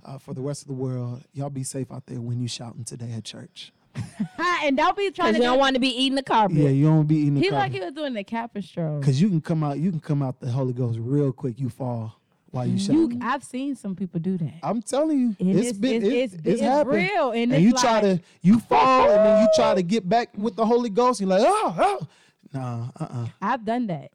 uh, 0.06 0.18
for 0.18 0.34
the 0.34 0.42
rest 0.42 0.62
of 0.62 0.68
the 0.68 0.74
world. 0.74 1.24
Y'all 1.34 1.50
be 1.50 1.64
safe 1.64 1.92
out 1.92 2.06
there 2.06 2.22
when 2.22 2.40
you 2.40 2.48
shouting 2.48 2.84
today 2.84 3.12
at 3.12 3.24
church. 3.24 3.72
and 4.64 4.78
don't 4.78 4.96
be 4.96 5.12
trying 5.12 5.34
to. 5.34 5.40
you 5.40 5.46
don't 5.46 5.60
want 5.60 5.74
to 5.74 5.80
be 5.80 5.90
eating 5.90 6.16
the 6.16 6.24
carpet. 6.24 6.58
Yeah, 6.58 6.70
you 6.70 6.86
don't 6.86 7.08
be 7.08 7.18
eating 7.18 7.36
the 7.36 7.42
he 7.42 7.50
car. 7.50 7.60
like 7.60 7.72
he 7.74 7.80
was 7.80 7.92
doing 7.92 8.14
the 8.14 8.24
Capistrol. 8.24 9.02
Cause 9.02 9.20
you 9.20 9.28
can 9.30 9.42
come 9.42 9.64
out, 9.64 9.80
you 9.80 9.92
can 9.92 10.00
come 10.00 10.24
out 10.24 10.40
the 10.40 10.50
Holy 10.50 10.74
Ghost 10.74 10.98
real 11.02 11.32
quick. 11.32 11.60
You 11.60 11.70
fall 11.70 12.16
while 12.52 12.66
you 12.66 12.78
shout. 12.80 12.96
You, 12.96 13.20
I've 13.22 13.44
seen 13.44 13.76
some 13.76 13.96
people 13.96 14.20
do 14.20 14.38
that. 14.38 14.54
I'm 14.64 14.82
telling 14.82 15.20
you, 15.20 15.36
And 15.40 15.60
it's 15.60 15.78
been 15.78 16.04
it's, 16.04 16.14
it's, 16.14 16.34
it's, 16.34 16.44
it's 16.46 16.62
happened. 16.62 16.96
real, 16.96 17.32
and, 17.32 17.54
and 17.54 17.64
you 17.64 17.72
like, 17.72 17.82
try 17.82 18.02
to 18.02 18.20
you 18.42 18.60
fall 18.60 19.10
and 19.10 19.26
then 19.26 19.42
you 19.42 19.50
try 19.56 19.74
to 19.76 19.84
get 19.84 20.08
back 20.08 20.30
with 20.38 20.56
the 20.56 20.66
Holy 20.66 20.90
Ghost. 20.90 21.20
You're 21.20 21.30
like, 21.30 21.44
oh, 21.44 21.76
oh. 21.78 22.08
Nah, 22.54 22.90
uh, 23.00 23.08
uh 23.10 23.28
I've 23.42 23.64
done 23.64 23.88
that. 23.88 24.12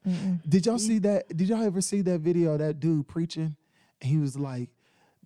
Did 0.49 0.66
y'all 0.66 0.79
see 0.79 0.99
that? 1.01 1.35
Did 1.35 1.49
y'all 1.49 1.62
ever 1.62 1.81
see 1.81 2.03
that 2.03 2.20
video 2.20 2.53
of 2.53 2.59
that 2.59 2.81
dude 2.81 3.09
preaching? 3.09 3.57
And 4.01 4.11
he 4.11 4.18
was 4.18 4.38
like, 4.38 4.68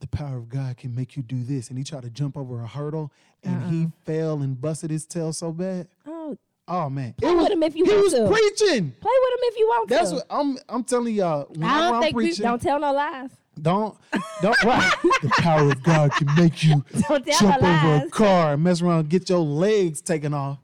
the 0.01 0.07
power 0.09 0.37
of 0.39 0.49
God 0.49 0.77
can 0.77 0.95
make 0.95 1.17
you 1.17 1.23
do 1.23 1.43
this. 1.43 1.69
And 1.69 1.79
he 1.79 1.85
tried 1.85 2.03
to 2.03 2.11
jump 2.11 2.37
over 2.37 2.61
a 2.63 2.67
hurdle 2.67 3.13
and 3.45 3.63
he 3.73 3.83
uh-uh. 3.85 3.91
fell 4.05 4.43
and 4.43 4.61
busted 4.61 4.91
his 4.91 5.07
tail 5.07 5.33
so 5.33 5.53
bad. 5.53 5.89
Oh, 6.07 6.37
Oh 6.69 6.89
man. 6.89 7.15
Play 7.15 7.31
it 7.31 7.35
was, 7.35 7.45
with 7.45 7.53
him 7.53 7.63
if 7.65 7.75
you 7.75 7.85
he 7.85 7.91
want 7.91 8.05
was 8.05 8.13
to. 8.13 8.29
preaching. 8.29 8.93
play 9.01 9.13
with 9.23 9.33
him 9.33 9.41
if 9.43 9.59
you 9.59 9.67
want 9.67 9.89
That's 9.89 10.11
to. 10.11 10.17
what 10.17 10.27
I'm 10.31 10.57
I'm 10.69 10.85
telling 10.85 11.15
y'all. 11.15 11.47
Whenever 11.51 11.73
I 11.73 11.79
don't 11.81 11.95
am 11.97 12.03
think 12.03 12.17
we- 12.17 12.33
don't 12.37 12.63
tell 12.63 12.79
no 12.79 12.93
lies. 12.93 13.31
don't 13.61 13.97
don't 14.41 14.65
right. 14.65 14.93
the 15.23 15.29
power 15.39 15.73
of 15.73 15.83
God 15.83 16.13
can 16.13 16.29
make 16.37 16.63
you 16.63 16.85
jump 17.09 17.27
no 17.61 17.69
over 17.69 18.07
a 18.07 18.09
car 18.11 18.55
and 18.55 18.63
mess 18.63 18.81
around 18.83 19.01
and 19.01 19.09
get 19.09 19.29
your 19.29 19.41
legs 19.41 20.01
taken 20.01 20.33
off. 20.33 20.59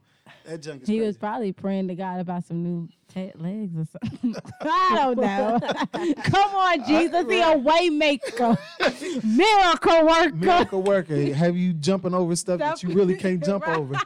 That 0.46 0.62
junk 0.62 0.82
is 0.82 0.88
He 0.88 0.94
crazy. 0.98 1.06
was 1.06 1.16
probably 1.16 1.52
praying 1.52 1.88
to 1.88 1.94
God 1.94 2.20
about 2.20 2.44
some 2.44 2.62
new 2.62 2.88
ta 3.12 3.30
legs 3.36 3.76
or 3.76 3.86
something. 4.00 4.34
I 4.62 4.92
don't 4.96 5.18
know. 5.18 5.58
Come 6.24 6.54
on, 6.54 6.84
Jesus, 6.86 7.26
he 7.28 7.40
a 7.40 7.56
way 7.58 7.90
maker, 7.90 8.56
miracle 9.24 10.06
worker. 10.06 10.34
Miracle 10.34 10.82
worker. 10.82 11.34
Have 11.34 11.56
you 11.56 11.72
jumping 11.72 12.14
over 12.14 12.36
stuff 12.36 12.58
that 12.60 12.82
you 12.82 12.90
really 12.90 13.16
can't 13.16 13.44
jump 13.44 13.66
over? 13.68 13.96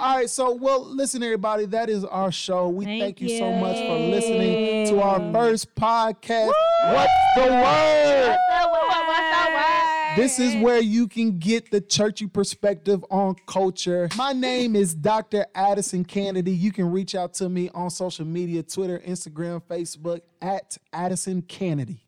All 0.00 0.16
right, 0.16 0.30
so 0.30 0.52
well, 0.54 0.84
listen, 0.84 1.22
everybody. 1.22 1.66
That 1.66 1.88
is 1.90 2.04
our 2.04 2.30
show. 2.30 2.68
We 2.68 2.84
thank, 2.84 3.02
Thank 3.02 3.20
you. 3.22 3.38
so 3.38 3.50
much 3.52 3.76
for 3.76 3.98
listening 3.98 4.86
to 4.88 5.00
our 5.00 5.18
first 5.32 5.74
podcast. 5.74 6.52
What's 6.84 7.12
the 7.36 7.42
word? 7.42 8.36
What's 8.48 8.54
the 8.54 9.52
word? 9.52 9.81
This 10.14 10.38
is 10.38 10.54
where 10.62 10.80
you 10.80 11.08
can 11.08 11.38
get 11.38 11.70
the 11.70 11.80
churchy 11.80 12.26
perspective 12.26 13.02
on 13.10 13.34
culture. 13.46 14.10
My 14.14 14.34
name 14.34 14.76
is 14.76 14.94
Dr. 14.94 15.46
Addison 15.54 16.04
Kennedy. 16.04 16.52
You 16.52 16.70
can 16.70 16.90
reach 16.90 17.14
out 17.14 17.32
to 17.34 17.48
me 17.48 17.70
on 17.72 17.88
social 17.88 18.26
media 18.26 18.62
Twitter, 18.62 18.98
Instagram, 19.06 19.62
Facebook 19.62 20.20
at 20.42 20.76
Addison 20.92 21.40
Kennedy. 21.40 22.04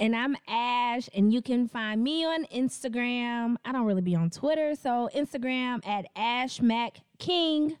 And 0.00 0.16
I'm 0.16 0.36
Ash, 0.48 1.08
and 1.14 1.32
you 1.32 1.42
can 1.42 1.68
find 1.68 2.02
me 2.02 2.24
on 2.24 2.44
Instagram. 2.46 3.54
I 3.64 3.70
don't 3.70 3.84
really 3.86 4.02
be 4.02 4.16
on 4.16 4.30
Twitter, 4.30 4.74
so 4.74 5.08
Instagram 5.14 5.86
at 5.86 6.06
Ash 6.16 6.60
Mac 6.60 6.98
King. 7.18 7.76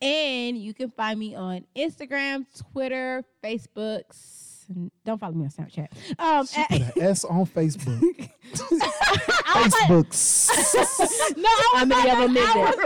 And 0.00 0.56
you 0.56 0.72
can 0.72 0.90
find 0.90 1.18
me 1.18 1.34
on 1.34 1.66
Instagram, 1.76 2.46
Twitter, 2.72 3.22
Facebook. 3.42 4.04
S- 4.70 4.76
Don't 5.04 5.18
follow 5.18 5.34
me 5.34 5.44
on 5.44 5.50
Snapchat. 5.50 5.88
Um, 6.18 6.46
She 6.46 6.64
put 6.68 6.80
an 6.96 7.02
S 7.02 7.24
on 7.24 7.46
Facebook. 7.46 8.30
Facebook. 8.54 10.10
no, 11.36 11.48
I 11.48 11.72
How 11.78 11.84
many 11.84 12.10
of 12.10 12.18
them 12.18 12.36
is 12.36 12.48
I 12.48 12.54
there? 12.54 12.64
was 12.64 12.76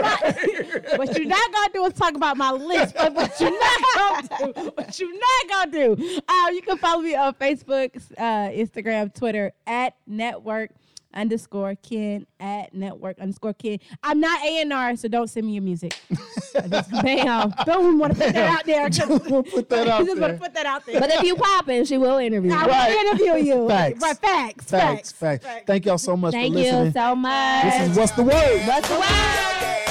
not- 0.89 0.99
what 0.99 1.17
you're 1.17 1.27
not 1.27 1.51
gonna 1.53 1.69
do 1.73 1.85
is 1.85 1.93
talk 1.93 2.15
about 2.15 2.37
my 2.37 2.51
list. 2.51 2.95
But 2.95 3.13
what 3.13 3.39
you're 3.39 3.51
not 3.51 4.29
gonna 4.29 4.53
do, 4.53 4.71
what 4.75 4.99
you're 4.99 5.13
not 5.13 5.49
gonna 5.49 5.71
do, 5.71 6.21
uh, 6.27 6.49
you 6.51 6.61
can 6.61 6.77
follow 6.77 7.01
me 7.01 7.15
on 7.15 7.33
Facebook, 7.35 7.95
uh, 8.17 8.49
Instagram, 8.49 9.13
Twitter 9.13 9.51
at 9.67 9.95
network 10.07 10.71
underscore 11.13 11.75
Ken 11.75 12.25
at 12.39 12.73
network 12.73 13.19
underscore 13.19 13.53
Ken. 13.53 13.79
I'm 14.03 14.19
not 14.19 14.43
A 14.43 14.61
and 14.61 14.71
R, 14.73 14.95
so 14.95 15.07
don't 15.07 15.27
send 15.29 15.47
me 15.47 15.53
your 15.53 15.63
music. 15.63 15.99
Bam. 17.01 17.53
Don't 17.65 17.97
want 17.99 18.13
to 18.15 18.19
put 18.23 18.33
that 18.33 18.59
out 18.59 18.65
there. 18.65 18.89
We'll 19.29 19.43
put 19.43 19.69
that 19.69 19.87
out 19.87 20.05
just 20.05 20.09
want 20.09 20.19
there. 20.19 20.33
to 20.33 20.37
put 20.37 20.53
that 20.53 20.65
out 20.65 20.85
there. 20.85 20.99
But 20.99 21.11
if 21.11 21.23
you 21.23 21.35
pop 21.35 21.67
in, 21.69 21.85
she 21.85 21.97
will 21.97 22.17
interview. 22.17 22.51
I 22.51 22.61
you. 22.61 22.65
will 22.67 22.73
Right. 22.73 22.91
interview 23.33 23.53
you. 23.53 23.67
Facts. 23.69 24.01
Right, 24.01 24.17
facts, 24.17 24.63
Facts, 24.65 25.11
facts. 25.11 25.45
Thank 25.65 25.85
y'all 25.85 25.97
so 25.97 26.15
much 26.17 26.33
Thank 26.33 26.53
for 26.53 26.59
you 26.59 26.65
listening. 26.71 26.93
so 26.93 27.15
much. 27.15 27.63
This 27.63 27.89
is 27.91 27.97
What's 27.97 28.11
the 28.13 28.23
Word? 28.23 28.61
What's 28.67 28.87
the 28.87 28.95
word? 28.95 29.85